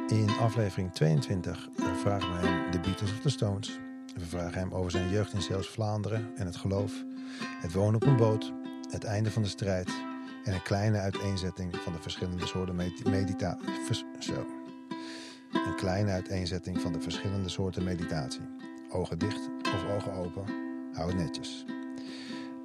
In 0.08 0.28
aflevering 0.40 0.92
22 0.92 1.68
vragen 1.96 2.32
we 2.32 2.46
hem 2.46 2.70
de 2.70 2.80
Beatles 2.80 3.10
of 3.10 3.20
the 3.20 3.28
Stones. 3.28 3.78
We 4.14 4.24
vragen 4.24 4.58
hem 4.58 4.72
over 4.72 4.90
zijn 4.90 5.10
jeugd 5.10 5.32
in 5.32 5.42
Zeeuws-Vlaanderen 5.42 6.30
en 6.36 6.46
het 6.46 6.56
geloof. 6.56 7.04
Het 7.60 7.72
wonen 7.72 7.94
op 7.94 8.06
een 8.06 8.16
boot, 8.16 8.52
het 8.90 9.04
einde 9.04 9.30
van 9.30 9.42
de 9.42 9.48
strijd 9.48 9.90
en 10.44 10.54
een 10.54 10.62
kleine 10.62 10.98
uiteenzetting 10.98 11.76
van 11.76 11.92
de 11.92 12.02
verschillende 12.02 12.46
soorten 12.46 12.76
med- 12.76 13.04
medita 13.04 13.58
vers- 13.86 14.04
zo. 14.18 14.46
Een 15.52 15.76
kleine 15.76 16.10
uiteenzetting 16.10 16.80
van 16.80 16.92
de 16.92 17.00
verschillende 17.00 17.48
soorten 17.48 17.84
meditatie. 17.84 18.40
Ogen 18.90 19.18
dicht 19.18 19.48
of 19.74 19.84
ogen 19.96 20.12
open. 20.12 20.44
Hou 20.92 21.08
het 21.08 21.16
netjes. 21.18 21.64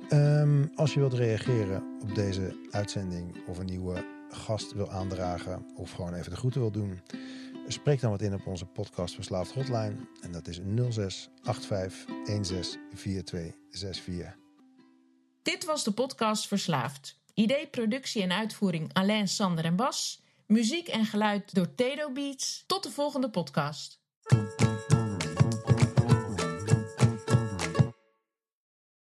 Ehm, 0.09 0.65
als 0.75 0.93
je 0.93 0.99
wilt 0.99 1.13
reageren 1.13 1.83
op 2.01 2.15
deze 2.15 2.67
uitzending 2.71 3.47
of 3.47 3.57
een 3.57 3.65
nieuwe 3.65 4.05
gast 4.29 4.73
wil 4.73 4.91
aandragen 4.91 5.65
of 5.75 5.91
gewoon 5.91 6.13
even 6.13 6.31
de 6.31 6.37
groeten 6.37 6.61
wil 6.61 6.71
doen, 6.71 6.99
spreek 7.67 8.01
dan 8.01 8.11
wat 8.11 8.21
in 8.21 8.33
op 8.33 8.47
onze 8.47 8.65
podcast 8.65 9.15
Verslaafd 9.15 9.53
Hotline. 9.53 9.95
En 10.21 10.31
dat 10.31 10.47
is 10.47 10.59
06 10.89 11.29
85 11.43 12.05
16 12.25 12.79
42 12.93 13.55
64. 13.71 14.37
Dit 15.41 15.65
was 15.65 15.83
de 15.83 15.91
podcast 15.91 16.47
Verslaafd. 16.47 17.18
Idee, 17.39 17.67
productie 17.67 18.21
en 18.21 18.31
uitvoering 18.31 18.89
Alain, 18.93 19.27
Sander 19.27 19.65
en 19.65 19.75
Bas. 19.75 20.21
Muziek 20.47 20.87
en 20.87 21.05
geluid 21.05 21.53
door 21.53 21.75
Tedo 21.75 22.11
Beats. 22.11 22.63
Tot 22.67 22.83
de 22.83 22.91
volgende 22.91 23.29
podcast. 23.29 23.99